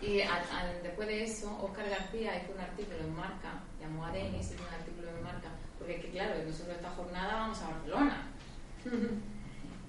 Y 0.00 0.20
a- 0.20 0.34
a- 0.36 0.72
después 0.82 1.08
de 1.08 1.24
eso, 1.24 1.58
Oscar 1.62 1.88
García 1.88 2.40
hizo 2.42 2.52
un 2.54 2.60
artículo 2.60 2.98
en 3.00 3.14
Marca, 3.16 3.60
llamó 3.80 4.06
a 4.06 4.12
Denis, 4.12 4.52
hizo 4.52 4.62
un 4.62 4.74
artículo 4.74 5.08
en 5.10 5.22
Marca, 5.24 5.48
porque 5.78 5.96
es 5.96 6.04
que 6.04 6.10
claro, 6.10 6.34
nosotros 6.46 6.76
esta 6.76 6.90
jornada 6.90 7.34
vamos 7.34 7.60
a 7.62 7.68
Barcelona. 7.70 8.22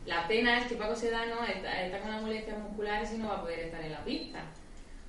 La 0.05 0.28
pena 0.28 0.57
es 0.60 0.66
que 0.68 0.76
Paco 0.76 0.95
Sedano 0.95 1.43
está, 1.45 1.86
está 1.86 1.99
con 1.99 2.10
las 2.12 2.22
molestias 2.24 2.57
musculares 2.57 3.14
y 3.14 3.18
no 3.18 3.28
va 3.28 3.36
a 3.36 3.41
poder 3.41 3.60
estar 3.60 3.82
en 3.84 3.91
la 3.91 4.03
pista. 4.03 4.39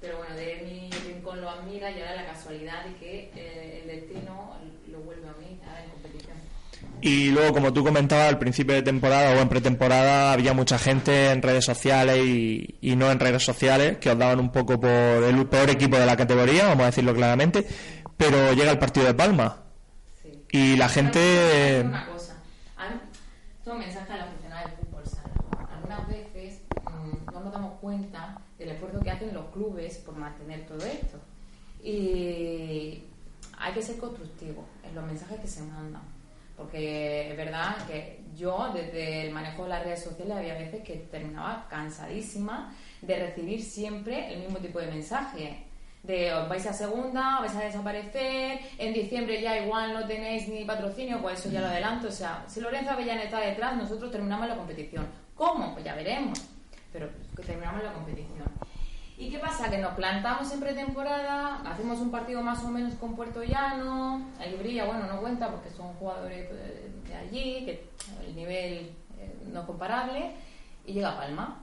Pero 0.00 0.18
bueno, 0.18 0.34
de 0.34 0.56
mi 0.64 0.90
rincón 0.90 1.40
lo 1.40 1.48
admira 1.48 1.90
y 1.90 2.00
ahora 2.00 2.16
la 2.16 2.26
casualidad 2.26 2.84
de 2.84 2.94
que 2.96 3.30
eh, 3.34 3.80
el 3.82 3.86
destino 3.86 4.56
lo 4.88 4.98
vuelve 5.00 5.28
a 5.28 5.32
mí 5.32 5.58
ahora 5.66 5.84
en 5.84 5.90
competición. 5.90 6.36
Y 7.02 7.30
luego, 7.30 7.54
como 7.54 7.72
tú 7.72 7.82
comentabas, 7.84 8.28
al 8.28 8.38
principio 8.38 8.74
de 8.74 8.82
temporada 8.82 9.34
o 9.36 9.40
en 9.40 9.48
pretemporada 9.48 10.32
había 10.32 10.52
mucha 10.52 10.78
gente 10.78 11.30
en 11.30 11.40
redes 11.42 11.64
sociales 11.64 12.18
y, 12.24 12.76
y 12.80 12.96
no 12.96 13.10
en 13.10 13.18
redes 13.18 13.42
sociales 13.42 13.98
que 13.98 14.10
os 14.10 14.18
daban 14.18 14.38
un 14.40 14.50
poco 14.52 14.78
por 14.78 14.90
el 14.90 15.46
peor 15.46 15.70
equipo 15.70 15.96
de 15.96 16.06
la 16.06 16.16
categoría, 16.16 16.66
vamos 16.66 16.82
a 16.82 16.86
decirlo 16.86 17.14
claramente, 17.14 17.66
pero 18.16 18.52
llega 18.52 18.70
el 18.70 18.78
partido 18.78 19.06
de 19.06 19.14
Palma 19.14 19.62
Sí. 20.22 20.42
y 20.52 20.76
la 20.76 20.88
gente... 20.88 21.82
Una 21.86 22.06
cosa, 22.06 22.36
un 23.66 23.78
mensaje 23.78 24.12
a 24.12 24.16
la 24.16 24.24
aficionada 24.24 24.62
del 24.66 24.72
fútbol 24.78 25.06
sala. 25.06 25.32
Algunas 25.76 26.08
veces 26.08 26.60
mm, 26.84 27.32
no 27.32 27.40
nos 27.40 27.52
damos 27.52 27.78
cuenta 27.80 28.38
del 28.58 28.70
esfuerzo 28.70 29.00
que 29.00 29.10
hacen 29.10 29.32
los 29.32 29.46
clubes 29.52 29.98
por 29.98 30.16
mantener 30.16 30.66
todo 30.66 30.84
esto. 30.84 31.18
Y 31.82 33.04
hay 33.58 33.72
que 33.74 33.82
ser 33.82 33.96
constructivo 33.98 34.66
en 34.82 34.94
los 34.94 35.04
mensajes 35.04 35.38
que 35.40 35.46
se 35.48 35.62
mandan. 35.62 36.02
Porque 36.60 37.30
es 37.30 37.36
verdad 37.38 37.74
que 37.86 38.20
yo, 38.36 38.70
desde 38.74 39.22
el 39.26 39.32
manejo 39.32 39.62
de 39.62 39.70
las 39.70 39.82
redes 39.82 40.04
sociales, 40.04 40.36
había 40.36 40.52
veces 40.52 40.82
que 40.82 40.96
terminaba 41.10 41.66
cansadísima 41.70 42.76
de 43.00 43.16
recibir 43.16 43.62
siempre 43.62 44.30
el 44.34 44.40
mismo 44.40 44.58
tipo 44.58 44.78
de 44.78 44.88
mensaje. 44.88 45.64
De 46.02 46.34
os 46.34 46.50
vais 46.50 46.66
a 46.66 46.74
segunda, 46.74 47.40
vais 47.40 47.56
a 47.56 47.60
desaparecer, 47.60 48.60
en 48.76 48.92
diciembre 48.92 49.40
ya 49.40 49.58
igual 49.58 49.94
no 49.94 50.06
tenéis 50.06 50.48
ni 50.48 50.66
patrocinio, 50.66 51.22
pues 51.22 51.40
eso 51.40 51.50
ya 51.50 51.62
lo 51.62 51.68
adelanto. 51.68 52.08
O 52.08 52.12
sea, 52.12 52.44
si 52.46 52.60
Lorenzo 52.60 52.90
Avellana 52.90 53.22
está 53.22 53.40
detrás, 53.40 53.74
nosotros 53.74 54.10
terminamos 54.10 54.46
la 54.46 54.56
competición. 54.56 55.06
¿Cómo? 55.34 55.72
Pues 55.72 55.82
ya 55.82 55.94
veremos. 55.94 56.38
Pero 56.92 57.08
que 57.34 57.42
terminamos 57.42 57.82
la 57.82 57.94
competición. 57.94 58.59
¿Y 59.20 59.28
qué 59.28 59.38
pasa? 59.38 59.68
Que 59.68 59.76
nos 59.76 59.92
plantamos 59.92 60.50
en 60.50 60.60
pretemporada, 60.60 61.56
hacemos 61.70 61.98
un 62.00 62.10
partido 62.10 62.40
más 62.40 62.64
o 62.64 62.68
menos 62.68 62.94
con 62.94 63.14
Puerto 63.14 63.44
Llano, 63.44 64.24
ahí 64.38 64.56
brilla, 64.56 64.86
bueno, 64.86 65.06
no 65.06 65.20
cuenta 65.20 65.50
porque 65.50 65.68
son 65.68 65.92
jugadores 65.96 66.48
eh, 66.50 66.90
de 67.06 67.14
allí, 67.14 67.66
que 67.66 67.90
el 68.26 68.34
nivel 68.34 68.96
eh, 69.18 69.38
no 69.52 69.60
es 69.60 69.66
comparable, 69.66 70.30
y 70.86 70.94
llega 70.94 71.18
Palma. 71.18 71.58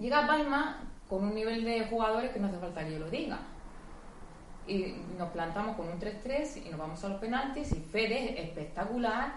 Llega 0.00 0.26
Palma 0.26 0.80
con 1.08 1.22
un 1.22 1.36
nivel 1.36 1.64
de 1.64 1.86
jugadores 1.86 2.32
que 2.32 2.40
no 2.40 2.48
hace 2.48 2.58
falta 2.58 2.84
que 2.84 2.94
yo 2.94 2.98
lo 2.98 3.10
diga. 3.10 3.38
Y 4.66 4.92
nos 5.16 5.30
plantamos 5.30 5.76
con 5.76 5.86
un 5.86 6.00
3-3 6.00 6.66
y 6.66 6.70
nos 6.70 6.80
vamos 6.80 7.04
a 7.04 7.10
los 7.10 7.20
penaltis 7.20 7.70
y 7.70 7.78
Fede, 7.78 8.42
espectacular, 8.42 9.34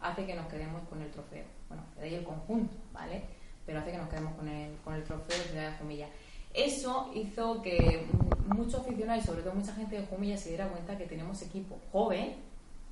hace 0.00 0.26
que 0.26 0.34
nos 0.34 0.48
quedemos 0.48 0.88
con 0.88 1.00
el 1.02 1.10
trofeo. 1.12 1.44
Bueno, 1.68 1.84
Fede 1.94 2.08
y 2.08 2.14
el 2.16 2.24
conjunto, 2.24 2.76
¿vale? 2.92 3.35
Pero 3.66 3.80
hace 3.80 3.90
que 3.90 3.98
nos 3.98 4.08
quedemos 4.08 4.34
con 4.34 4.48
el, 4.48 4.76
con 4.84 4.94
el 4.94 5.02
trofeo 5.04 5.36
de 5.36 5.44
Ciudad 5.44 5.70
de 5.70 5.76
Jumilla. 5.78 6.08
Eso 6.54 7.10
hizo 7.14 7.60
que 7.60 8.06
muchos 8.46 8.80
aficionados 8.80 9.22
y 9.22 9.26
sobre 9.26 9.42
todo 9.42 9.54
mucha 9.54 9.74
gente 9.74 10.00
de 10.00 10.06
Jumilla 10.06 10.38
se 10.38 10.50
diera 10.50 10.68
cuenta 10.68 10.96
que 10.96 11.04
tenemos 11.04 11.42
equipo 11.42 11.78
joven, 11.92 12.34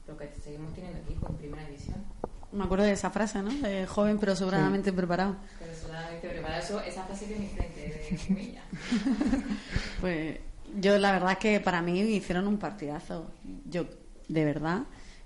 pero 0.05 0.19
que 0.19 0.29
seguimos 0.43 0.75
teniendo 0.75 0.99
equipo 0.99 1.29
en 1.29 1.37
primera 1.37 1.65
división. 1.65 1.97
Me 2.53 2.65
acuerdo 2.65 2.85
de 2.85 2.93
esa 2.93 3.11
frase, 3.11 3.43
¿no? 3.43 3.51
De 3.51 3.87
joven 3.87 4.19
pero 4.19 4.37
sobradamente 4.37 4.93
preparado. 4.93 5.37
Pero 5.59 5.75
solamente 5.75 6.29
preparado 6.29 6.63
eso, 6.63 6.81
esa 6.81 7.05
frase 7.05 7.27
que 7.27 7.37
mi 7.37 7.47
frente 7.47 7.81
de 7.81 8.19
Jumilla. 8.19 8.63
Pues 10.01 10.39
yo 10.79 10.99
la 10.99 11.13
verdad 11.13 11.33
es 11.33 11.39
que 11.39 11.61
para 11.61 11.81
mí 11.81 11.99
hicieron 12.01 12.47
un 12.47 12.59
partidazo. 12.59 13.31
Yo, 13.65 13.87
de 14.29 14.45
verdad, 14.45 14.83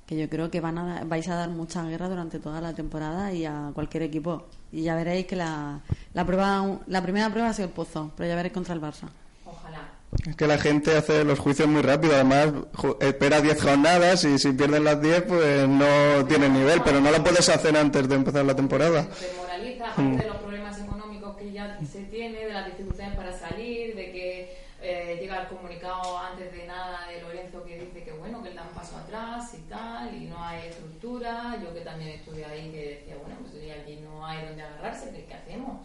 que 0.09 0.17
yo 0.17 0.27
creo 0.31 0.51
que 0.51 0.63
van 0.63 0.79
a, 0.79 1.05
vais 1.05 1.29
a 1.29 1.35
dar 1.35 1.51
mucha 1.51 1.85
guerra 1.85 2.09
durante 2.09 2.39
toda 2.39 2.63
la 2.63 2.73
temporada 2.73 3.31
y 3.31 3.45
a 3.45 3.73
cualquier 3.75 4.05
equipo. 4.05 4.47
Y 4.73 4.83
ya 4.83 4.95
veréis 4.95 5.27
que 5.27 5.37
la, 5.37 5.81
la, 6.15 6.25
prueba, 6.25 6.79
la 6.87 7.03
primera 7.03 7.29
prueba 7.29 7.51
ha 7.51 7.53
sido 7.53 7.69
el 7.69 7.75
Pozo, 7.75 8.11
pero 8.17 8.27
ya 8.27 8.35
veréis 8.35 8.55
contra 8.55 8.73
el 8.73 8.81
Barça. 8.81 9.07
Ojalá. 9.45 9.81
Es 10.27 10.35
que 10.35 10.47
la 10.47 10.57
gente 10.57 10.97
hace 10.97 11.25
los 11.25 11.39
juicios 11.39 11.69
muy 11.69 11.83
rápido, 11.83 12.15
además 12.15 12.55
espera 13.01 13.43
10 13.43 13.63
jornadas 13.63 14.25
y 14.25 14.39
si 14.39 14.53
pierden 14.53 14.85
las 14.85 15.03
10 15.03 15.23
pues 15.25 15.69
no 15.69 16.25
tienen 16.27 16.55
nivel, 16.55 16.81
pero 16.83 17.03
no 17.03 17.11
lo 17.11 17.23
puedes 17.23 17.47
hacer 17.51 17.77
antes 17.77 18.09
de 18.09 18.15
empezar 18.15 18.47
la 18.47 18.57
temporada. 18.57 19.07
Se 19.13 19.37
moraliza, 19.37 19.91
aparte 19.91 20.23
de 20.23 20.27
los 20.27 20.37
problemas 20.39 20.81
económicos 20.81 21.37
que 21.37 21.53
ya 21.53 21.79
se 21.85 22.05
tiene, 22.05 22.47
de 22.47 22.53
las 22.55 22.65
dificultades 22.65 23.15
para 23.15 23.39
salir, 23.39 23.95
de 23.95 24.11
que 24.11 24.58
eh, 24.91 25.19
llega 25.21 25.43
el 25.43 25.49
comunicado 25.49 26.19
antes 26.19 26.51
de 26.51 26.67
nada 26.67 27.07
de 27.09 27.21
Lorenzo 27.21 27.63
que 27.63 27.79
dice 27.79 28.03
que 28.05 28.13
bueno, 28.13 28.43
que 28.43 28.49
él 28.49 28.57
da 28.57 28.63
un 28.63 28.75
paso 28.75 28.97
atrás 28.97 29.53
y 29.53 29.69
tal, 29.69 30.15
y 30.15 30.25
no 30.25 30.43
hay 30.43 30.69
estructura. 30.69 31.59
Yo 31.63 31.75
que 31.75 31.83
también 31.83 32.11
estuve 32.11 32.43
ahí, 32.43 32.71
que 32.71 33.01
decía, 33.01 33.17
bueno, 33.21 33.37
pues 33.43 33.53
aquí 33.71 33.97
no 33.97 34.25
hay 34.25 34.47
donde 34.47 34.63
agarrarse, 34.63 35.11
¿qué, 35.11 35.27
qué 35.27 35.35
hacemos? 35.35 35.83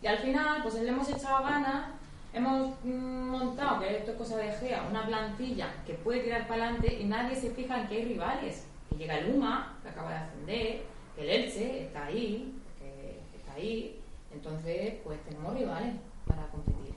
Y 0.00 0.06
al 0.06 0.18
final, 0.18 0.62
pues 0.62 0.74
le 0.74 0.88
hemos 0.88 1.08
echado 1.08 1.42
ganas, 1.42 1.86
hemos 2.32 2.72
mm, 2.84 3.30
montado, 3.30 3.80
que 3.80 3.96
esto 3.96 4.12
es 4.12 4.16
cosa 4.16 4.36
de 4.36 4.52
Gea, 4.52 4.86
una 4.88 5.04
plantilla 5.06 5.74
que 5.84 5.94
puede 5.94 6.20
tirar 6.20 6.46
para 6.46 6.66
adelante 6.68 7.00
y 7.00 7.04
nadie 7.04 7.34
se 7.34 7.50
fija 7.50 7.80
en 7.80 7.88
que 7.88 7.96
hay 7.96 8.04
rivales. 8.04 8.64
Que 8.90 8.96
llega 8.96 9.18
el 9.18 9.34
UMA, 9.34 9.76
que 9.82 9.88
acaba 9.88 10.10
de 10.10 10.16
ascender, 10.18 10.82
que 11.16 11.22
el 11.22 11.30
Elche 11.30 11.86
está 11.86 12.06
ahí, 12.06 12.54
que 12.78 13.38
está 13.38 13.54
ahí. 13.54 14.00
Entonces, 14.32 14.94
pues 15.02 15.20
tenemos 15.24 15.52
rivales 15.52 15.94
para 16.28 16.46
competir. 16.46 16.95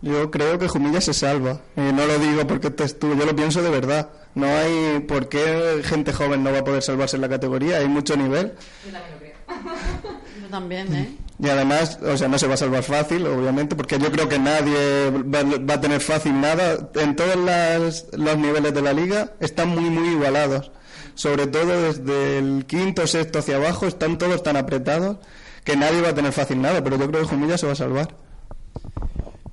Yo 0.00 0.30
creo 0.30 0.58
que 0.58 0.68
Jumilla 0.68 1.00
se 1.00 1.12
salva. 1.12 1.60
Y 1.76 1.80
no 1.80 2.06
lo 2.06 2.18
digo 2.18 2.46
porque 2.46 2.68
estés 2.68 2.98
tú, 2.98 3.14
yo 3.16 3.24
lo 3.26 3.34
pienso 3.34 3.62
de 3.62 3.70
verdad. 3.70 4.10
No 4.34 4.46
hay 4.46 5.00
por 5.00 5.28
qué 5.28 5.80
gente 5.84 6.12
joven 6.12 6.44
no 6.44 6.52
va 6.52 6.60
a 6.60 6.64
poder 6.64 6.82
salvarse 6.82 7.16
en 7.16 7.22
la 7.22 7.28
categoría, 7.28 7.78
hay 7.78 7.88
mucho 7.88 8.16
nivel. 8.16 8.54
Yo 8.86 8.92
también 8.92 9.12
lo 9.12 9.18
creo. 9.18 9.34
Yo 10.42 10.48
también, 10.48 10.94
¿eh? 10.94 11.16
Y 11.40 11.48
además, 11.48 11.98
o 12.02 12.16
sea, 12.16 12.26
no 12.28 12.38
se 12.38 12.46
va 12.46 12.54
a 12.54 12.56
salvar 12.56 12.82
fácil, 12.82 13.24
obviamente, 13.26 13.76
porque 13.76 13.96
yo 13.98 14.10
creo 14.10 14.28
que 14.28 14.38
nadie 14.40 15.10
va, 15.10 15.42
va 15.44 15.74
a 15.74 15.80
tener 15.80 16.00
fácil 16.00 16.40
nada. 16.40 16.90
En 16.94 17.14
todos 17.14 17.36
las- 17.36 18.06
los 18.12 18.36
niveles 18.38 18.74
de 18.74 18.82
la 18.82 18.92
liga 18.92 19.32
están 19.38 19.68
muy, 19.68 19.88
muy 19.88 20.08
igualados. 20.08 20.72
Sobre 21.14 21.46
todo 21.46 21.80
desde 21.82 22.38
el 22.38 22.64
quinto, 22.66 23.06
sexto 23.06 23.38
hacia 23.40 23.56
abajo, 23.56 23.86
están 23.86 24.18
todos 24.18 24.42
tan 24.42 24.56
apretados 24.56 25.18
que 25.64 25.76
nadie 25.76 26.00
va 26.02 26.08
a 26.08 26.14
tener 26.14 26.32
fácil 26.32 26.60
nada, 26.60 26.82
pero 26.82 26.96
yo 26.98 27.08
creo 27.08 27.22
que 27.22 27.28
Jumilla 27.28 27.56
se 27.58 27.66
va 27.66 27.72
a 27.72 27.76
salvar. 27.76 28.08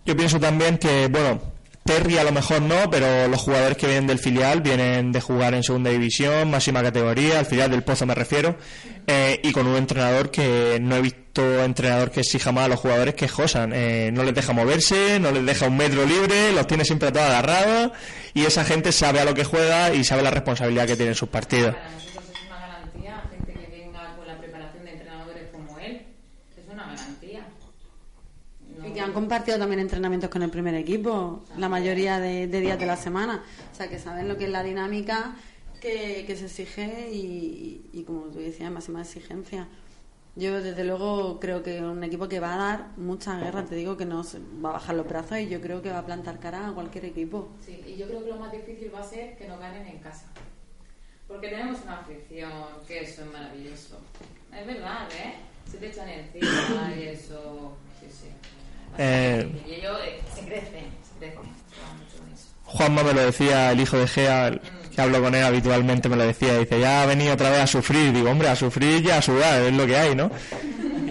Yo 0.05 0.15
pienso 0.15 0.39
también 0.39 0.77
que, 0.77 1.07
bueno, 1.07 1.41
Terry 1.83 2.17
a 2.17 2.23
lo 2.23 2.31
mejor 2.31 2.61
no, 2.61 2.89
pero 2.89 3.27
los 3.27 3.41
jugadores 3.41 3.77
que 3.77 3.87
vienen 3.87 4.07
del 4.07 4.19
filial 4.19 4.61
vienen 4.61 5.11
de 5.11 5.21
jugar 5.21 5.53
en 5.53 5.63
segunda 5.63 5.89
división, 5.91 6.49
máxima 6.49 6.81
categoría, 6.81 7.39
al 7.39 7.45
filial 7.45 7.69
del 7.71 7.83
Pozo 7.83 8.05
me 8.05 8.15
refiero, 8.15 8.55
eh, 9.07 9.39
y 9.43 9.51
con 9.51 9.67
un 9.67 9.75
entrenador 9.75 10.31
que 10.31 10.79
no 10.81 10.95
he 10.95 11.01
visto 11.01 11.63
entrenador 11.63 12.11
que 12.11 12.21
exija 12.21 12.51
más 12.51 12.65
a 12.65 12.67
los 12.69 12.79
jugadores 12.79 13.13
que 13.15 13.27
Josan. 13.27 13.71
Eh, 13.73 14.09
no 14.13 14.23
les 14.23 14.33
deja 14.33 14.53
moverse, 14.53 15.19
no 15.19 15.31
les 15.31 15.45
deja 15.45 15.67
un 15.67 15.77
metro 15.77 16.05
libre, 16.05 16.51
los 16.53 16.65
tiene 16.67 16.85
siempre 16.85 17.09
a 17.09 17.11
todos 17.11 17.25
agarrados, 17.27 17.91
y 18.33 18.45
esa 18.45 18.63
gente 18.63 18.91
sabe 18.91 19.19
a 19.19 19.25
lo 19.25 19.33
que 19.33 19.43
juega 19.43 19.93
y 19.93 20.03
sabe 20.03 20.21
la 20.23 20.31
responsabilidad 20.31 20.87
que 20.87 20.95
tiene 20.95 21.11
en 21.11 21.15
sus 21.15 21.29
partidos. 21.29 21.75
Para 21.75 21.89
nosotros 21.91 22.23
es 22.33 22.47
una 22.47 22.59
garantía, 22.59 23.23
gente 23.31 23.53
que 23.53 23.67
venga 23.83 24.15
con 24.15 24.27
la 24.27 24.37
preparación 24.37 24.85
de 24.85 24.91
entrenadores 24.91 25.43
como 25.51 25.77
él, 25.79 26.01
es 26.57 26.63
una 26.71 26.85
garantía. 26.85 27.47
No- 28.79 28.84
Y 28.84 28.84
que 28.95 29.01
han 29.01 29.13
compartido 29.13 29.59
también 29.59 29.79
entrenamientos 29.81 30.29
con 30.29 30.41
el 30.41 30.49
primer 30.49 30.73
equipo, 30.75 31.43
la 31.57 31.69
mayoría 31.69 32.19
de, 32.19 32.47
días 32.47 32.79
de 32.79 32.85
la 32.85 32.97
semana. 32.97 33.43
O 33.71 33.75
sea, 33.75 33.89
que 33.89 33.99
saben 33.99 34.27
lo 34.27 34.37
que 34.37 34.45
es 34.45 34.49
la 34.49 34.63
dinámica 34.63 35.35
que, 35.79 36.25
se 36.35 36.45
exige 36.45 37.09
y, 37.11 38.03
como 38.07 38.23
tú 38.25 38.39
decías, 38.39 38.71
máxima 38.71 39.01
exigencia. 39.01 39.67
Yo, 40.37 40.61
desde 40.61 40.83
luego, 40.83 41.39
creo 41.39 41.63
que 41.63 41.81
un 41.81 42.03
equipo 42.03 42.27
que 42.27 42.39
va 42.41 42.55
a 42.55 42.57
dar 42.57 42.87
mucha 42.97 43.39
guerra, 43.39 43.63
te 43.63 43.75
digo 43.75 43.95
que 43.95 44.05
no 44.05 44.23
se- 44.23 44.39
va 44.63 44.71
a 44.71 44.73
bajar 44.73 44.95
los 44.95 45.07
brazos 45.07 45.37
y 45.39 45.47
yo 45.47 45.61
creo 45.61 45.81
que 45.81 45.89
va 45.89 45.99
a 45.99 46.05
plantar 46.05 46.39
cara 46.39 46.67
a 46.67 46.73
cualquier 46.73 47.05
equipo. 47.05 47.47
Sí, 47.65 47.81
y 47.87 47.95
yo 47.95 48.05
creo 48.07 48.21
que 48.21 48.31
lo 48.31 48.35
más 48.37 48.51
difícil 48.51 48.91
va 48.93 48.99
a 48.99 49.03
ser 49.03 49.37
que 49.37 49.47
nos 49.47 49.59
ganen 49.59 49.87
en 49.87 49.99
casa. 49.99 50.25
Porque 51.27 51.47
tenemos 51.47 51.79
una 51.83 51.99
afición, 52.01 52.51
que 52.87 52.99
eso 53.01 53.23
es 53.23 53.31
maravilloso. 53.31 53.97
Es 54.53 54.67
verdad, 54.67 55.07
¿eh? 55.13 55.35
Se 55.71 55.77
te 55.77 55.87
echan 55.87 56.07
encima 56.09 56.93
y 56.95 57.03
eso. 57.03 57.77
Sí, 57.99 58.07
sí. 58.11 58.27
Eh. 58.97 59.47
Y 59.67 59.71
eh, 59.71 60.21
se 60.33 60.41
se. 60.41 61.35
Juanma 62.65 63.03
me 63.03 63.13
lo 63.13 63.25
decía, 63.25 63.71
el 63.71 63.79
hijo 63.79 63.97
de 63.97 64.07
Gea, 64.07 64.47
el 64.47 64.61
que 64.93 65.01
hablo 65.01 65.21
con 65.21 65.33
él 65.35 65.43
habitualmente, 65.43 66.09
me 66.09 66.15
lo 66.15 66.23
decía, 66.25 66.57
dice, 66.57 66.79
ya 66.79 67.03
ha 67.03 67.05
venido 67.05 67.33
otra 67.33 67.49
vez 67.49 67.59
a 67.61 67.67
sufrir. 67.67 68.11
Digo, 68.11 68.29
hombre, 68.29 68.49
a 68.49 68.55
sufrir 68.55 69.05
y 69.05 69.11
a 69.11 69.21
sudar, 69.21 69.61
es 69.61 69.73
lo 69.73 69.85
que 69.85 69.97
hay, 69.97 70.15
¿no? 70.15 70.31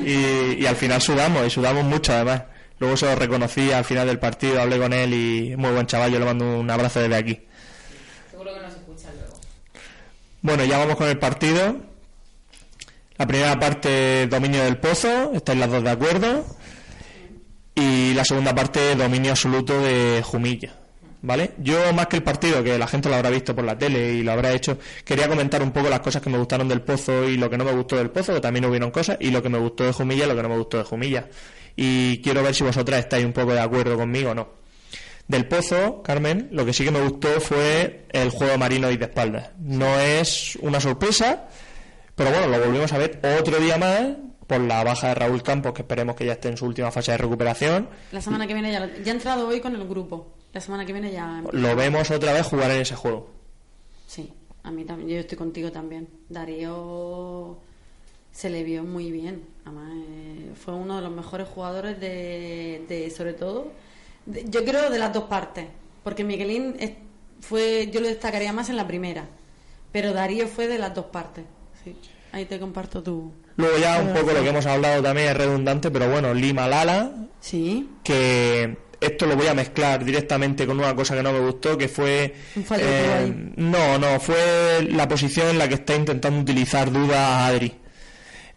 Y, 0.05 0.63
y 0.63 0.67
al 0.67 0.77
final 0.77 1.01
sudamos, 1.01 1.47
y 1.47 1.51
sudamos 1.51 1.83
mucho 1.83 2.13
además. 2.13 2.43
Luego 2.79 2.95
se 2.97 3.07
lo 3.07 3.15
reconocí 3.15 3.73
al 3.73 3.85
final 3.87 4.07
del 4.07 4.19
partido, 4.19 4.61
hablé 4.61 4.79
con 4.79 4.93
él 4.93 5.15
y 5.15 5.57
muy 5.57 5.71
buen 5.71 5.87
chaval, 5.87 6.13
yo 6.13 6.19
le 6.19 6.27
mando 6.27 6.59
un 6.61 6.71
abrazo 6.71 7.01
desde 7.01 7.17
aquí. 7.17 7.41
Seguro 8.31 8.53
que 8.53 8.61
nos 8.61 8.75
escuchan 8.75 9.13
luego. 9.17 9.41
Bueno, 10.43 10.65
ya 10.65 10.77
vamos 10.77 10.97
con 10.97 11.09
el 11.09 11.19
partido. 11.19 11.77
La 13.17 13.27
primera 13.27 13.59
parte, 13.59 14.27
dominio 14.27 14.65
del 14.65 14.77
pozo, 14.77 15.33
estáis 15.33 15.59
las 15.59 15.71
dos 15.71 15.85
de 15.85 15.91
acuerdo. 15.91 16.45
Y 17.75 18.15
la 18.15 18.25
segunda 18.25 18.55
parte, 18.55 18.95
dominio 18.95 19.33
absoluto 19.33 19.81
de 19.81 20.23
Jumilla. 20.25 20.75
¿Vale? 21.23 21.53
Yo, 21.57 21.91
más 21.95 22.07
que 22.09 22.17
el 22.17 22.23
partido, 22.23 22.63
que 22.63 22.77
la 22.77 22.87
gente 22.87 23.09
lo 23.09 23.15
habrá 23.15 23.31
visto 23.31 23.55
por 23.55 23.65
la 23.65 23.79
tele 23.79 24.13
y 24.13 24.23
lo 24.23 24.33
habrá 24.33 24.53
hecho, 24.53 24.79
quería 25.07 25.27
comentar 25.27 25.63
un 25.63 25.71
poco 25.71 25.89
las 25.89 26.01
cosas 26.01 26.21
que 26.21 26.29
me 26.29 26.37
gustaron 26.37 26.69
del 26.69 26.83
pozo 26.83 27.25
y 27.27 27.39
lo 27.39 27.49
que 27.49 27.57
no 27.57 27.65
me 27.65 27.73
gustó 27.73 27.97
del 27.97 28.11
pozo, 28.11 28.35
que 28.35 28.43
también 28.43 28.67
hubieron 28.67 28.91
cosas, 28.91 29.17
y 29.21 29.31
lo 29.31 29.43
que 29.43 29.49
me 29.49 29.57
gustó 29.57 29.85
de 29.85 29.93
Jumilla 29.93 30.27
y 30.27 30.29
lo 30.29 30.37
que 30.37 30.43
no 30.43 30.51
me 30.51 30.59
gustó 30.59 30.77
de 30.77 30.85
Jumilla. 30.85 31.27
Y 31.77 32.21
quiero 32.21 32.43
ver 32.43 32.55
si 32.55 32.63
vosotras 32.63 33.01
estáis 33.01 33.25
un 33.25 33.33
poco 33.33 33.55
de 33.55 33.61
acuerdo 33.61 33.97
conmigo 33.97 34.33
o 34.33 34.35
no. 34.35 34.49
Del 35.27 35.47
Pozo, 35.47 36.03
Carmen, 36.03 36.49
lo 36.53 36.67
que 36.67 36.75
sí 36.75 36.85
que 36.85 36.91
me 36.91 37.01
gustó 37.01 37.41
fue 37.41 38.05
el 38.13 38.29
juego 38.29 38.59
marino 38.59 38.91
y 38.91 38.99
de 38.99 39.07
espaldas. 39.07 39.53
No 39.59 39.99
es 39.99 40.57
una 40.61 40.79
sorpresa, 40.79 41.49
pero 42.15 42.31
bueno, 42.31 42.49
lo 42.49 42.61
volvimos 42.67 42.93
a 42.93 42.99
ver 42.99 43.21
otro 43.41 43.59
día 43.59 43.79
más 43.79 44.09
por 44.47 44.61
la 44.61 44.85
baja 44.85 45.09
de 45.09 45.15
Raúl 45.15 45.43
Campos, 45.43 45.73
que 45.73 45.83
esperemos 45.83 46.15
que 46.17 46.27
ya 46.27 46.33
esté 46.33 46.49
en 46.49 46.57
su 46.57 46.67
última 46.67 46.91
fase 46.91 47.13
de 47.13 47.19
recuperación. 47.19 47.89
La 48.13 48.21
semana 48.21 48.47
que 48.47 48.55
viene 48.55 48.71
ya, 48.73 48.87
ya 49.03 49.13
he 49.13 49.15
entrado 49.15 49.49
hoy 49.49 49.61
con 49.61 49.75
el 49.75 49.87
grupo. 49.89 50.27
La 50.53 50.61
semana 50.61 50.85
que 50.85 50.93
viene 50.93 51.11
ya. 51.11 51.43
Lo 51.53 51.75
vemos 51.77 52.11
otra 52.11 52.33
vez 52.33 52.47
jugar 52.47 52.71
en 52.71 52.83
ese 52.83 52.95
juego. 52.95 53.29
Sí, 54.07 54.33
a 54.63 54.71
mí 54.71 54.85
también. 54.85 55.09
Yo 55.09 55.17
estoy 55.19 55.37
contigo 55.39 55.73
también. 55.73 56.09
Darío 56.29 57.59
se 58.33 58.51
le 58.51 58.63
vio 58.65 58.85
muy 58.85 59.11
bien. 59.11 59.45
Además, 59.65 59.93
eh, 59.97 60.53
fue 60.55 60.75
uno 60.75 60.97
de 60.97 61.03
los 61.03 61.13
mejores 61.13 61.49
jugadores 61.49 61.99
de, 62.01 62.85
de 62.89 63.11
sobre 63.11 63.33
todo, 63.33 63.73
de- 64.27 64.45
yo 64.49 64.65
creo 64.65 64.91
de 64.91 64.99
las 64.99 65.13
dos 65.13 65.25
partes. 65.25 65.67
Porque 66.03 66.23
Miguelín 66.25 66.77
es- 66.79 66.93
fue, 67.41 67.91
yo 67.93 68.01
lo 68.01 68.09
destacaría 68.09 68.53
más 68.53 68.69
en 68.71 68.77
la 68.77 68.87
primera. 68.87 69.27
Pero 69.93 70.13
Darío 70.13 70.47
fue 70.49 70.67
de 70.69 70.79
las 70.79 70.95
dos 70.95 71.07
partes. 71.07 71.45
Sí, 71.83 71.97
ahí 72.33 72.45
te 72.47 72.59
comparto 72.59 73.03
tu. 73.03 73.33
Luego 73.57 73.79
ya 73.79 73.99
un 74.01 74.13
poco 74.13 74.33
lo 74.33 74.43
que 74.43 74.49
hemos 74.49 74.67
hablado 74.67 75.03
también 75.03 75.29
es 75.29 75.37
redundante, 75.37 75.91
pero 75.91 76.09
bueno, 76.11 76.35
Lima 76.35 76.67
Lala, 76.69 77.11
Sí, 77.41 77.89
que 78.03 78.77
esto 79.01 79.27
lo 79.27 79.37
voy 79.37 79.47
a 79.49 79.55
mezclar 79.55 80.03
directamente 80.05 80.67
con 80.67 80.79
una 80.79 80.95
cosa 80.97 81.15
que 81.15 81.23
no 81.23 81.31
me 81.33 81.41
gustó, 81.41 81.77
que 81.77 81.89
fue... 81.89 82.35
Ahí. 82.71 83.53
no, 83.57 83.99
no, 83.99 84.19
fue 84.19 84.87
la 84.91 85.07
posición 85.07 85.49
en 85.49 85.59
la 85.59 85.69
que 85.69 85.75
está 85.75 85.95
intentando 85.95 86.41
utilizar 86.41 86.91
duda 86.91 87.45
a 87.45 87.47
Adri. 87.49 87.73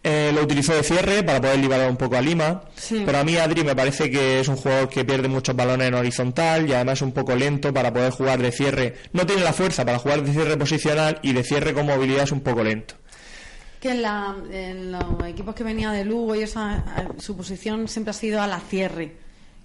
Eh, 0.02 0.30
lo 0.32 0.42
utilizó 0.42 0.74
de 0.74 0.82
cierre 0.84 1.22
para 1.24 1.40
poder 1.40 1.58
liberar 1.58 1.90
un 1.90 1.96
poco 1.96 2.16
a 2.16 2.20
Lima, 2.20 2.62
Sí. 2.76 3.02
pero 3.04 3.18
a 3.18 3.24
mí 3.24 3.36
Adri 3.36 3.62
me 3.64 3.74
parece 3.76 4.08
que 4.10 4.40
es 4.40 4.48
un 4.48 4.56
jugador 4.56 4.88
que 4.88 5.04
pierde 5.04 5.28
muchos 5.28 5.54
balones 5.56 5.88
en 5.88 5.94
horizontal 5.94 6.68
y 6.68 6.72
además 6.72 6.94
es 6.98 7.02
un 7.02 7.12
poco 7.12 7.34
lento 7.34 7.74
para 7.74 7.92
poder 7.92 8.12
jugar 8.12 8.40
de 8.40 8.52
cierre. 8.52 8.94
No 9.12 9.26
tiene 9.26 9.42
la 9.42 9.52
fuerza 9.52 9.84
para 9.84 9.98
jugar 9.98 10.22
de 10.22 10.32
cierre 10.32 10.56
posicional 10.56 11.18
y 11.22 11.32
de 11.32 11.42
cierre 11.42 11.74
con 11.74 11.84
movilidad 11.86 12.22
es 12.22 12.32
un 12.32 12.40
poco 12.40 12.62
lento. 12.64 12.94
Que 13.80 13.90
en, 13.90 14.02
la- 14.02 14.34
en 14.50 14.90
los 14.92 15.24
equipos 15.26 15.54
que 15.54 15.62
venía 15.64 15.90
de 15.92 16.04
Lugo 16.04 16.34
y 16.34 16.42
esa, 16.42 16.78
a- 16.78 17.06
su 17.18 17.36
posición 17.36 17.86
siempre 17.88 18.10
ha 18.10 18.14
sido 18.14 18.40
a 18.42 18.46
la 18.46 18.58
cierre. 18.60 19.16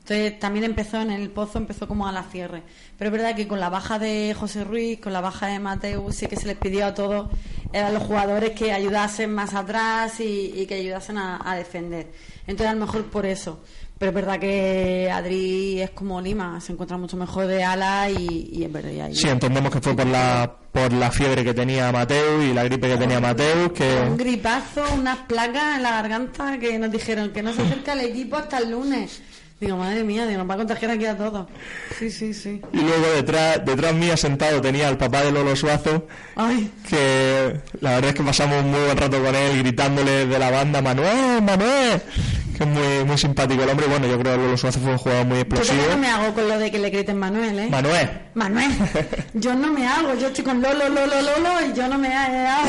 Entonces 0.01 0.37
también 0.37 0.65
empezó 0.65 0.99
en 0.99 1.11
el 1.11 1.29
pozo, 1.29 1.57
empezó 1.59 1.87
como 1.87 2.05
a 2.07 2.11
la 2.11 2.23
cierre. 2.23 2.61
Pero 2.97 3.07
es 3.07 3.11
verdad 3.13 3.35
que 3.37 3.47
con 3.47 3.59
la 3.61 3.69
baja 3.69 3.99
de 3.99 4.35
José 4.37 4.65
Ruiz, 4.65 4.99
con 4.99 5.13
la 5.13 5.21
baja 5.21 5.47
de 5.47 5.59
Mateo, 5.59 6.11
sí 6.11 6.27
que 6.27 6.35
se 6.35 6.45
les 6.45 6.57
pidió 6.57 6.85
a 6.85 6.93
todos, 6.93 7.29
eran 7.71 7.93
los 7.93 8.03
jugadores 8.03 8.51
que 8.51 8.73
ayudasen 8.73 9.33
más 9.33 9.53
atrás 9.53 10.19
y, 10.19 10.51
y 10.57 10.65
que 10.67 10.75
ayudasen 10.75 11.17
a, 11.17 11.39
a 11.49 11.55
defender. 11.55 12.11
Entonces 12.45 12.67
a 12.67 12.73
lo 12.73 12.81
mejor 12.85 13.05
por 13.05 13.25
eso. 13.25 13.63
Pero 13.99 14.09
es 14.09 14.15
verdad 14.15 14.39
que 14.39 15.09
Adri 15.13 15.81
es 15.81 15.91
como 15.91 16.19
Lima, 16.19 16.59
se 16.59 16.73
encuentra 16.73 16.97
mucho 16.97 17.15
mejor 17.15 17.45
de 17.47 17.63
ala 17.63 18.09
y, 18.09 18.49
y 18.51 18.63
es 18.65 18.71
verdad. 18.71 18.91
y 18.91 18.99
ahí- 18.99 19.15
Sí, 19.15 19.27
entendemos 19.29 19.71
que 19.71 19.79
fue 19.79 19.95
por 19.95 20.05
la 20.07 20.51
por 20.73 20.91
la 20.91 21.11
fiebre 21.11 21.43
que 21.43 21.53
tenía 21.53 21.91
Mateu 21.91 22.41
y 22.41 22.51
la 22.51 22.63
gripe 22.63 22.87
que 22.89 22.97
tenía 22.97 23.19
Mateu, 23.19 23.65
Un 23.65 23.69
que 23.69 23.95
gripazo, 24.17 24.83
unas 24.95 25.19
placas 25.19 25.77
en 25.77 25.83
la 25.83 25.91
garganta 25.91 26.57
que 26.59 26.77
nos 26.79 26.91
dijeron 26.91 27.29
que 27.31 27.43
no 27.43 27.53
se 27.53 27.61
acerca 27.61 27.93
el 27.93 28.01
equipo 28.01 28.35
hasta 28.37 28.57
el 28.57 28.71
lunes. 28.71 29.21
Digo, 29.61 29.77
madre 29.77 30.03
mía, 30.03 30.25
digo, 30.25 30.39
nos 30.39 30.49
va 30.49 30.55
a 30.55 30.57
contagiar 30.57 30.91
aquí 30.91 31.05
a 31.05 31.15
todos. 31.15 31.47
Sí, 31.97 32.09
sí, 32.11 32.33
sí. 32.33 32.59
y 32.73 32.77
luego 32.77 33.05
detrás 33.15 33.63
detrás 33.63 33.93
mía 33.93 34.17
sentado 34.17 34.59
tenía 34.59 34.87
al 34.89 34.97
papá 34.97 35.23
de 35.23 35.31
Lolo 35.31 35.55
Suazo, 35.55 36.07
Ay, 36.35 36.69
que 36.89 37.61
la 37.79 37.91
verdad 37.91 38.09
es 38.09 38.15
que 38.15 38.23
pasamos 38.23 38.61
un 38.63 38.71
muy 38.71 38.81
buen 38.81 38.97
rato 38.97 39.23
con 39.23 39.33
él 39.35 39.59
gritándole 39.59 40.25
de 40.25 40.39
la 40.39 40.49
banda 40.49 40.81
Manuel, 40.81 41.41
Manuel, 41.43 42.01
que 42.63 42.69
es 42.69 42.75
muy 42.75 43.05
muy 43.05 43.17
simpático 43.17 43.63
el 43.63 43.69
hombre. 43.69 43.87
Bueno, 43.87 44.07
yo 44.07 44.19
creo 44.19 44.35
que 44.35 44.43
Lolo 44.43 44.57
Suazo 44.57 44.79
fue 44.79 44.91
un 44.91 44.97
jugador 44.97 45.25
muy 45.25 45.37
yo 45.37 45.41
explosivo. 45.41 45.77
también 45.77 45.89
no 45.91 45.97
me 45.97 46.07
hago 46.09 46.33
con 46.33 46.47
lo 46.47 46.59
de 46.59 46.71
que 46.71 46.79
le 46.79 46.89
griten 46.89 47.17
Manuel, 47.17 47.59
¿eh? 47.59 47.67
Manuel, 47.69 48.09
Manuel, 48.33 48.71
yo 49.33 49.53
no 49.55 49.71
me 49.71 49.87
hago, 49.87 50.13
yo 50.15 50.27
estoy 50.27 50.43
con 50.43 50.61
Lolo, 50.61 50.89
Lolo, 50.89 51.21
Lolo 51.21 51.49
y 51.69 51.75
yo 51.75 51.87
no 51.87 51.97
me 51.97 52.13
hago. 52.13 52.67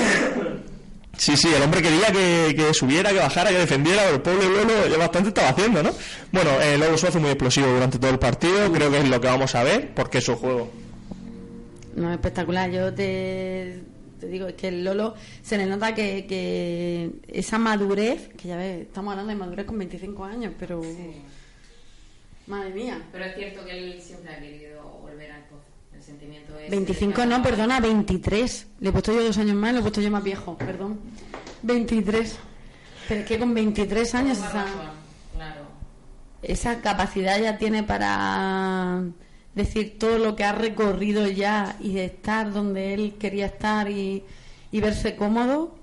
Sí, 1.16 1.36
sí, 1.36 1.48
el 1.54 1.62
hombre 1.62 1.80
quería 1.80 2.08
que, 2.08 2.54
que 2.56 2.74
subiera, 2.74 3.10
que 3.10 3.18
bajara, 3.18 3.50
que 3.50 3.58
defendiera, 3.58 4.02
pero 4.02 4.16
el 4.16 4.22
pobre 4.22 4.48
Lolo 4.48 4.88
ya 4.88 4.98
bastante 4.98 5.28
estaba 5.28 5.50
haciendo, 5.50 5.82
¿no? 5.82 5.90
Bueno, 6.32 6.50
eh, 6.60 6.76
Lolo 6.76 6.98
Suazo 6.98 7.20
muy 7.20 7.30
explosivo 7.30 7.68
durante 7.68 7.98
todo 7.98 8.10
el 8.10 8.18
partido, 8.18 8.72
creo 8.72 8.90
que 8.90 8.98
es 8.98 9.08
lo 9.08 9.20
que 9.20 9.28
vamos 9.28 9.54
a 9.54 9.62
ver, 9.62 9.94
porque 9.94 10.18
es 10.18 10.24
su 10.24 10.34
juego. 10.36 10.70
No, 11.94 12.12
espectacular. 12.12 12.70
Yo 12.70 12.92
te, 12.92 13.80
te 14.24 14.30
digo, 14.30 14.46
es 14.48 14.54
que 14.54 14.68
el 14.68 14.84
Lolo 14.84 15.14
se 15.42 15.56
le 15.56 15.66
nota 15.66 15.94
que, 15.94 16.26
que 16.26 17.10
esa 17.28 17.58
madurez, 17.58 18.28
que 18.36 18.48
ya 18.48 18.56
ves, 18.56 18.82
estamos 18.82 19.12
hablando 19.12 19.30
de 19.30 19.36
madurez 19.38 19.66
con 19.66 19.78
25 19.78 20.24
años, 20.24 20.52
pero. 20.58 20.82
Madre 22.46 22.70
mía. 22.74 23.00
Pero 23.10 23.24
es 23.24 23.34
cierto 23.36 23.64
que 23.64 23.70
él 23.78 24.00
siempre 24.02 24.34
ha 24.34 24.38
querido 24.38 24.82
volver 25.02 25.30
al 25.32 25.42
pozo. 25.44 25.62
El 25.94 26.02
sentimiento 26.02 26.58
es. 26.58 26.70
25 26.70 27.24
no, 27.26 27.42
perdona, 27.42 27.80
23. 27.80 28.66
Le 28.80 28.88
he 28.88 28.92
puesto 28.92 29.12
yo 29.12 29.22
dos 29.24 29.38
años 29.38 29.54
más, 29.56 29.72
le 29.72 29.78
he 29.78 29.82
puesto 29.82 30.00
yo 30.02 30.10
más 30.10 30.22
viejo, 30.22 30.56
perdón. 30.58 31.00
23. 31.62 32.36
Pero 33.08 33.20
es 33.20 33.26
que 33.26 33.38
con 33.38 33.54
23 33.54 34.14
años 34.14 34.38
esa, 34.38 34.66
Claro. 35.34 35.62
esa 36.42 36.80
capacidad 36.80 37.40
ya 37.40 37.56
tiene 37.58 37.82
para 37.82 39.02
decir 39.54 39.98
todo 39.98 40.18
lo 40.18 40.34
que 40.36 40.44
ha 40.44 40.52
recorrido 40.52 41.26
ya 41.28 41.76
y 41.80 41.92
de 41.94 42.06
estar 42.06 42.52
donde 42.52 42.94
él 42.94 43.14
quería 43.18 43.46
estar 43.46 43.90
y, 43.90 44.22
y 44.72 44.80
verse 44.80 45.16
cómodo. 45.16 45.76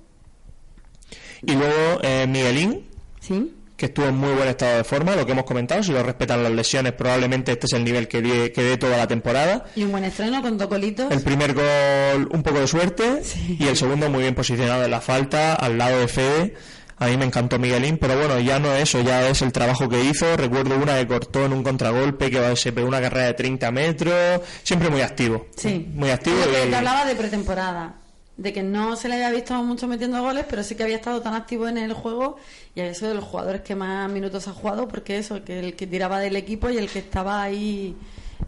Y 1.43 1.53
luego 1.53 1.99
eh, 2.03 2.27
Miguelín, 2.27 2.85
¿Sí? 3.19 3.53
que 3.77 3.87
estuvo 3.87 4.05
en 4.05 4.15
muy 4.15 4.31
buen 4.33 4.47
estado 4.47 4.77
de 4.77 4.83
forma, 4.83 5.15
lo 5.15 5.25
que 5.25 5.31
hemos 5.31 5.45
comentado, 5.45 5.81
si 5.81 5.91
lo 5.91 6.03
respetan 6.03 6.43
las 6.43 6.51
lesiones, 6.51 6.93
probablemente 6.93 7.51
este 7.53 7.65
es 7.65 7.73
el 7.73 7.83
nivel 7.83 8.07
que 8.07 8.21
dé 8.21 8.51
que 8.51 8.61
dé 8.61 8.77
toda 8.77 8.95
la 8.95 9.07
temporada. 9.07 9.65
Y 9.75 9.83
un 9.83 9.91
buen 9.91 10.03
estreno 10.03 10.39
con 10.43 10.55
Tocolitos. 10.59 11.11
El 11.11 11.21
primer 11.23 11.53
gol 11.55 12.29
un 12.31 12.43
poco 12.43 12.59
de 12.59 12.67
suerte 12.67 13.23
Sí. 13.23 13.57
y 13.59 13.67
el 13.67 13.75
segundo 13.75 14.07
muy 14.09 14.21
bien 14.21 14.35
posicionado 14.35 14.85
en 14.85 14.91
la 14.91 15.01
falta, 15.01 15.55
al 15.55 15.79
lado 15.79 15.99
de 15.99 16.07
Fede. 16.07 16.53
A 17.01 17.07
mí 17.07 17.17
me 17.17 17.25
encantó 17.25 17.57
Miguelín, 17.57 17.97
pero 17.97 18.15
bueno, 18.15 18.39
ya 18.39 18.59
no 18.59 18.71
eso, 18.75 19.01
ya 19.01 19.27
es 19.27 19.41
el 19.41 19.51
trabajo 19.51 19.89
que 19.89 20.03
hizo. 20.03 20.37
Recuerdo 20.37 20.77
una 20.77 20.97
que 20.99 21.07
cortó 21.07 21.45
en 21.45 21.53
un 21.53 21.63
contragolpe, 21.63 22.29
que 22.29 22.55
se 22.55 22.71
pegó 22.71 22.87
una 22.87 23.01
carrera 23.01 23.25
de 23.25 23.33
30 23.33 23.71
metros, 23.71 24.41
siempre 24.61 24.89
muy 24.89 25.01
activo. 25.01 25.47
Sí. 25.57 25.87
Muy 25.95 26.11
activo. 26.11 26.37
Lo 26.45 26.51
que 26.51 26.67
y- 26.67 26.69
te 26.69 26.75
hablaba 26.75 27.05
de 27.05 27.15
pretemporada. 27.15 27.95
De 28.37 28.53
que 28.53 28.61
no 28.63 28.95
se 28.95 29.07
le 29.09 29.15
había 29.15 29.31
visto 29.31 29.53
mucho 29.63 29.87
metiendo 29.87 30.21
goles, 30.21 30.45
pero 30.49 30.63
sí 30.63 30.75
que 30.75 30.83
había 30.83 30.95
estado 30.97 31.21
tan 31.21 31.33
activo 31.33 31.67
en 31.67 31.77
el 31.79 31.93
juego 31.93 32.37
y 32.75 32.79
había 32.81 32.93
sido 32.93 33.09
de 33.09 33.15
los 33.15 33.23
jugadores 33.25 33.61
que 33.61 33.75
más 33.75 34.09
minutos 34.09 34.47
ha 34.47 34.53
jugado, 34.53 34.87
porque 34.87 35.17
eso, 35.17 35.43
que 35.43 35.59
el 35.59 35.75
que 35.75 35.87
tiraba 35.87 36.19
del 36.19 36.35
equipo 36.35 36.69
y 36.69 36.77
el 36.77 36.87
que 36.89 36.99
estaba 36.99 37.41
ahí 37.41 37.95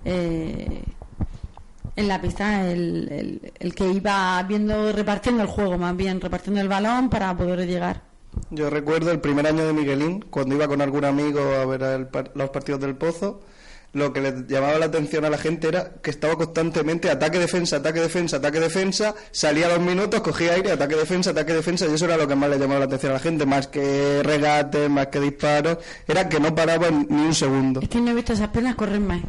eh, 0.06 0.84
en 1.96 2.08
la 2.08 2.22
pista, 2.22 2.70
el, 2.70 3.08
el- 3.12 3.52
el 3.60 3.76
que 3.76 3.88
iba 3.90 4.42
viendo, 4.44 4.92
repartiendo 4.92 5.42
el 5.44 5.50
juego 5.50 5.78
más 5.78 5.96
bien, 5.96 6.22
repartiendo 6.22 6.62
el 6.62 6.68
balón 6.68 7.10
para 7.10 7.36
poder 7.36 7.68
llegar. 7.68 8.13
Yo 8.50 8.70
recuerdo 8.70 9.12
el 9.12 9.20
primer 9.20 9.48
año 9.48 9.66
de 9.66 9.74
Miguelín, 9.74 10.26
cuando 10.30 10.56
iba 10.56 10.68
con 10.68 10.82
algún 10.82 11.06
amigo 11.06 11.40
a 11.40 11.66
ver 11.66 12.10
los 12.36 12.50
partidos 12.50 12.82
del 12.82 12.96
Pozo, 12.96 13.42
lo 13.94 14.12
que 14.12 14.22
le 14.22 14.46
llamaba 14.48 14.80
la 14.80 14.86
atención 14.88 15.24
a 15.24 15.30
la 15.30 15.38
gente 15.38 15.68
era 15.68 15.94
que 16.02 16.10
estaba 16.10 16.36
constantemente 16.36 17.12
ataque, 17.12 17.38
defensa, 17.38 17.78
ataque, 17.78 18.00
defensa, 18.00 18.38
ataque, 18.38 18.60
defensa, 18.60 19.14
salía 19.32 19.70
dos 19.70 19.80
minutos, 19.80 20.22
cogía 20.22 20.54
aire, 20.54 20.72
ataque, 20.72 20.96
defensa, 20.96 21.30
ataque, 21.30 21.54
defensa, 21.54 21.86
y 21.86 21.94
eso 21.94 22.06
era 22.06 22.18
lo 22.18 22.28
que 22.28 22.36
más 22.36 22.50
le 22.50 22.58
llamaba 22.58 22.80
la 22.80 22.86
atención 22.86 23.12
a 23.12 23.16
la 23.16 23.20
gente, 23.20 23.46
más 23.46 23.68
que 23.68 24.22
regates, 24.24 24.90
más 24.90 25.08
que 25.08 25.20
disparos, 25.20 25.78
era 26.08 26.28
que 26.28 26.40
no 26.40 26.56
paraba 26.56 26.90
ni 26.90 27.22
un 27.22 27.36
segundo. 27.36 27.82
Es 27.82 27.90
que 27.90 28.02
no 28.02 28.12
he 28.12 28.14
visto 28.16 28.34
esas 28.34 28.50
piernas 28.50 28.76
correr 28.76 29.00
más, 29.00 29.22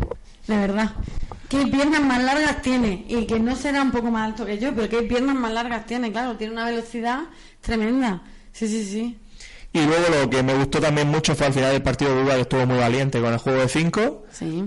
de 0.46 0.56
verdad. 0.56 0.92
¿Qué 1.50 1.66
piernas 1.66 2.00
más 2.00 2.24
largas 2.24 2.62
tiene? 2.62 3.04
Y 3.06 3.26
que 3.26 3.38
no 3.38 3.54
será 3.54 3.82
un 3.82 3.92
poco 3.92 4.10
más 4.10 4.30
alto 4.30 4.46
que 4.46 4.58
yo, 4.58 4.74
pero 4.74 4.88
qué 4.88 5.02
piernas 5.02 5.36
más 5.36 5.52
largas 5.52 5.84
tiene, 5.84 6.10
claro, 6.10 6.36
tiene 6.36 6.54
una 6.54 6.64
velocidad 6.64 7.24
tremenda. 7.60 8.22
Sí, 8.54 8.68
sí, 8.68 8.84
sí. 8.84 9.18
Y 9.72 9.84
luego 9.84 10.04
lo 10.08 10.30
que 10.30 10.40
me 10.44 10.54
gustó 10.54 10.80
también 10.80 11.08
mucho 11.08 11.34
fue 11.34 11.48
al 11.48 11.52
final 11.52 11.72
del 11.72 11.82
partido 11.82 12.12
de 12.12 12.18
Uruguay, 12.18 12.36
que 12.36 12.42
estuvo 12.42 12.64
muy 12.64 12.78
valiente 12.78 13.20
con 13.20 13.32
el 13.32 13.40
juego 13.40 13.60
de 13.60 13.68
5. 13.68 14.26
Sí. 14.30 14.64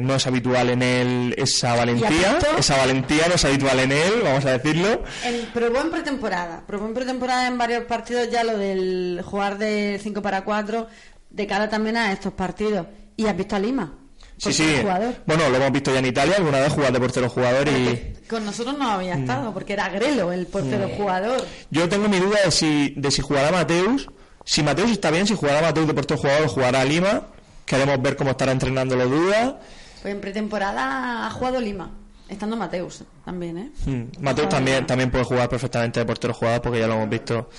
no 0.00 0.14
es 0.16 0.26
habitual 0.26 0.70
en 0.70 0.82
él 0.82 1.34
esa 1.38 1.76
valentía, 1.76 2.40
esa 2.58 2.76
valentía 2.76 3.28
no 3.28 3.34
es 3.34 3.44
habitual 3.44 3.78
en 3.78 3.92
él, 3.92 4.12
vamos 4.24 4.44
a 4.44 4.58
decirlo. 4.58 5.04
En, 5.24 5.46
probó 5.54 5.82
en 5.82 5.90
pretemporada, 5.92 6.64
probó 6.66 6.86
en 6.88 6.94
pretemporada 6.94 7.46
en 7.46 7.58
varios 7.58 7.84
partidos 7.84 8.28
ya 8.28 8.42
lo 8.42 8.58
del 8.58 9.22
jugar 9.24 9.56
de 9.56 10.00
5 10.02 10.20
para 10.20 10.42
4 10.42 10.88
de 11.30 11.46
cara 11.46 11.70
también 11.70 11.96
a 11.96 12.10
estos 12.10 12.32
partidos. 12.32 12.88
Y 13.16 13.26
has 13.26 13.36
visto 13.36 13.54
a 13.54 13.60
Lima. 13.60 13.99
Sí, 14.40 14.52
sí. 14.52 14.76
jugador. 14.80 15.14
Bueno, 15.26 15.48
lo 15.50 15.56
hemos 15.56 15.72
visto 15.72 15.92
ya 15.92 15.98
en 15.98 16.06
Italia, 16.06 16.36
alguna 16.38 16.60
vez 16.60 16.72
jugar 16.72 16.92
de 16.92 16.98
portero 17.00 17.28
jugador 17.28 17.68
y 17.68 18.14
Con 18.28 18.44
nosotros 18.44 18.78
no 18.78 18.90
había 18.90 19.16
Mm. 19.16 19.20
estado, 19.20 19.52
porque 19.52 19.72
era 19.74 19.88
Grelo 19.90 20.32
el 20.32 20.46
portero 20.46 20.88
jugador. 20.96 21.44
yo 21.70 21.88
tengo 21.88 22.08
mi 22.08 22.18
duda 22.18 22.38
de 22.44 22.50
si, 22.50 22.94
de 22.96 23.10
si 23.10 23.20
jugará 23.22 23.50
Mateus. 23.52 24.08
Si 24.44 24.62
Mateus 24.62 24.90
está 24.90 25.10
bien, 25.10 25.26
si 25.26 25.34
jugará 25.34 25.60
Mateus 25.60 25.86
de 25.86 25.94
portero 25.94 26.18
jugador 26.20 26.48
jugará 26.48 26.84
Lima. 26.84 27.22
Queremos 27.66 28.00
ver 28.02 28.16
cómo 28.16 28.30
estará 28.30 28.52
entrenando 28.52 28.96
los 28.96 29.10
dudas. 29.10 29.54
Pues 30.02 30.14
en 30.14 30.20
pretemporada 30.20 31.26
ha 31.26 31.30
jugado 31.30 31.60
Lima, 31.60 31.90
estando 32.28 32.56
Mateus 32.56 33.04
también, 33.24 33.58
¿eh? 33.58 33.70
Mm, 33.84 34.22
Mateus 34.24 34.48
también, 34.48 34.86
también 34.86 35.10
puede 35.10 35.24
jugar 35.24 35.48
perfectamente 35.48 36.00
de 36.00 36.06
portero 36.06 36.32
jugador 36.32 36.62
porque 36.62 36.80
ya 36.80 36.86
lo 36.86 36.94
hemos 36.94 37.10
visto. 37.10 37.50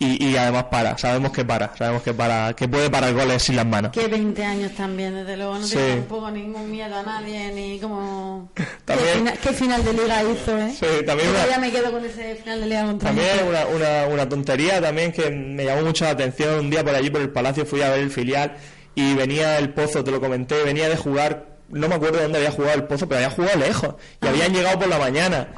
Y, 0.00 0.24
y 0.28 0.36
además 0.36 0.64
para, 0.70 0.96
sabemos 0.96 1.32
que 1.32 1.44
para, 1.44 1.76
sabemos 1.76 2.02
que 2.02 2.14
para, 2.14 2.54
que 2.54 2.68
puede 2.68 2.88
parar 2.88 3.12
goles 3.14 3.42
sin 3.42 3.56
las 3.56 3.66
manos. 3.66 3.90
Que 3.90 4.06
20 4.06 4.44
años 4.44 4.70
también, 4.76 5.12
desde 5.12 5.36
luego, 5.36 5.58
no 5.58 5.66
Sí. 5.66 5.74
tiene 5.74 5.96
tampoco 5.96 6.30
ningún 6.30 6.70
miedo 6.70 6.94
a 6.94 7.02
nadie, 7.02 7.50
ni 7.52 7.80
como... 7.80 8.48
También- 8.84 9.08
¿Qué, 9.08 9.18
fina- 9.18 9.32
qué 9.42 9.52
final 9.52 9.84
de 9.84 9.92
liga 9.94 10.22
hizo, 10.22 10.56
eh? 10.56 10.72
Sí, 10.78 10.86
también 11.04 11.28
una- 11.30 11.58
me 11.58 11.72
quedo 11.72 11.90
con 11.90 12.04
ese 12.04 12.36
final 12.36 12.60
de 12.60 12.66
liga 12.66 12.84
contra 12.84 13.08
También 13.08 13.28
una, 13.48 13.66
una, 13.66 14.06
una 14.06 14.28
tontería 14.28 14.80
también 14.80 15.10
que 15.10 15.30
me 15.30 15.64
llamó 15.64 15.82
mucho 15.82 16.04
la 16.04 16.10
atención. 16.12 16.60
Un 16.60 16.70
día 16.70 16.84
por 16.84 16.94
allí, 16.94 17.10
por 17.10 17.20
el 17.20 17.30
Palacio, 17.30 17.66
fui 17.66 17.82
a 17.82 17.90
ver 17.90 17.98
el 17.98 18.10
filial 18.12 18.54
y 18.94 19.14
venía 19.14 19.58
el 19.58 19.70
Pozo, 19.70 20.04
te 20.04 20.12
lo 20.12 20.20
comenté, 20.20 20.62
venía 20.62 20.88
de 20.88 20.96
jugar, 20.96 21.46
no 21.70 21.88
me 21.88 21.96
acuerdo 21.96 22.22
dónde 22.22 22.38
había 22.38 22.52
jugado 22.52 22.74
el 22.76 22.84
Pozo, 22.84 23.08
pero 23.08 23.18
había 23.24 23.30
jugado 23.34 23.58
lejos 23.58 23.94
y 24.22 24.26
habían 24.28 24.52
llegado 24.54 24.78
por 24.78 24.86
la 24.88 24.98
mañana. 24.98 25.48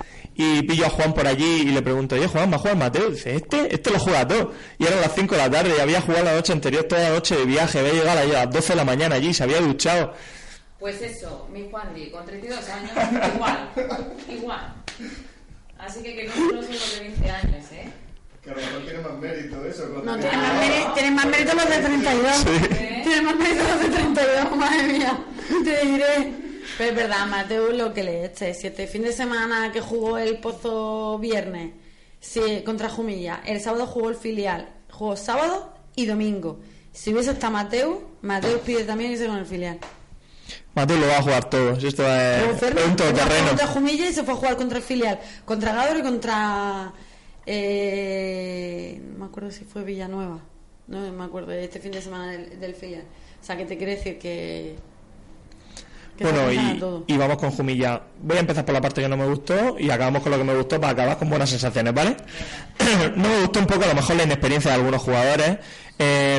Y 0.42 0.62
pillo 0.62 0.86
a 0.86 0.88
Juan 0.88 1.12
por 1.12 1.26
allí 1.26 1.44
y 1.44 1.64
le 1.66 1.82
pregunto, 1.82 2.14
oye 2.14 2.26
Juan, 2.26 2.50
¿va 2.50 2.56
a 2.56 2.58
jugar 2.58 2.74
Mateo? 2.74 3.10
Dice, 3.10 3.34
este, 3.36 3.74
este 3.74 3.90
lo 3.90 3.98
juega 3.98 4.26
todo. 4.26 4.54
Y 4.78 4.86
eran 4.86 5.02
las 5.02 5.14
5 5.14 5.34
de 5.34 5.38
la 5.38 5.50
tarde 5.50 5.74
y 5.76 5.80
había 5.80 6.00
jugado 6.00 6.24
la 6.24 6.34
noche 6.34 6.54
anterior, 6.54 6.84
toda 6.84 7.02
la 7.02 7.10
noche 7.10 7.36
de 7.36 7.44
viaje, 7.44 7.78
había 7.78 7.92
llegado 7.92 8.20
a 8.20 8.24
las 8.24 8.50
12 8.50 8.68
de 8.72 8.76
la 8.76 8.84
mañana 8.86 9.16
allí, 9.16 9.34
se 9.34 9.42
había 9.42 9.60
duchado. 9.60 10.14
Pues 10.78 11.02
eso, 11.02 11.46
mi 11.52 11.68
Juanri, 11.70 12.10
con 12.10 12.24
32 12.24 12.68
años, 12.70 12.90
igual, 13.34 13.70
igual. 14.30 14.74
Así 15.78 16.02
que 16.02 16.16
que 16.16 16.24
no 16.28 16.32
solo 16.32 16.62
son 16.62 16.72
los 16.72 16.94
de 16.94 17.00
20 17.00 17.30
años, 17.30 17.72
¿eh? 17.72 17.90
Que 18.42 18.50
a 18.50 18.54
lo 18.54 18.60
mejor 18.62 18.82
tiene 18.84 18.98
más 19.00 19.18
mérito 19.18 19.66
eso. 19.66 19.88
No, 20.02 20.16
tienen 20.16 20.40
más, 20.40 20.54
mérito, 20.58 20.92
tienen 20.94 21.14
más 21.16 21.26
mérito 21.26 21.54
los 21.54 21.68
de 21.68 21.76
32. 21.76 22.44
Tienen 23.02 23.24
más 23.26 23.36
mérito 23.36 23.64
los 23.64 23.80
de 23.82 23.88
32, 23.90 24.56
madre 24.56 24.82
mía. 24.84 25.18
Te 25.64 25.86
diré. 25.86 26.49
Pero 26.78 26.90
es 26.90 26.96
verdad, 26.96 27.26
Mateo, 27.26 27.70
lo 27.72 27.92
que 27.92 28.02
le 28.04 28.24
eche. 28.24 28.54
Si 28.54 28.66
este 28.66 28.86
fin 28.86 29.02
de 29.02 29.12
semana 29.12 29.70
que 29.72 29.80
jugó 29.80 30.18
el 30.18 30.38
Pozo 30.38 31.18
viernes 31.18 31.72
sí, 32.20 32.62
contra 32.64 32.88
Jumilla, 32.88 33.42
el 33.46 33.60
sábado 33.60 33.86
jugó 33.86 34.08
el 34.10 34.16
filial, 34.16 34.68
jugó 34.90 35.16
sábado 35.16 35.74
y 35.96 36.06
domingo. 36.06 36.60
Si 36.92 37.12
hubiese 37.12 37.30
estado 37.32 37.52
Mateo, 37.52 38.02
Mateo 38.22 38.60
pide 38.60 38.84
también 38.84 39.12
irse 39.12 39.26
con 39.26 39.36
el 39.38 39.46
filial. 39.46 39.78
Mateo 40.74 40.98
lo 40.98 41.06
va 41.06 41.18
a 41.18 41.22
jugar 41.22 41.48
todo. 41.50 41.78
Si 41.80 41.86
Esto 41.88 42.02
es, 42.02 42.58
Fernández 42.58 42.86
un 42.88 42.96
todoterreno. 42.96 43.48
contra 43.48 43.66
Jumilla 43.68 44.08
y 44.08 44.12
se 44.12 44.24
fue 44.24 44.34
a 44.34 44.36
jugar 44.36 44.56
contra 44.56 44.78
el 44.78 44.84
filial, 44.84 45.20
contra 45.44 45.72
Gador 45.72 45.98
y 45.98 46.02
contra 46.02 46.92
Eh, 47.46 49.00
no 49.12 49.18
me 49.20 49.24
acuerdo 49.26 49.50
si 49.50 49.64
fue 49.64 49.82
Villanueva. 49.84 50.40
No 50.88 51.00
me 51.12 51.24
acuerdo, 51.24 51.52
este 51.52 51.78
fin 51.80 51.92
de 51.92 52.02
semana 52.02 52.32
del, 52.32 52.58
del 52.58 52.74
filial. 52.74 53.04
O 53.40 53.44
sea, 53.44 53.56
que 53.56 53.64
te 53.64 53.76
quiere 53.76 53.96
decir 53.96 54.18
que. 54.18 54.76
Bueno, 56.20 56.52
y, 57.06 57.16
vamos 57.16 57.38
con 57.38 57.50
Jumilla. 57.50 58.00
Voy 58.20 58.36
a 58.36 58.40
empezar 58.40 58.64
por 58.64 58.74
la 58.74 58.80
parte 58.80 59.00
que 59.00 59.08
no 59.08 59.16
me 59.16 59.26
gustó 59.26 59.76
y 59.78 59.88
acabamos 59.90 60.22
con 60.22 60.30
lo 60.32 60.38
que 60.38 60.44
me 60.44 60.54
gustó 60.54 60.78
para 60.78 60.92
acabar 60.92 61.16
con 61.18 61.30
buenas 61.30 61.48
sensaciones, 61.48 61.94
¿vale? 61.94 62.14
no 63.16 63.28
me 63.28 63.40
gustó 63.40 63.60
un 63.60 63.66
poco 63.66 63.84
a 63.84 63.88
lo 63.88 63.94
mejor 63.94 64.16
la 64.16 64.24
inexperiencia 64.24 64.70
de 64.70 64.76
algunos 64.76 65.00
jugadores. 65.02 65.56
Eh, 65.98 66.38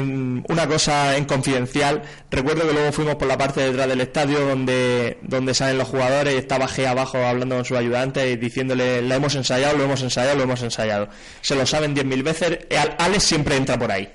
una 0.49 0.67
cosa 0.67 1.15
en 1.17 1.25
confidencial, 1.25 2.01
recuerdo 2.32 2.67
que 2.67 2.73
luego 2.73 2.91
fuimos 2.91 3.15
por 3.15 3.27
la 3.27 3.38
parte 3.38 3.61
de 3.61 3.67
detrás 3.67 3.88
del 3.88 4.01
estadio 4.01 4.39
donde, 4.39 5.19
donde 5.21 5.53
salen 5.53 5.77
los 5.77 5.88
jugadores 5.88 6.34
y 6.34 6.38
estaba 6.38 6.67
G 6.67 6.86
abajo 6.88 7.17
hablando 7.19 7.55
con 7.55 7.65
sus 7.65 7.77
ayudantes 7.77 8.32
y 8.32 8.38
diciéndole 8.38 9.01
lo 9.03 9.13
hemos 9.15 9.36
ensayado, 9.36 9.77
lo 9.77 9.84
hemos 9.84 10.01
ensayado, 10.01 10.36
lo 10.38 10.43
hemos 10.43 10.61
ensayado. 10.63 11.09
Se 11.41 11.55
lo 11.55 11.65
saben 11.65 11.95
10.000 11.95 12.23
veces, 12.23 12.59
Al- 12.75 12.95
Alex 12.97 13.23
siempre 13.23 13.55
entra 13.55 13.77
por 13.77 13.91
ahí. 13.91 14.09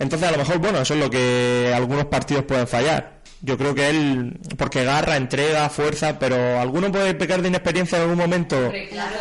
Entonces, 0.00 0.28
a 0.28 0.32
lo 0.32 0.38
mejor, 0.38 0.58
bueno, 0.58 0.80
eso 0.80 0.94
es 0.94 1.00
lo 1.00 1.10
que 1.10 1.72
algunos 1.74 2.04
partidos 2.06 2.44
pueden 2.44 2.68
fallar. 2.68 3.17
Yo 3.40 3.56
creo 3.56 3.74
que 3.74 3.88
él, 3.88 4.40
porque 4.56 4.84
garra, 4.84 5.16
entrega, 5.16 5.68
fuerza, 5.68 6.18
pero 6.18 6.58
alguno 6.58 6.90
puede 6.90 7.14
pecar 7.14 7.40
de 7.40 7.48
inexperiencia 7.48 7.96
en 7.96 8.02
algún 8.02 8.18
momento. 8.18 8.56
Hombre, 8.56 8.88
claro, 8.88 9.16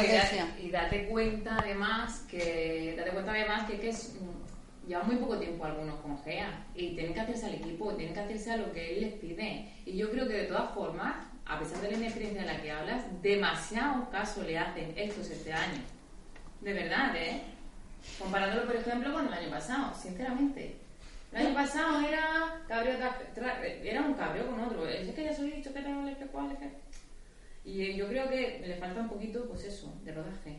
y, 0.59 0.69
date 0.69 1.05
cuenta 1.05 1.57
además 1.59 2.25
que 2.29 2.95
date 2.97 3.11
cuenta 3.11 3.31
además 3.31 3.69
que, 3.69 3.79
que 3.79 3.89
es, 3.89 4.15
llevan 4.87 5.07
muy 5.07 5.17
poco 5.17 5.37
tiempo 5.37 5.65
algunos 5.65 5.99
con 5.99 6.21
GEA 6.23 6.65
y 6.73 6.95
tienen 6.95 7.13
que 7.13 7.19
hacerse 7.19 7.45
al 7.45 7.55
equipo, 7.55 7.93
tienen 7.93 8.13
que 8.13 8.19
hacerse 8.21 8.51
a 8.51 8.57
lo 8.57 8.71
que 8.71 8.95
él 8.95 9.01
les 9.01 9.13
pide. 9.13 9.71
Y 9.85 9.97
yo 9.97 10.09
creo 10.09 10.27
que 10.27 10.33
de 10.33 10.43
todas 10.45 10.73
formas, 10.73 11.15
a 11.45 11.59
pesar 11.59 11.79
de 11.81 11.91
la 11.91 11.97
inexperiencia 11.97 12.41
de 12.41 12.47
la 12.47 12.61
que 12.61 12.71
hablas, 12.71 13.03
demasiado 13.21 14.09
caso 14.09 14.41
le 14.43 14.57
hacen 14.57 14.93
estos 14.95 15.29
este 15.29 15.53
año. 15.53 15.81
De 16.61 16.73
verdad, 16.73 17.15
¿eh? 17.15 17.43
Comparándolo, 18.19 18.65
por 18.65 18.75
ejemplo, 18.75 19.13
con 19.13 19.27
el 19.27 19.33
año 19.33 19.49
pasado, 19.51 19.93
sinceramente. 19.93 20.86
El 21.33 21.45
año 21.47 21.55
pasado 21.55 21.99
era 22.07 22.61
tra- 22.69 23.59
era 23.83 24.01
un 24.01 24.13
cabreo 24.13 24.47
con 24.49 24.59
otro. 24.61 24.87
Es 24.87 25.13
que 25.13 25.23
ya 25.25 25.31
os 25.31 25.39
he 25.39 25.43
dicho 25.43 25.73
que 25.73 25.79
era 25.79 25.89
el 26.09 26.17
que 26.17 26.25
cual, 26.27 26.51
es 26.51 26.57
que... 26.59 26.87
Y 27.65 27.81
eh, 27.81 27.95
yo 27.97 28.07
creo 28.07 28.29
que 28.29 28.63
le 28.65 28.75
falta 28.77 29.01
un 29.01 29.09
poquito, 29.09 29.43
pues 29.49 29.65
eso, 29.65 29.93
de 30.05 30.13
rodaje. 30.13 30.57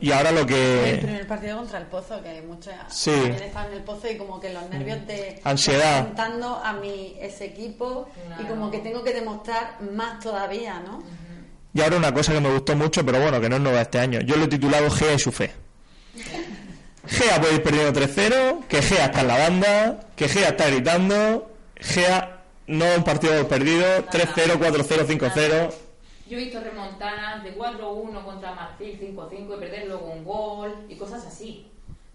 Y 0.00 0.10
ahora 0.12 0.32
lo 0.32 0.40
El 0.40 0.46
que. 0.46 0.98
primer 1.02 1.26
partido 1.26 1.58
contra 1.58 1.78
el 1.78 1.86
Pozo, 1.88 2.22
que 2.22 2.40
muchos 2.40 2.72
Sí. 2.88 3.10
estaban 3.10 3.70
en 3.70 3.76
el 3.78 3.84
Pozo 3.84 4.10
y 4.10 4.16
como 4.16 4.40
que 4.40 4.50
los 4.50 4.66
nervios 4.70 5.06
de 5.06 5.38
Ansiedad. 5.44 5.98
enfrentando 5.98 6.56
a 6.56 6.72
mi 6.72 7.16
ese 7.20 7.44
equipo 7.44 8.08
y 8.16 8.26
Claro. 8.28 8.48
como 8.48 8.70
que 8.70 8.78
tengo 8.78 9.04
que 9.04 9.12
demostrar 9.12 9.76
más 9.92 10.20
todavía, 10.20 10.80
¿no? 10.80 11.02
Y 11.74 11.82
ahora 11.82 11.98
una 11.98 12.14
cosa 12.14 12.32
que 12.32 12.40
me 12.40 12.50
gustó 12.50 12.74
mucho, 12.74 13.04
pero 13.04 13.20
bueno, 13.20 13.38
que 13.38 13.50
no 13.50 13.56
es 13.56 13.62
nueva 13.62 13.82
este 13.82 13.98
año. 13.98 14.20
Yo 14.22 14.36
lo 14.38 14.44
he 14.44 14.48
titulado 14.48 14.90
Gea 14.90 15.12
y 15.12 15.18
su 15.18 15.30
fe. 15.30 15.50
Gea 17.06 17.40
puede 17.40 17.54
ir 17.54 17.62
perdiendo 17.62 17.98
3-0, 17.98 18.66
que 18.66 18.82
Gea 18.82 19.06
está 19.06 19.22
en 19.22 19.28
la 19.28 19.38
banda, 19.38 20.00
que 20.16 20.28
Gea 20.28 20.48
está 20.48 20.68
gritando, 20.68 21.50
Gea 21.76 22.42
no 22.66 22.84
un 22.96 23.04
partido 23.04 23.48
perdido, 23.48 23.84
3-0, 24.06 24.58
4-0, 24.58 25.06
5-0. 25.06 25.74
Yo 26.28 26.38
he 26.38 26.44
visto 26.44 26.60
remontadas 26.60 27.42
de 27.42 27.56
4-1 27.56 28.24
contra 28.24 28.54
Marfil 28.54 29.00
5-5 29.00 29.56
y 29.56 29.60
perder 29.60 29.86
luego 29.88 30.06
un 30.12 30.24
gol 30.24 30.86
y 30.88 30.96
cosas 30.96 31.26
así. 31.26 31.66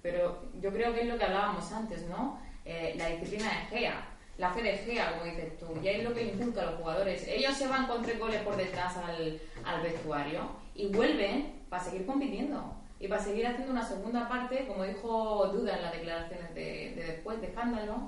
Pero 0.02 0.44
yo 0.62 0.72
creo 0.72 0.94
que 0.94 1.02
es 1.02 1.08
lo 1.08 1.18
que 1.18 1.26
hablábamos 1.26 1.70
antes, 1.72 2.04
¿no? 2.08 2.40
Eh, 2.64 2.94
la 2.98 3.10
disciplina 3.10 3.50
de 3.50 3.78
Gea, 3.78 4.08
la 4.38 4.54
fe 4.54 4.62
de 4.62 4.78
Gea, 4.78 5.14
como 5.14 5.26
dices 5.26 5.58
tú, 5.60 5.66
y 5.84 5.88
es 5.88 6.04
lo 6.04 6.14
que 6.14 6.26
le 6.26 6.34
inculca 6.34 6.62
a 6.62 6.66
los 6.66 6.76
jugadores. 6.76 7.28
Ellos 7.28 7.58
se 7.58 7.68
van 7.68 7.88
con 7.88 8.04
tres 8.04 8.20
goles 8.20 8.42
por 8.44 8.56
detrás 8.56 8.96
al, 8.98 9.42
al 9.66 9.82
vestuario 9.82 10.42
y 10.76 10.88
vuelven 10.88 11.64
para 11.70 11.84
seguir 11.84 12.06
compitiendo 12.06 12.85
y 13.00 13.08
para 13.08 13.24
seguir 13.24 13.48
haciendo 13.48 13.72
una 13.72 13.88
segunda 13.88 14.28
parte, 14.28 14.66
como 14.68 14.84
dijo 14.84 15.52
Duda 15.54 15.76
en 15.76 15.82
las 15.84 15.91
declaraciones 15.93 16.54
de, 16.56 16.93
de 16.96 17.04
después 17.14 17.39
de 17.41 17.48
escándalo. 17.48 18.08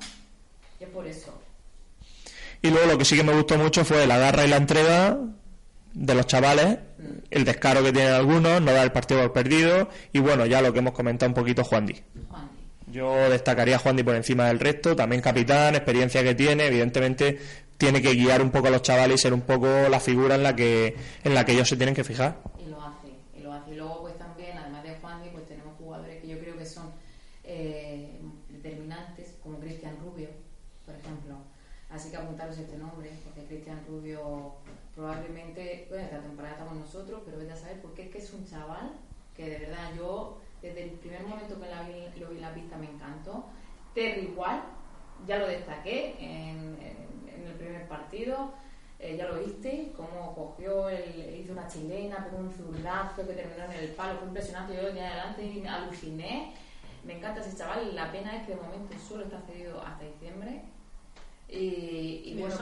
Y 0.80 0.84
es 0.84 0.90
por 0.90 1.08
eso. 1.08 1.40
Y 2.62 2.70
luego 2.70 2.88
lo 2.88 2.98
que 2.98 3.06
sí 3.06 3.16
que 3.16 3.24
me 3.24 3.34
gustó 3.34 3.58
mucho 3.58 3.84
fue 3.86 4.08
la 4.08 4.18
garra 4.18 4.46
y 4.46 4.50
la 4.50 4.58
entrega 4.58 5.18
de 5.94 6.14
los 6.14 6.28
chavales, 6.28 6.78
el 7.32 7.44
descaro 7.44 7.84
que 7.84 7.92
tienen 7.92 8.14
algunos, 8.14 8.62
no 8.62 8.72
dar 8.72 8.84
el 8.84 8.92
partido 8.92 9.22
por 9.22 9.34
perdido 9.34 9.90
y 10.14 10.20
bueno, 10.20 10.46
ya 10.46 10.62
lo 10.62 10.72
que 10.72 10.80
hemos 10.80 10.94
comentado 10.94 11.30
un 11.30 11.34
poquito 11.34 11.64
Juan 11.64 11.88
Di. 11.88 12.02
Juan. 12.30 12.50
Yo 12.88 13.30
destacaría 13.30 13.76
a 13.76 13.80
Juan 13.80 13.96
Di 13.96 14.04
por 14.04 14.16
encima 14.16 14.48
del 14.48 14.60
resto, 14.60 14.96
también 14.96 15.22
capitán, 15.22 15.76
experiencia 15.76 16.24
que 16.24 16.36
tiene, 16.36 16.68
evidentemente 16.68 17.40
tiene 17.78 18.02
que 18.02 18.14
guiar 18.14 18.42
un 18.42 18.52
poco 18.52 18.68
a 18.68 18.72
los 18.72 18.82
chavales 18.82 19.20
y 19.20 19.24
ser 19.24 19.34
un 19.34 19.42
poco 19.42 19.68
la 19.90 20.00
figura 20.00 20.36
en 20.36 20.44
la 20.44 20.56
que 20.56 20.96
en 21.24 21.34
la 21.34 21.46
que 21.46 21.54
ellos 21.54 21.68
se 21.68 21.78
tienen 21.78 21.96
que 21.96 22.04
fijar. 22.04 22.42
y 22.60 22.70
lo 22.70 22.82
hace 22.82 23.08
y 23.36 23.42
lo 23.42 23.54
hace 23.54 23.72
y 23.72 23.76
luego 23.76 24.02
pues 24.02 24.18
también 24.18 24.58
además 24.58 24.84
de 24.84 24.96
Juan 24.96 25.22
pues 25.32 25.48
tenemos 25.48 25.76
jugadores 25.78 26.22
que 26.22 26.28
yo 26.28 26.40
creo 26.40 26.58
que 26.58 26.66
son 26.66 26.92
eh, 27.44 28.20
determinantes 28.50 29.36
como 29.44 29.60
Cristian 29.60 29.98
Rubio 30.00 30.30
por 30.86 30.96
ejemplo 30.96 31.38
así 31.90 32.10
que 32.10 32.18
apuntaros 32.18 32.58
este 32.58 32.78
nombre 32.78 33.12
porque 33.24 33.46
Cristian 33.46 33.84
Rubio 33.88 34.56
probablemente 35.08 35.86
bueno 35.90 36.04
esta 36.06 36.20
temporada 36.22 36.54
está 36.56 36.66
con 36.68 36.80
nosotros 36.80 37.22
pero 37.26 37.38
vete 37.38 37.52
a 37.54 37.56
saber 37.56 37.82
porque 37.82 38.04
es 38.04 38.10
que 38.12 38.18
es 38.18 38.34
un 38.34 38.46
chaval 38.46 38.92
que 39.36 39.50
de 39.50 39.60
verdad 39.60 39.92
yo 39.98 40.40
desde 40.62 40.84
el 40.84 40.90
primer 40.92 41.24
momento 41.24 41.60
que 41.60 41.68
la 41.70 41.84
vi- 41.84 42.20
lo 42.20 42.30
vi 42.30 42.36
en 42.38 42.42
la 42.42 42.54
pista 42.54 42.78
me 42.78 42.90
encantó 42.92 43.46
Terry 43.94 44.22
igual 44.22 44.62
ya 45.26 45.38
lo 45.38 45.48
destaqué 45.48 46.16
en, 46.20 46.78
en- 46.82 47.30
en 47.34 47.48
el 47.48 47.54
primer 47.54 47.88
partido 47.88 48.52
eh, 49.00 49.16
ya 49.16 49.28
lo 49.28 49.40
viste, 49.44 49.94
cómo 49.96 50.34
cogió, 50.34 50.90
el, 50.90 51.40
hizo 51.40 51.52
una 51.54 51.68
chilena, 51.68 52.18
pegó 52.26 52.38
un 52.38 52.52
zurdazo 52.52 53.28
que 53.28 53.34
terminó 53.34 53.66
en 53.66 53.72
el 53.74 53.90
palo, 53.90 54.18
fue 54.18 54.28
impresionante, 54.28 54.76
yo 54.76 54.82
lo 54.82 54.88
tenía 54.88 55.10
delante 55.12 55.44
y 55.46 55.62
me 55.62 55.70
aluciné. 55.70 56.54
Me 57.06 57.18
encanta 57.18 57.42
ese 57.42 57.56
chaval, 57.56 57.94
la 57.94 58.12
pena 58.12 58.36
es 58.38 58.48
que 58.48 58.56
de 58.56 58.60
momento 58.62 58.96
solo 58.98 59.26
está 59.26 59.40
cedido 59.42 59.80
hasta 59.84 60.04
diciembre. 60.04 60.64
Y, 61.48 61.58
y 61.58 62.24
¿Y 62.26 62.40
bueno? 62.40 62.56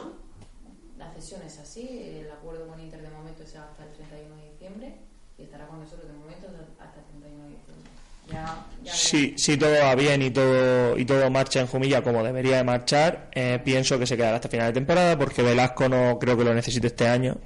La 0.97 1.11
cesión 1.13 1.41
es 1.45 1.59
así, 1.59 2.21
el 2.21 2.31
acuerdo 2.31 2.67
con 2.67 2.79
Inter 2.79 3.01
de 3.01 3.09
momento 3.09 3.43
es 3.43 3.55
hasta 3.55 3.83
el 3.83 3.91
31 3.93 4.35
de 4.35 4.49
diciembre 4.51 4.95
y 5.37 5.43
estará 5.43 5.67
con 5.67 5.79
nosotros 5.79 6.07
de 6.07 6.17
momento 6.17 6.47
hasta 6.79 6.99
el 6.99 7.05
31 7.05 7.43
de 7.43 7.49
diciembre. 7.49 7.91
Ya, 8.31 8.65
ya 8.83 8.91
Si, 8.91 9.37
si 9.37 9.55
todo 9.55 9.75
va 9.83 9.93
bien 9.93 10.21
y 10.23 10.31
todo 10.31 10.97
y 10.97 11.05
todo 11.05 11.29
marcha 11.29 11.59
en 11.59 11.67
Jumilla 11.67 12.01
como 12.01 12.23
debería 12.23 12.57
de 12.57 12.63
marchar, 12.63 13.29
eh, 13.33 13.59
pienso 13.63 13.99
que 13.99 14.07
se 14.07 14.17
quedará 14.17 14.37
hasta 14.37 14.49
final 14.49 14.67
de 14.67 14.73
temporada 14.73 15.17
porque 15.17 15.43
Velasco 15.43 15.87
no 15.87 16.17
creo 16.17 16.35
que 16.35 16.43
lo 16.43 16.53
necesite 16.53 16.87
este 16.87 17.07
año. 17.07 17.37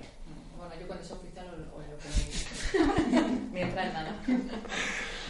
Bueno, 0.57 0.73
yo 0.79 0.87
cuando 0.87 1.05
sea 1.05 1.17
oficial 1.17 1.47
os 1.49 1.59
lo. 1.59 3.29
Mientras 3.51 3.93
nada. 3.93 4.21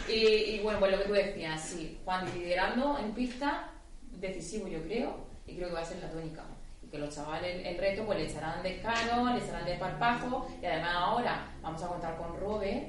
y, 0.08 0.14
y 0.14 0.60
bueno, 0.62 0.78
pues 0.78 0.92
lo 0.92 0.98
que 0.98 1.04
tú 1.04 1.12
decías, 1.14 1.60
sí, 1.68 1.98
Juan 2.04 2.26
liderando 2.32 2.98
en 2.98 3.10
pista, 3.12 3.72
decisivo 4.12 4.68
yo 4.68 4.82
creo, 4.84 5.26
y 5.48 5.56
creo 5.56 5.68
que 5.68 5.74
va 5.74 5.80
a 5.80 5.84
ser 5.84 5.98
la 5.98 6.10
tónica. 6.10 6.44
Que 6.90 6.98
los 6.98 7.14
chavales, 7.14 7.66
el 7.66 7.78
reto, 7.78 8.04
pues 8.04 8.18
le 8.18 8.26
echarán 8.26 8.62
descaro, 8.62 9.32
le 9.32 9.38
echarán 9.38 9.64
de 9.64 9.74
parpajo, 9.74 10.48
y 10.60 10.66
además 10.66 10.92
ahora 10.94 11.46
vamos 11.62 11.82
a 11.82 11.88
contar 11.88 12.16
con 12.16 12.36
Robert, 12.38 12.88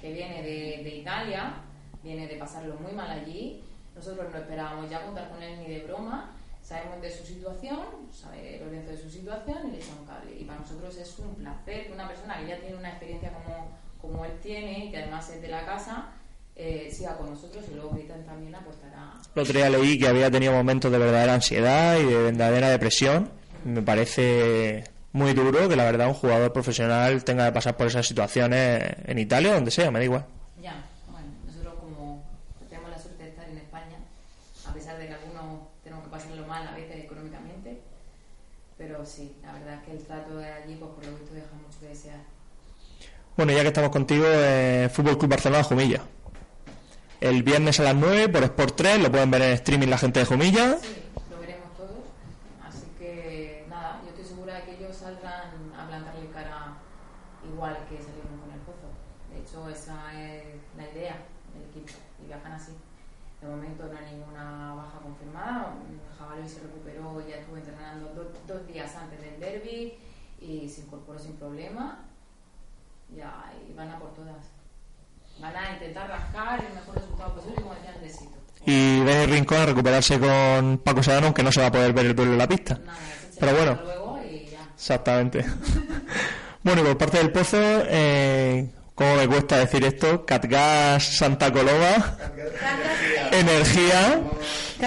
que 0.00 0.12
viene 0.12 0.42
de, 0.42 0.82
de 0.82 0.96
Italia, 0.96 1.54
viene 2.02 2.26
de 2.26 2.36
pasarlo 2.36 2.74
muy 2.76 2.92
mal 2.92 3.10
allí. 3.10 3.62
Nosotros 3.94 4.30
no 4.32 4.38
esperábamos 4.38 4.90
ya 4.90 5.04
contar 5.04 5.28
con 5.30 5.42
él 5.42 5.58
ni 5.58 5.66
de 5.66 5.84
broma. 5.84 6.32
Sabemos 6.60 7.00
de 7.00 7.10
su 7.10 7.24
situación, 7.24 8.08
sabe 8.10 8.58
Lorenzo 8.58 8.90
de 8.90 8.98
su 8.98 9.08
situación 9.08 9.68
y 9.68 9.70
le 9.70 9.78
echa 9.78 9.92
un 9.98 10.04
cable. 10.04 10.36
Y 10.36 10.44
para 10.44 10.58
nosotros 10.58 10.96
es 10.96 11.18
un 11.20 11.36
placer 11.36 11.86
que 11.86 11.92
una 11.92 12.08
persona 12.08 12.38
que 12.38 12.48
ya 12.48 12.58
tiene 12.58 12.76
una 12.76 12.90
experiencia 12.90 13.32
como, 13.32 13.68
como 14.00 14.24
él 14.24 14.32
tiene 14.42 14.90
que 14.90 14.98
además 14.98 15.30
es 15.30 15.40
de 15.40 15.48
la 15.48 15.64
casa, 15.64 16.08
eh, 16.56 16.90
siga 16.90 17.16
con 17.18 17.30
nosotros 17.30 17.64
y 17.70 17.74
luego 17.74 17.90
Cristian 17.90 18.24
también 18.24 18.54
aportará. 18.54 19.12
El 19.34 19.42
otro 19.42 19.54
día 19.54 19.68
leí 19.68 19.98
que 19.98 20.08
había 20.08 20.30
tenido 20.30 20.52
momentos 20.52 20.90
de 20.90 20.98
verdadera 20.98 21.34
ansiedad 21.34 21.98
y 21.98 22.04
de 22.04 22.16
verdadera 22.16 22.70
depresión. 22.70 23.30
Me 23.64 23.82
parece 23.82 24.84
muy 25.12 25.34
duro 25.34 25.68
que 25.68 25.76
la 25.76 25.84
verdad 25.84 26.08
un 26.08 26.14
jugador 26.14 26.52
profesional 26.52 27.22
tenga 27.24 27.46
que 27.46 27.52
pasar 27.52 27.76
por 27.76 27.86
esas 27.88 28.06
situaciones 28.06 28.82
en 29.04 29.18
Italia 29.18 29.50
o 29.50 29.54
donde 29.54 29.70
sea, 29.70 29.90
me 29.90 29.98
da 29.98 30.04
igual. 30.04 30.24
Ya, 30.62 30.82
bueno, 31.10 31.26
nosotros 31.46 31.74
como 31.80 32.24
tenemos 32.70 32.90
la 32.90 32.98
suerte 32.98 33.24
de 33.24 33.28
estar 33.30 33.48
en 33.50 33.58
España, 33.58 33.98
a 34.66 34.72
pesar 34.72 34.98
de 34.98 35.08
que 35.08 35.14
algunos 35.14 35.60
tenemos 35.84 36.04
que 36.04 36.10
pasarlo 36.10 36.46
mal 36.46 36.66
a 36.66 36.72
veces 36.72 37.04
económicamente, 37.04 37.80
pero 38.78 39.04
sí, 39.04 39.36
la 39.42 39.52
verdad 39.52 39.74
es 39.74 39.82
que 39.84 39.92
el 39.92 40.04
trato 40.06 40.36
de 40.38 40.46
allí, 40.46 40.76
pues 40.76 40.90
por 40.92 41.04
lo 41.04 41.10
visto, 41.18 41.34
deja 41.34 41.54
mucho 41.54 41.80
que 41.80 41.88
desear. 41.88 42.20
Bueno, 43.36 43.52
ya 43.52 43.60
que 43.60 43.68
estamos 43.68 43.90
contigo, 43.90 44.24
eh, 44.26 44.88
Fútbol 44.90 45.18
Club 45.18 45.30
Barcelona 45.32 45.62
Jumilla. 45.62 46.00
El 47.20 47.42
viernes 47.42 47.80
a 47.80 47.84
las 47.84 47.94
9 47.94 48.28
por 48.28 48.42
Sport 48.44 48.76
3, 48.76 49.02
lo 49.02 49.10
pueden 49.10 49.30
ver 49.30 49.42
en 49.42 49.52
streaming 49.52 49.88
la 49.88 49.98
gente 49.98 50.20
de 50.20 50.26
Jumilla 50.26 50.66
lo 51.30 51.40
veremos 51.40 51.74
todos, 51.76 52.04
así 52.62 52.86
que 52.98 53.64
nada, 53.70 54.00
yo 54.04 54.10
estoy 54.10 54.24
segura 54.24 54.54
de 54.56 54.62
que 54.64 54.76
ellos 54.76 54.96
saldrán 54.96 55.50
a 55.78 55.86
plantarle 55.88 56.28
cara 56.30 56.76
igual 57.50 57.76
que 57.88 57.96
salieron 57.98 58.38
con 58.40 58.50
el 58.52 58.60
pozo. 58.60 58.88
De 59.32 59.40
hecho, 59.40 59.68
esa 59.70 60.12
es 60.22 60.44
la 60.76 60.82
idea 60.90 61.16
del 61.54 61.62
equipo 61.70 61.92
y 62.22 62.26
viajan 62.26 62.52
así. 62.52 62.72
De 63.40 63.48
momento 63.48 63.84
no 63.86 63.98
hay 63.98 64.14
ninguna 64.14 64.74
baja 64.74 64.98
confirmada. 65.02 65.74
Jabalí 66.18 66.48
se 66.48 66.60
recuperó, 66.60 67.26
ya 67.28 67.36
estuvo 67.36 67.56
entrenando 67.56 68.08
do- 68.14 68.32
dos 68.46 68.66
días 68.66 68.94
antes 68.96 69.20
del 69.20 69.38
derby 69.40 69.94
y 70.40 70.68
se 70.68 70.80
incorporó 70.82 71.18
sin 71.18 71.34
problema. 71.36 72.04
Ya, 73.14 73.52
y 73.68 73.72
van 73.74 73.90
a 73.90 73.98
por 73.98 74.12
todas. 74.14 74.46
van 75.40 75.54
a 75.54 75.72
intentar 75.74 76.08
rascar 76.08 76.64
el 76.64 76.72
mejor 76.74 76.94
resultado 76.96 77.34
posible, 77.34 77.56
como 77.62 77.74
decían 77.74 78.00
de 78.00 78.08
Sito. 78.08 78.38
Y 78.66 79.00
el 79.00 79.30
rincón 79.30 79.58
a 79.58 79.66
recuperarse 79.66 80.18
con 80.18 80.78
Paco 80.78 81.02
Sedano, 81.02 81.26
aunque 81.26 81.42
no 81.42 81.52
se 81.52 81.60
va 81.60 81.68
a 81.68 81.72
poder 81.72 81.92
ver 81.92 82.06
el 82.06 82.16
duelo 82.16 82.32
en 82.32 82.38
la 82.38 82.48
pista. 82.48 82.78
Pero 83.38 83.54
bueno. 83.54 83.78
Exactamente. 84.76 85.44
bueno, 86.62 86.82
y 86.82 86.84
por 86.84 86.98
parte 86.98 87.18
del 87.18 87.32
pozo, 87.32 87.58
eh, 87.58 88.68
¿cómo 88.94 89.16
me 89.16 89.26
cuesta 89.26 89.58
decir 89.58 89.84
esto? 89.84 90.26
Catgas 90.26 91.02
Santa 91.02 91.50
Coloma, 91.50 92.18
Energía, 93.32 94.20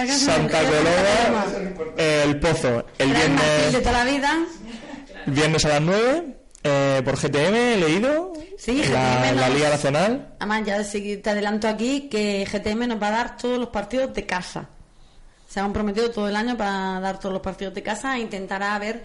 Santa 0.06 0.60
Coloma, 0.60 1.46
el 1.96 2.38
pozo, 2.38 2.86
el 2.98 3.12
viernes, 3.12 3.72
viernes 5.26 5.64
a 5.64 5.68
las 5.68 5.80
9, 5.82 6.39
eh, 6.62 7.00
por 7.04 7.16
GTM, 7.16 7.54
he 7.54 7.76
leído, 7.76 8.32
Sí, 8.58 8.82
en 8.82 8.92
la, 8.92 9.22
GTM 9.22 9.36
la 9.36 9.46
nos- 9.48 9.56
Liga 9.56 9.70
Nacional. 9.70 10.34
Además, 10.38 10.62
ya 10.66 10.82
te 11.22 11.30
adelanto 11.30 11.68
aquí 11.68 12.08
que 12.10 12.44
GTM 12.46 12.86
nos 12.86 13.02
va 13.02 13.08
a 13.08 13.12
dar 13.12 13.36
todos 13.36 13.58
los 13.58 13.68
partidos 13.70 14.12
de 14.14 14.26
casa. 14.26 14.68
Se 15.48 15.58
ha 15.60 15.62
comprometido 15.64 16.10
todo 16.10 16.28
el 16.28 16.36
año 16.36 16.56
para 16.56 17.00
dar 17.00 17.18
todos 17.18 17.32
los 17.32 17.42
partidos 17.42 17.74
de 17.74 17.82
casa 17.82 18.16
e 18.16 18.20
intentará 18.20 18.78
ver 18.78 19.02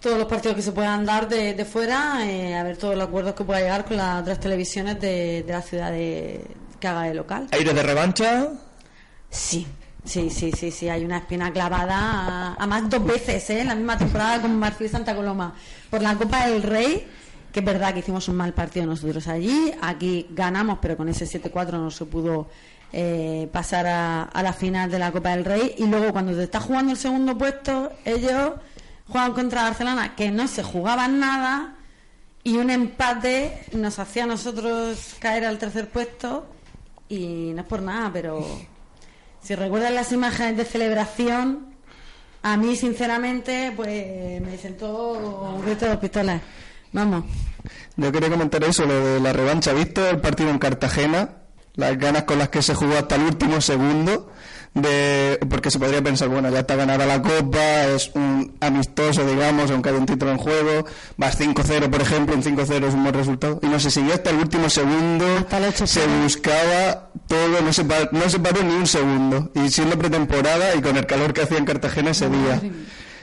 todos 0.00 0.18
los 0.18 0.28
partidos 0.28 0.54
que 0.56 0.62
se 0.62 0.72
puedan 0.72 1.04
dar 1.06 1.28
de, 1.28 1.54
de 1.54 1.64
fuera, 1.64 2.18
eh, 2.26 2.54
a 2.54 2.62
ver 2.62 2.76
todos 2.76 2.94
los 2.94 3.08
acuerdos 3.08 3.34
que 3.34 3.42
pueda 3.44 3.60
llegar 3.60 3.84
con 3.86 3.96
las 3.96 4.20
otras 4.20 4.38
televisiones 4.38 5.00
de, 5.00 5.42
de 5.46 5.52
la 5.52 5.62
ciudad 5.62 5.90
de, 5.90 6.44
que 6.78 6.86
haga 6.86 7.02
de 7.04 7.14
local. 7.14 7.48
Aires 7.50 7.74
de 7.74 7.82
revancha, 7.82 8.48
Sí, 9.30 9.66
sí, 10.04 10.30
sí, 10.30 10.52
sí, 10.52 10.70
sí, 10.70 10.88
hay 10.88 11.04
una 11.04 11.18
espina 11.18 11.52
clavada, 11.52 12.54
a, 12.54 12.66
más 12.66 12.88
dos 12.88 13.04
veces, 13.04 13.48
¿eh? 13.50 13.60
En 13.60 13.68
la 13.68 13.74
misma 13.74 13.98
temporada 13.98 14.40
con 14.40 14.58
Marfil 14.58 14.88
Santa 14.88 15.14
Coloma. 15.14 15.54
Por 15.90 16.02
la 16.02 16.14
Copa 16.16 16.46
del 16.46 16.62
Rey, 16.62 17.06
que 17.52 17.60
es 17.60 17.66
verdad 17.66 17.92
que 17.92 18.00
hicimos 18.00 18.28
un 18.28 18.36
mal 18.36 18.52
partido 18.52 18.86
nosotros 18.86 19.26
allí, 19.28 19.72
aquí 19.80 20.26
ganamos, 20.30 20.78
pero 20.80 20.96
con 20.96 21.08
ese 21.08 21.24
7-4 21.24 21.72
no 21.72 21.90
se 21.90 22.04
pudo 22.04 22.48
eh, 22.92 23.48
pasar 23.52 23.86
a, 23.86 24.22
a 24.24 24.42
la 24.42 24.52
final 24.52 24.90
de 24.90 24.98
la 24.98 25.12
Copa 25.12 25.30
del 25.30 25.44
Rey. 25.44 25.74
Y 25.78 25.86
luego 25.86 26.12
cuando 26.12 26.32
te 26.32 26.44
estás 26.44 26.64
jugando 26.64 26.92
el 26.92 26.98
segundo 26.98 27.36
puesto, 27.36 27.92
ellos 28.04 28.52
juegan 29.08 29.32
contra 29.32 29.62
Barcelona, 29.62 30.14
que 30.16 30.30
no 30.30 30.48
se 30.48 30.62
jugaban 30.62 31.18
nada, 31.18 31.76
y 32.42 32.56
un 32.56 32.70
empate 32.70 33.64
nos 33.72 33.98
hacía 33.98 34.24
a 34.24 34.26
nosotros 34.26 35.16
caer 35.18 35.44
al 35.44 35.58
tercer 35.58 35.88
puesto, 35.88 36.46
y 37.08 37.52
no 37.54 37.62
es 37.62 37.66
por 37.66 37.82
nada, 37.82 38.10
pero... 38.12 38.73
Si 39.44 39.54
recuerdan 39.54 39.94
las 39.94 40.10
imágenes 40.10 40.56
de 40.56 40.64
celebración, 40.64 41.76
a 42.42 42.56
mí 42.56 42.76
sinceramente, 42.76 43.74
pues 43.76 44.40
me 44.40 44.56
sentó 44.56 45.12
un 45.12 45.62
grito 45.66 45.84
de 45.84 45.98
pistolas. 45.98 46.40
Vamos. 46.92 47.24
Yo 47.96 48.10
quería 48.10 48.30
comentar 48.30 48.64
eso, 48.64 48.86
lo 48.86 49.04
de 49.04 49.20
la 49.20 49.34
revancha. 49.34 49.74
¿Visto 49.74 50.08
el 50.08 50.18
partido 50.22 50.48
en 50.48 50.58
Cartagena? 50.58 51.42
Las 51.74 51.98
ganas 51.98 52.22
con 52.22 52.38
las 52.38 52.48
que 52.48 52.62
se 52.62 52.74
jugó 52.74 52.96
hasta 52.96 53.16
el 53.16 53.22
último 53.22 53.60
segundo. 53.60 54.32
De, 54.74 55.38
porque 55.48 55.70
se 55.70 55.78
podría 55.78 56.02
pensar, 56.02 56.28
bueno, 56.28 56.50
ya 56.50 56.58
está 56.60 56.74
ganada 56.74 57.06
la 57.06 57.22
Copa, 57.22 57.84
es 57.94 58.10
un 58.14 58.56
amistoso, 58.60 59.24
digamos, 59.24 59.70
aunque 59.70 59.90
hay 59.90 59.94
un 59.94 60.04
título 60.06 60.32
en 60.32 60.36
juego. 60.38 60.84
Vas 61.16 61.38
5-0, 61.38 61.88
por 61.90 62.02
ejemplo, 62.02 62.34
un 62.34 62.42
5-0 62.42 62.88
es 62.88 62.94
un 62.94 63.02
buen 63.04 63.14
resultado. 63.14 63.60
Y 63.62 63.66
no 63.66 63.78
se 63.78 63.90
siguió 63.92 64.14
hasta 64.14 64.30
el 64.30 64.36
último 64.38 64.68
segundo. 64.68 65.24
Hasta 65.38 65.58
el 65.58 65.64
8-0. 65.72 65.86
se 65.86 66.06
buscaba 66.24 67.10
todo, 67.28 67.60
no 67.62 67.72
se, 67.72 67.84
pa- 67.84 68.08
no 68.10 68.28
se 68.28 68.40
paró 68.40 68.64
ni 68.64 68.74
un 68.74 68.86
segundo. 68.88 69.52
Y 69.54 69.68
siendo 69.70 69.96
pretemporada 69.96 70.74
y 70.74 70.80
con 70.82 70.96
el 70.96 71.06
calor 71.06 71.32
que 71.32 71.42
hacía 71.42 71.58
en 71.58 71.64
Cartagena 71.66 72.10
ese 72.10 72.28
día. 72.28 72.60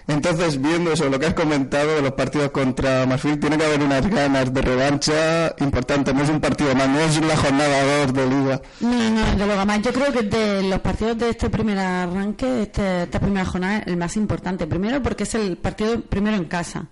Entonces, 0.07 0.59
viendo 0.61 0.91
eso, 0.91 1.07
lo 1.09 1.19
que 1.19 1.27
has 1.27 1.33
comentado 1.33 1.95
de 1.95 2.01
los 2.01 2.11
partidos 2.13 2.51
contra 2.51 3.05
Marfil, 3.05 3.39
tiene 3.39 3.57
que 3.57 3.65
haber 3.65 3.81
unas 3.81 4.05
ganas 4.09 4.53
de 4.53 4.61
revancha 4.61 5.53
importantes. 5.59 6.13
No 6.13 6.23
es 6.23 6.29
un 6.29 6.39
partido 6.41 6.73
más, 6.75 6.89
no 6.89 6.99
es 6.99 7.21
la 7.21 7.37
jornada 7.37 8.05
2 8.07 8.13
de 8.13 8.25
Liga. 8.27 8.61
No, 8.81 9.09
no, 9.11 9.35
de 9.37 9.45
luego 9.45 9.65
más. 9.65 9.81
Yo 9.81 9.93
creo 9.93 10.11
que 10.11 10.23
de 10.23 10.63
los 10.63 10.79
partidos 10.79 11.17
de 11.19 11.29
este 11.29 11.49
primer 11.49 11.77
arranque, 11.79 12.63
este- 12.63 13.03
esta 13.03 13.19
primera 13.19 13.45
jornada, 13.45 13.83
el 13.85 13.95
más 13.97 14.17
importante. 14.17 14.67
Primero 14.67 15.01
porque 15.03 15.23
es 15.23 15.35
el 15.35 15.57
partido 15.57 16.01
primero 16.01 16.35
en 16.35 16.45
casa. 16.45 16.87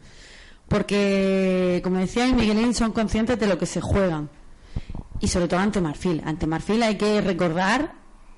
Porque, 0.68 1.82
como 1.84 1.98
decía 1.98 2.28
Miguelín, 2.28 2.74
son 2.76 2.92
conscientes 2.92 3.40
de 3.40 3.48
lo 3.48 3.58
que 3.58 3.66
se 3.66 3.82
juegan. 3.82 4.30
Y 5.20 5.28
sobre 5.28 5.48
todo 5.48 5.60
ante 5.60 5.82
Marfil. 5.82 6.22
Ante 6.26 6.46
Marfil 6.48 6.84
hay 6.84 6.96
que 6.96 7.20
recordar 7.22 7.94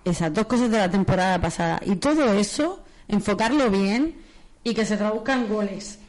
esas 0.05 0.33
dos 0.33 0.45
cosas 0.47 0.71
de 0.71 0.77
la 0.77 0.89
temporada 0.89 1.39
pasada. 1.39 1.79
Y 1.85 1.97
todo 1.97 2.33
eso, 2.33 2.83
enfocarlo 3.09 3.69
bien 3.69 4.15
y 4.63 4.73
que 4.73 4.85
se 4.85 4.97
traduzca 4.97 5.33
en 5.33 5.47
goles. 5.47 5.99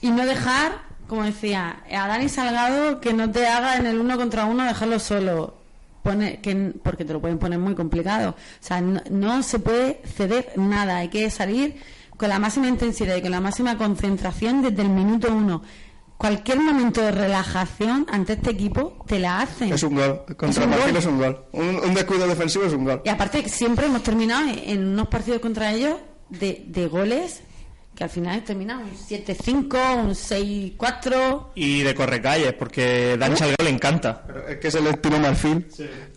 Y 0.00 0.10
no 0.10 0.26
dejar, 0.26 0.72
como 1.08 1.24
decía, 1.24 1.82
a 1.90 2.08
Dani 2.08 2.28
Salgado 2.28 3.00
que 3.00 3.12
no 3.12 3.30
te 3.30 3.46
haga 3.46 3.76
en 3.76 3.86
el 3.86 3.98
uno 3.98 4.16
contra 4.16 4.44
uno 4.44 4.64
dejarlo 4.64 4.98
solo. 4.98 5.54
Pone, 6.02 6.40
que, 6.40 6.72
porque 6.82 7.04
te 7.04 7.12
lo 7.12 7.20
pueden 7.20 7.38
poner 7.38 7.58
muy 7.58 7.74
complicado. 7.74 8.30
O 8.30 8.64
sea, 8.64 8.80
no, 8.80 9.02
no 9.10 9.42
se 9.42 9.58
puede 9.58 10.02
ceder 10.04 10.52
nada. 10.56 10.98
Hay 10.98 11.08
que 11.08 11.28
salir 11.30 11.80
con 12.16 12.28
la 12.28 12.38
máxima 12.38 12.68
intensidad 12.68 13.16
y 13.16 13.22
con 13.22 13.32
la 13.32 13.40
máxima 13.40 13.76
concentración 13.76 14.62
desde 14.62 14.82
el 14.82 14.88
minuto 14.88 15.32
uno. 15.32 15.62
Cualquier 16.16 16.60
momento 16.60 17.02
de 17.02 17.10
relajación 17.10 18.06
ante 18.10 18.34
este 18.34 18.50
equipo 18.50 19.04
te 19.06 19.18
la 19.18 19.40
hacen. 19.40 19.72
Es 19.72 19.82
un 19.82 19.96
gol. 19.96 20.22
Contra 20.36 20.48
Es 20.48 20.58
un 20.58 20.70
gol. 20.70 20.96
es 20.96 21.06
un 21.06 21.18
gol. 21.18 21.44
Un, 21.52 21.76
un 21.76 21.94
descuido 21.94 22.26
defensivo 22.26 22.64
es 22.64 22.72
un 22.72 22.84
gol. 22.84 23.02
Y 23.04 23.08
aparte 23.08 23.48
siempre 23.48 23.86
hemos 23.86 24.02
terminado 24.02 24.48
en 24.48 24.86
unos 24.86 25.08
partidos 25.08 25.40
contra 25.40 25.72
ellos 25.72 25.96
de, 26.30 26.64
de 26.68 26.86
goles 26.86 27.42
que 27.96 28.04
al 28.04 28.10
final 28.10 28.44
terminan 28.44 28.80
un 28.80 28.90
7-5, 28.90 30.04
un 30.04 30.10
6-4. 30.10 31.48
y 31.54 31.80
de 31.82 31.94
correcalles, 31.94 32.52
porque 32.52 33.16
Dani 33.18 33.36
Salgado 33.36 33.64
le 33.64 33.70
encanta. 33.70 34.22
Pero 34.26 34.46
es 34.46 34.58
que 34.58 34.68
es 34.68 34.74
el 34.74 34.86
estilo 34.86 35.18
Marfil. 35.18 35.66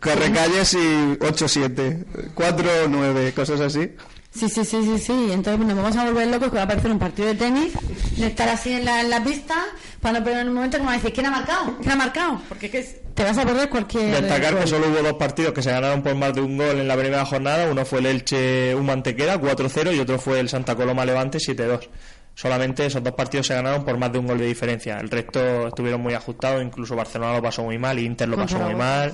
Corre 0.01 0.31
calles 0.31 0.73
y 0.73 0.77
8-7, 0.77 2.33
4-9, 2.35 3.33
cosas 3.33 3.61
así. 3.61 3.95
Sí, 4.31 4.47
sí, 4.47 4.63
sí, 4.63 4.83
sí, 4.83 4.97
sí. 4.99 5.31
Entonces 5.31 5.65
nos 5.65 5.75
vamos 5.75 5.95
a 5.95 6.05
volver 6.05 6.27
locos 6.27 6.49
que 6.49 6.55
va 6.55 6.61
a 6.61 6.65
aparecer 6.65 6.91
un 6.91 6.99
partido 6.99 7.29
de 7.29 7.35
tenis, 7.35 7.73
de 8.15 8.27
estar 8.27 8.47
así 8.47 8.73
en 8.73 8.85
la, 8.85 9.01
en 9.01 9.09
la 9.09 9.23
pista, 9.23 9.55
para 10.01 10.19
no 10.19 10.25
perder 10.25 10.47
un 10.47 10.53
momento 10.53 10.77
como 10.77 10.91
decir, 10.91 11.11
¿quién 11.11 11.25
ha 11.25 11.31
marcado? 11.31 11.77
¿Quién 11.79 11.91
ha 11.91 11.95
marcado? 11.95 12.41
Porque 12.47 12.67
es 12.67 12.71
que 12.71 13.01
te 13.15 13.23
vas 13.23 13.37
a 13.37 13.45
perder 13.45 13.69
cualquier... 13.69 14.21
Destacar 14.21 14.53
gol. 14.53 14.61
que 14.61 14.67
solo 14.67 14.87
hubo 14.87 15.01
dos 15.01 15.13
partidos 15.13 15.53
que 15.53 15.61
se 15.61 15.71
ganaron 15.71 16.03
por 16.03 16.15
más 16.15 16.33
de 16.33 16.41
un 16.41 16.57
gol 16.57 16.79
en 16.79 16.87
la 16.87 16.95
primera 16.95 17.25
jornada. 17.25 17.69
Uno 17.69 17.83
fue 17.85 17.99
el 17.99 18.05
Elche 18.05 18.73
un 18.75 18.85
Mantequera 18.85 19.41
4-0 19.41 19.95
y 19.95 19.99
otro 19.99 20.19
fue 20.19 20.39
el 20.39 20.47
Santa 20.47 20.75
Coloma 20.75 21.05
Levante 21.05 21.39
7-2. 21.39 21.89
Solamente 22.35 22.85
esos 22.85 23.03
dos 23.03 23.13
partidos 23.15 23.47
se 23.47 23.55
ganaron 23.55 23.83
por 23.83 23.97
más 23.97 24.13
de 24.13 24.19
un 24.19 24.27
gol 24.27 24.37
de 24.37 24.45
diferencia. 24.45 24.99
El 24.99 25.09
resto 25.09 25.67
estuvieron 25.67 25.99
muy 25.99 26.13
ajustados, 26.13 26.63
incluso 26.63 26.95
Barcelona 26.95 27.33
lo 27.33 27.41
pasó 27.41 27.63
muy 27.63 27.77
mal, 27.77 27.99
Inter 27.99 28.29
lo 28.29 28.37
pasó 28.37 28.57
muy 28.59 28.75
mal 28.75 29.13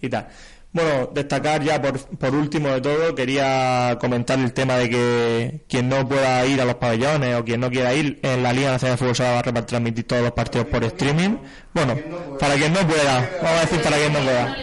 y 0.00 0.08
tal. 0.08 0.28
Bueno, 0.76 1.08
destacar 1.10 1.62
ya 1.62 1.80
por, 1.80 1.98
por 2.18 2.34
último 2.34 2.68
de 2.68 2.82
todo, 2.82 3.14
quería 3.14 3.96
comentar 3.98 4.38
el 4.38 4.52
tema 4.52 4.76
de 4.76 4.90
que 4.90 5.64
quien 5.70 5.88
no 5.88 6.06
pueda 6.06 6.44
ir 6.44 6.60
a 6.60 6.66
los 6.66 6.74
pabellones 6.74 7.34
o 7.34 7.42
quien 7.46 7.60
no 7.60 7.70
quiera 7.70 7.94
ir, 7.94 8.20
en 8.22 8.42
la 8.42 8.52
Liga 8.52 8.72
Nacional 8.72 8.96
de 8.96 8.98
Fútbol 8.98 9.16
se 9.16 9.22
va 9.22 9.38
a 9.38 9.42
retransmitir 9.42 10.06
todos 10.06 10.22
los 10.22 10.32
partidos 10.32 10.66
por 10.66 10.84
streaming. 10.84 11.38
Bueno, 11.72 11.96
para 12.38 12.56
quien 12.56 12.74
no 12.74 12.86
pueda, 12.86 13.26
vamos 13.42 13.58
a 13.58 13.60
decir 13.62 13.80
para 13.80 13.96
quien 13.96 14.12
no 14.12 14.18
pueda. 14.18 14.56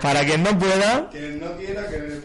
Para 0.00 0.24
quien 0.24 0.42
no 0.42 0.58
pueda, 0.58 1.10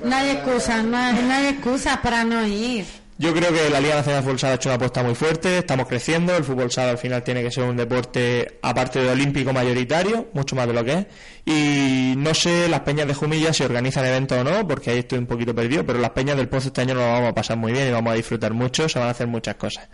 No 0.06 0.16
hay 0.16 0.30
excusas, 0.30 0.86
no 0.86 0.96
hay, 0.96 1.14
no 1.16 1.34
hay 1.34 1.60
para 2.02 2.24
no 2.24 2.48
ir. 2.48 2.86
Yo 3.18 3.34
creo 3.34 3.54
que 3.54 3.70
la 3.70 3.80
Liga 3.80 3.96
Nacional 3.96 4.22
de 4.22 4.24
Fútbol 4.24 4.40
Sala 4.40 4.54
ha 4.54 4.56
hecho 4.56 4.70
una 4.70 4.76
apuesta 4.76 5.02
muy 5.04 5.16
fuerte, 5.16 5.60
estamos 5.60 5.88
creciendo, 5.88 6.36
el 6.36 6.44
fútbol 6.44 6.72
sala 6.72 6.92
al 6.92 6.98
final 6.98 7.24
tiene 7.24 7.42
que 7.42 7.52
ser 7.52 7.64
un 7.64 7.78
deporte 7.78 8.60
aparte 8.62 9.00
de 9.02 9.10
olímpico 9.10 9.54
mayoritario, 9.54 10.28
mucho 10.34 10.56
más 10.56 10.68
de 10.68 10.74
lo 10.74 10.84
que 10.84 10.94
es, 10.94 11.06
y 11.46 12.14
no 12.18 12.34
sé 12.34 12.68
las 12.68 12.82
peñas 12.82 13.08
de 13.08 13.14
Jumilla 13.14 13.54
si 13.54 13.64
organizan 13.64 14.06
eventos 14.06 14.38
o 14.38 14.44
no, 14.44 14.68
porque 14.68 14.92
ahí 14.92 15.00
estoy 15.00 15.20
un 15.20 15.28
poquito 15.28 15.56
perdido, 15.56 15.86
pero 15.86 16.00
las 16.00 16.12
peñas 16.12 16.36
del 16.36 16.50
Pozo 16.50 16.68
este 16.68 16.82
año 16.82 16.94
nos 16.94 17.04
lo 17.04 17.12
vamos 17.12 17.30
a 17.30 17.34
pasar 17.36 17.58
muy 17.58 17.72
bien 17.72 17.88
y 17.88 17.92
vamos 17.92 18.12
a 18.12 18.16
disfrutar 18.16 18.54
mucho, 18.54 18.90
se 18.90 19.00
van 19.00 19.08
a 19.08 19.12
hacer 19.12 19.28
muchas 19.28 19.56
cosas. 19.56 19.88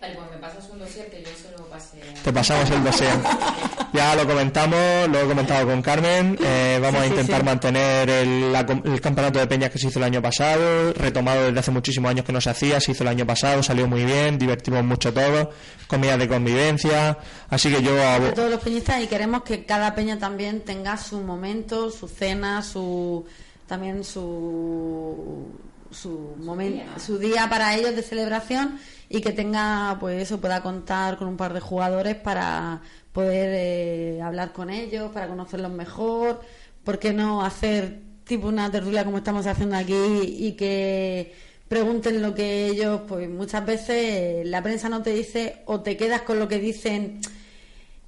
Vale, 0.00 0.14
pues 0.14 0.30
me 0.30 0.38
pasas 0.38 0.68
un 0.70 0.78
dossier 0.80 1.08
que 1.08 1.22
yo 1.22 1.28
se 1.40 1.56
lo 1.56 1.68
pasé. 1.68 1.98
Te 2.24 2.32
pasamos 2.32 2.68
el 2.70 2.82
dossier. 2.82 3.12
Ya 3.92 4.14
lo 4.14 4.24
comentamos, 4.26 5.08
lo 5.08 5.20
he 5.20 5.24
comentado 5.26 5.66
con 5.66 5.82
Carmen. 5.82 6.38
eh, 6.40 6.78
vamos 6.80 7.00
Sí, 7.00 7.06
a 7.06 7.10
intentar 7.10 7.40
sí. 7.40 7.44
mantener 7.44 8.08
el, 8.08 8.52
la 8.52 8.60
el 8.60 9.00
campeonato 9.00 9.38
de 9.40 9.46
peñas 9.48 9.70
que 9.70 9.78
se 9.78 9.88
hizo 9.88 9.98
el 9.98 10.04
año 10.04 10.22
pasado, 10.22 10.92
retomado 10.92 11.46
desde 11.46 11.58
hace 11.58 11.70
muchísimos 11.72 12.10
años 12.10 12.24
que 12.24 12.32
no 12.32 12.40
se 12.40 12.50
hacía, 12.50 12.80
se 12.80 12.92
hizo 12.92 13.02
el 13.02 13.08
año 13.08 13.26
pasado, 13.26 13.62
salió 13.62 13.88
muy 13.88 14.04
bien, 14.04 14.38
divertimos 14.38 14.84
mucho 14.84 15.12
todos, 15.12 15.48
comidas 15.88 16.18
de 16.20 16.28
convivencia. 16.28 17.18
Así 17.48 17.68
que 17.72 17.82
yo 17.82 17.92
abo- 18.00 18.32
todos 18.32 18.50
los 18.50 18.60
peñistas 18.60 19.02
y 19.02 19.08
queremos 19.08 19.42
que 19.42 19.64
cada 19.64 19.94
peña 19.94 20.18
también 20.18 20.60
tenga 20.60 20.96
su 20.96 21.20
momento, 21.20 21.90
su 21.90 22.06
cena, 22.06 22.62
su 22.62 23.24
también 23.66 24.04
su 24.04 25.46
su 25.90 26.36
momento, 26.38 26.98
su 26.98 27.18
día 27.18 27.48
para 27.48 27.74
ellos 27.76 27.94
de 27.96 28.02
celebración 28.02 28.78
y 29.08 29.20
que 29.20 29.32
tenga 29.32 29.96
pues 29.98 30.22
eso 30.22 30.40
pueda 30.40 30.62
contar 30.62 31.16
con 31.18 31.28
un 31.28 31.36
par 31.36 31.52
de 31.52 31.60
jugadores 31.60 32.14
para 32.16 32.80
poder 33.12 33.50
eh, 33.54 34.22
hablar 34.22 34.52
con 34.52 34.70
ellos, 34.70 35.10
para 35.12 35.26
conocerlos 35.26 35.72
mejor, 35.72 36.40
¿por 36.84 36.98
qué 36.98 37.12
no 37.12 37.44
hacer 37.44 38.00
tipo 38.24 38.46
una 38.48 38.70
tertulia 38.70 39.04
como 39.04 39.18
estamos 39.18 39.46
haciendo 39.46 39.76
aquí 39.76 39.94
y 39.94 40.52
que 40.52 41.34
pregunten 41.66 42.20
lo 42.22 42.34
que 42.34 42.66
ellos, 42.66 43.02
pues 43.06 43.28
muchas 43.28 43.64
veces 43.64 44.46
la 44.46 44.62
prensa 44.62 44.88
no 44.88 45.02
te 45.02 45.12
dice 45.12 45.62
o 45.66 45.80
te 45.80 45.96
quedas 45.96 46.22
con 46.22 46.38
lo 46.38 46.48
que 46.48 46.58
dicen 46.58 47.20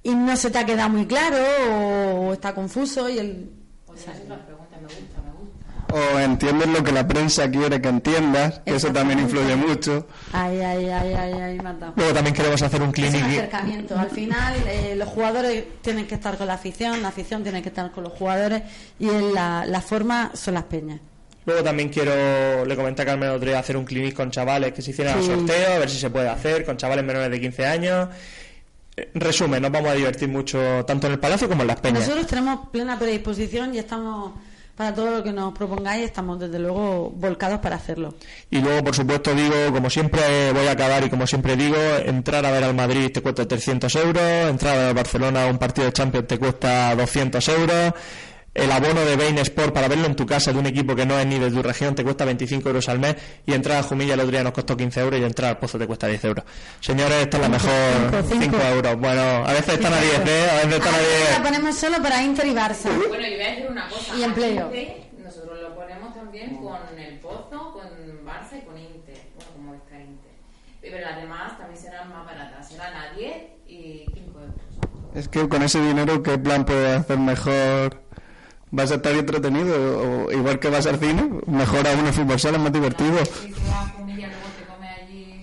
y 0.03 0.13
no 0.13 0.35
se 0.35 0.51
te 0.51 0.59
ha 0.59 0.65
quedado 0.65 0.89
muy 0.89 1.05
claro 1.05 1.37
o 2.19 2.33
está 2.33 2.53
confuso 2.53 3.09
y 3.09 3.19
el... 3.19 3.49
O 5.95 6.19
entiendes 6.19 6.67
lo 6.69 6.83
que 6.83 6.91
la 6.91 7.07
prensa 7.07 7.49
quiere 7.51 7.79
que 7.79 7.87
entiendas, 7.89 8.61
que 8.65 8.75
eso 8.75 8.91
también 8.91 9.19
influye 9.19 9.55
mucho. 9.55 10.07
Ay, 10.31 10.59
ay, 10.59 10.89
ay, 10.89 11.13
ay, 11.13 11.33
ay, 11.33 11.57
dado. 11.59 11.93
Luego 11.95 12.13
también 12.13 12.35
queremos 12.35 12.61
hacer 12.63 12.81
un 12.81 12.89
Es 12.89 12.97
un 12.97 13.09
clinic. 13.11 13.23
acercamiento. 13.37 13.97
Al 13.99 14.09
final, 14.09 14.55
eh, 14.67 14.95
los 14.97 15.07
jugadores 15.09 15.63
tienen 15.81 16.07
que 16.07 16.15
estar 16.15 16.35
con 16.37 16.47
la 16.47 16.55
afición, 16.55 17.01
la 17.03 17.09
afición 17.09 17.43
tiene 17.43 17.61
que 17.61 17.69
estar 17.69 17.91
con 17.91 18.03
los 18.05 18.13
jugadores 18.13 18.63
y 18.97 19.07
en 19.07 19.33
la, 19.35 19.65
la 19.67 19.81
forma 19.81 20.31
son 20.33 20.55
las 20.55 20.63
peñas. 20.63 20.99
Luego 21.45 21.61
también 21.61 21.89
quiero, 21.89 22.65
le 22.65 22.75
comenté 22.75 23.01
a 23.01 23.05
Carmen 23.05 23.29
otro 23.29 23.47
día, 23.49 23.59
hacer 23.59 23.77
un 23.77 23.85
clinic 23.85 24.15
con 24.15 24.31
chavales 24.31 24.73
que 24.73 24.81
se 24.81 24.91
hicieran 24.91 25.17
el 25.17 25.23
Sí. 25.23 25.29
sorteo, 25.29 25.73
a 25.75 25.77
ver 25.77 25.89
si 25.89 25.99
se 25.99 26.09
puede 26.09 26.29
hacer, 26.29 26.65
con 26.65 26.77
chavales 26.77 27.03
menores 27.05 27.29
de 27.29 27.39
15 27.39 27.65
años. 27.67 28.07
Eh, 28.95 29.11
Resumen, 29.13 29.61
nos 29.61 29.71
vamos 29.71 29.89
a 29.91 29.93
divertir 29.93 30.29
mucho 30.29 30.83
tanto 30.87 31.07
en 31.07 31.13
el 31.13 31.19
Palacio 31.19 31.47
como 31.49 31.61
en 31.63 31.67
las 31.67 31.79
peñas. 31.81 31.99
Nosotros 32.03 32.25
tenemos 32.27 32.69
plena 32.69 32.97
predisposición 32.97 33.75
y 33.75 33.79
estamos 33.79 34.31
para 34.75 34.93
todo 34.93 35.11
lo 35.11 35.23
que 35.23 35.31
nos 35.31 35.53
propongáis, 35.53 36.05
estamos 36.05 36.39
desde 36.39 36.57
luego 36.57 37.11
volcados 37.11 37.59
para 37.59 37.75
hacerlo. 37.75 38.15
Y 38.49 38.59
luego, 38.59 38.83
por 38.83 38.95
supuesto, 38.95 39.33
digo, 39.35 39.55
como 39.71 39.89
siempre 39.89 40.51
voy 40.51 40.67
a 40.67 40.71
acabar 40.71 41.03
y 41.03 41.09
como 41.09 41.27
siempre 41.27 41.55
digo, 41.55 41.77
entrar 42.05 42.45
a 42.45 42.51
ver 42.51 42.63
al 42.63 42.73
Madrid 42.73 43.11
te 43.11 43.21
cuesta 43.21 43.47
300 43.47 43.95
euros, 43.97 44.49
entrar 44.49 44.77
a 44.77 44.93
Barcelona 44.93 45.43
a 45.43 45.47
un 45.47 45.59
partido 45.59 45.85
de 45.85 45.93
Champions 45.93 46.27
te 46.27 46.39
cuesta 46.39 46.95
200 46.95 47.47
euros, 47.49 47.93
el 48.53 48.71
abono 48.71 49.01
de 49.01 49.15
Bein 49.15 49.37
Sport 49.39 49.73
para 49.73 49.87
verlo 49.87 50.05
en 50.05 50.15
tu 50.15 50.25
casa 50.25 50.53
de 50.53 50.59
un 50.59 50.65
equipo 50.67 50.95
que 50.95 51.05
no 51.05 51.17
es 51.19 51.25
ni 51.25 51.39
de 51.39 51.49
tu 51.49 51.61
región 51.63 51.95
te 51.95 52.03
cuesta 52.03 52.23
25 52.25 52.69
euros 52.69 52.87
al 52.87 52.99
mes 52.99 53.15
y 53.45 53.53
entrar 53.53 53.79
a 53.79 53.83
Jumilla 53.83 54.13
el 54.13 54.19
otro 54.19 54.31
día 54.31 54.43
nos 54.43 54.53
costó 54.53 54.77
15 54.77 54.99
euros 55.01 55.19
y 55.19 55.23
entrar 55.23 55.49
al 55.51 55.57
Pozo 55.57 55.79
te 55.79 55.87
cuesta 55.87 56.07
10 56.07 56.23
euros. 56.25 56.45
Señores, 56.79 57.15
esta 57.23 57.37
es 57.37 57.41
la 57.43 57.49
mejor 57.49 57.71
cinco, 58.11 58.23
5 58.29 58.41
cinco. 58.43 58.57
euros. 58.63 58.99
Bueno, 58.99 59.21
a 59.21 59.53
veces 59.53 59.73
están 59.75 59.93
a 59.93 59.99
10, 60.01 60.19
¿eh? 60.27 60.47
A 60.51 60.55
veces 60.65 60.73
están 60.73 60.95
a 60.95 60.99
10. 60.99 61.31
La 61.37 61.43
ponemos 61.43 61.75
solo 61.75 62.01
para 62.01 62.23
Inter 62.23 62.45
y 62.45 62.53
Barça. 62.53 62.95
Bueno, 63.07 63.27
y 63.27 63.33
voy 63.35 63.41
a 63.41 63.49
decir 63.49 63.67
una 63.69 63.89
cosa. 63.89 64.15
Y 64.15 64.23
empleo. 64.23 64.71
Nosotros 65.23 65.59
lo 65.61 65.75
ponemos 65.75 66.13
también 66.13 66.57
con 66.57 66.99
el 66.99 67.19
Pozo, 67.19 67.73
con 67.73 67.83
Barça 68.25 68.57
y 68.61 68.65
con 68.65 68.77
Inter. 68.77 69.17
Bueno, 69.35 69.51
como 69.55 69.73
está 69.73 69.99
Inter. 69.99 70.31
Pero 70.79 70.99
las 70.99 71.15
demás 71.17 71.57
también 71.57 71.81
serán 71.81 72.09
más 72.09 72.25
baratas. 72.25 72.69
Serán 72.69 72.93
a 72.93 73.13
10 73.17 73.35
y 73.67 74.05
5 74.13 74.39
euros. 74.39 74.55
Es 75.15 75.27
que 75.27 75.47
con 75.47 75.61
ese 75.63 75.79
dinero, 75.79 76.21
¿qué 76.21 76.37
plan 76.37 76.65
puedes 76.65 76.99
hacer 76.99 77.17
mejor? 77.17 78.02
¿Vas 78.73 78.89
a 78.91 78.95
estar 78.95 79.13
entretenido? 79.13 80.25
O 80.25 80.31
igual 80.31 80.57
que 80.57 80.67
vas 80.67 80.87
al 80.87 80.97
cine, 80.97 81.29
mejor 81.45 81.87
aún 81.87 82.07
el 82.07 82.13
fútbol 82.13 82.39
sala, 82.39 82.57
es 82.57 82.63
más 82.63 82.73
divertido. 82.73 83.23
Si 83.23 83.49
te 83.51 83.59
vas 83.69 83.69
a 83.69 83.89
Jumilla, 83.89 84.27
luego 84.29 84.49
te 84.57 84.65
come 84.65 84.87
allí 84.89 85.41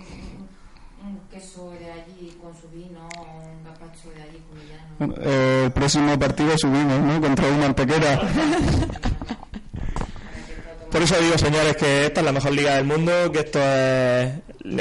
un, 1.01 1.07
un 1.07 1.17
queso 1.31 1.71
de 1.79 1.91
allí 1.93 2.35
con 2.41 2.53
su 2.53 2.67
vino, 2.67 3.07
un 3.07 3.63
gazpacho 3.63 4.09
de 4.13 4.21
allí 4.21 4.41
jumillano. 4.49 4.83
Bueno, 4.99 5.15
eh, 5.21 5.61
el 5.67 5.71
próximo 5.71 6.19
partido 6.19 6.57
subimos, 6.57 6.99
¿no? 6.99 7.21
Contra 7.21 7.47
un 7.47 7.59
Mantequera. 7.61 8.21
Por 10.91 11.01
eso 11.01 11.17
digo, 11.21 11.37
señores, 11.37 11.77
que 11.77 12.07
esta 12.07 12.19
es 12.19 12.25
la 12.25 12.33
mejor 12.33 12.51
liga 12.51 12.75
del 12.75 12.83
mundo, 12.83 13.31
que 13.31 13.39
esto 13.39 13.59
es 13.59 14.29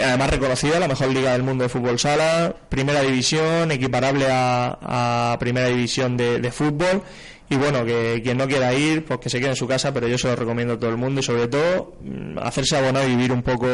además 0.02 0.28
reconocida, 0.28 0.80
la 0.80 0.88
mejor 0.88 1.08
liga 1.10 1.32
del 1.34 1.44
mundo 1.44 1.62
de 1.62 1.68
fútbol 1.68 2.00
sala, 2.00 2.52
primera 2.68 3.00
división, 3.02 3.70
equiparable 3.70 4.26
a, 4.28 5.32
a 5.32 5.38
primera 5.38 5.68
división 5.68 6.16
de, 6.16 6.40
de 6.40 6.50
fútbol. 6.50 7.04
Y 7.50 7.56
bueno, 7.56 7.84
que 7.84 8.20
quien 8.24 8.38
no 8.38 8.46
quiera 8.46 8.72
ir, 8.72 9.04
pues 9.04 9.20
que 9.20 9.28
se 9.28 9.38
quede 9.40 9.50
en 9.50 9.56
su 9.56 9.66
casa, 9.68 9.92
pero 9.92 10.08
yo 10.08 10.16
se 10.16 10.28
lo 10.28 10.36
recomiendo 10.36 10.74
a 10.74 10.78
todo 10.78 10.88
el 10.90 10.96
mundo 10.96 11.20
y 11.20 11.22
sobre 11.24 11.48
todo 11.48 11.94
mm, 12.00 12.38
hacerse 12.38 12.76
abonado 12.78 13.06
y 13.06 13.10
vivir 13.10 13.32
un 13.32 13.42
poco 13.42 13.66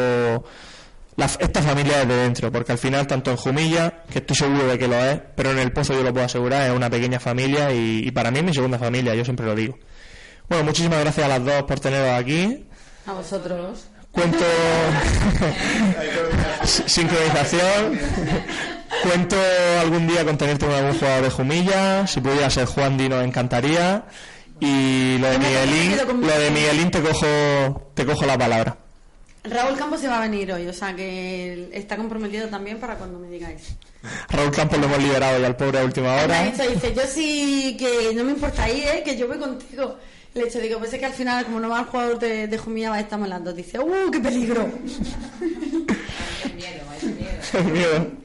la- 1.15 1.25
esta 1.39 1.61
familia 1.61 1.99
desde 1.99 2.21
dentro, 2.23 2.51
porque 2.51 2.71
al 2.71 2.77
final, 2.79 3.05
tanto 3.07 3.29
en 3.31 3.37
Jumilla, 3.37 4.03
que 4.11 4.17
estoy 4.19 4.35
seguro 4.35 4.67
de 4.67 4.77
que 4.79 4.87
lo 4.87 4.95
es, 4.95 5.19
pero 5.35 5.51
en 5.51 5.59
el 5.59 5.71
Pozo 5.71 5.93
yo 5.93 6.01
lo 6.03 6.11
puedo 6.11 6.25
asegurar, 6.25 6.69
es 6.69 6.75
una 6.75 6.89
pequeña 6.89 7.19
familia 7.19 7.71
y, 7.71 7.99
y 8.07 8.11
para 8.11 8.31
mí 8.31 8.39
es 8.39 8.45
mi 8.45 8.53
segunda 8.53 8.79
familia, 8.79 9.13
yo 9.15 9.23
siempre 9.23 9.45
lo 9.45 9.53
digo. 9.55 9.77
Bueno, 10.49 10.63
muchísimas 10.63 10.99
gracias 11.01 11.25
a 11.25 11.29
las 11.29 11.45
dos 11.45 11.63
por 11.63 11.79
teneros 11.79 12.09
aquí. 12.19 12.65
A 13.05 13.13
vosotros. 13.13 13.85
Cuento 14.11 14.39
sincronización. 16.63 17.99
Cuento 19.03 19.35
algún 19.81 20.07
día 20.07 20.23
con 20.23 20.37
tenerte 20.37 20.65
con 20.65 20.75
algún 20.75 20.97
jugador 20.97 21.23
de 21.23 21.29
Jumilla. 21.29 22.07
Si 22.07 22.21
pudiera 22.21 22.49
ser 22.49 22.65
Juan 22.65 22.97
Di 22.97 23.09
nos 23.09 23.23
encantaría. 23.23 24.05
Y 24.59 25.17
lo 25.19 25.29
de 25.29 25.37
Miguelín, 25.37 25.97
lo 26.21 26.39
de 26.39 26.51
Miguelín. 26.51 26.91
Te 26.91 27.01
cojo, 27.01 27.91
te 27.93 28.05
cojo 28.05 28.25
la 28.25 28.37
palabra. 28.37 28.77
Raúl 29.43 29.77
Campos 29.77 30.01
se 30.01 30.07
va 30.07 30.17
a 30.17 30.21
venir 30.21 30.51
hoy, 30.51 30.67
o 30.67 30.73
sea 30.73 30.93
que 30.95 31.69
está 31.71 31.95
comprometido 31.95 32.47
también 32.49 32.79
para 32.79 32.95
cuando 32.95 33.17
me 33.19 33.29
digáis. 33.29 33.77
Raúl 34.29 34.51
Campos 34.51 34.77
lo 34.79 34.85
hemos 34.85 35.01
liberado 35.01 35.39
ya 35.39 35.47
al 35.47 35.55
pobre 35.55 35.79
a 35.79 35.85
última 35.85 36.15
hora. 36.15 36.43
dicho, 36.43 36.63
dice, 36.69 36.93
yo 36.93 37.03
sí 37.07 37.77
que 37.79 38.13
no 38.13 38.23
me 38.23 38.31
importa 38.31 38.69
ir, 38.69 38.87
¿eh? 38.87 39.03
que 39.05 39.17
yo 39.17 39.27
voy 39.27 39.37
contigo. 39.37 39.97
Le 40.33 40.41
he 40.41 40.45
dicho, 40.45 40.59
digo, 40.59 40.79
pues 40.79 40.93
es 40.93 40.99
que 40.99 41.05
al 41.05 41.13
final, 41.13 41.45
como 41.45 41.59
no 41.59 41.69
va 41.69 41.79
el 41.79 41.85
jugador 41.85 42.19
de, 42.19 42.47
de 42.47 42.57
Jumilla, 42.57 42.89
va 42.89 42.97
a 42.97 42.99
estar 42.99 43.19
malando. 43.19 43.53
Dice, 43.53 43.79
¡uh, 43.79 44.11
qué 44.11 44.19
peligro! 44.19 44.69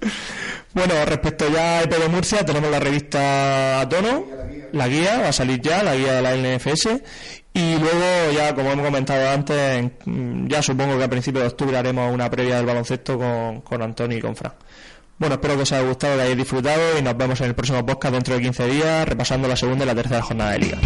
Bueno, 0.74 0.94
respecto 1.04 1.50
ya 1.52 1.80
a 1.80 1.82
EP 1.82 1.90
de 1.98 2.08
Murcia, 2.08 2.46
tenemos 2.46 2.70
la 2.70 2.80
revista 2.80 3.80
a 3.80 3.88
tono, 3.88 4.24
la 4.72 4.88
guía, 4.88 5.18
va 5.20 5.28
a 5.28 5.32
salir 5.32 5.60
ya, 5.60 5.82
la 5.82 5.94
guía 5.94 6.14
de 6.14 6.22
la 6.22 6.34
NFS. 6.34 6.88
Y 7.52 7.76
luego, 7.76 8.32
ya 8.34 8.54
como 8.54 8.72
hemos 8.72 8.86
comentado 8.86 9.28
antes, 9.28 9.90
mm, 10.06 10.46
ya 10.46 10.62
supongo 10.62 10.96
que 10.96 11.04
a 11.04 11.10
principios 11.10 11.42
de 11.42 11.48
octubre 11.48 11.76
haremos 11.76 12.10
una 12.10 12.30
previa 12.30 12.56
del 12.56 12.64
baloncesto 12.64 13.18
con, 13.18 13.60
con 13.60 13.82
Antonio 13.82 14.16
y 14.16 14.20
con 14.22 14.34
Fran. 14.34 14.54
Bueno, 15.18 15.34
espero 15.34 15.56
que 15.56 15.62
os 15.62 15.72
haya 15.72 15.86
gustado, 15.86 16.16
que 16.16 16.22
hayáis 16.22 16.38
disfrutado 16.38 16.98
y 16.98 17.02
nos 17.02 17.16
vemos 17.18 17.38
en 17.42 17.48
el 17.48 17.54
próximo 17.54 17.84
podcast 17.84 18.14
dentro 18.14 18.34
de 18.34 18.40
15 18.40 18.66
días, 18.68 19.06
repasando 19.06 19.46
la 19.46 19.56
segunda 19.56 19.84
y 19.84 19.88
la 19.88 19.94
tercera 19.94 20.22
jornada 20.22 20.52
de 20.52 20.58
liga. 20.58 20.78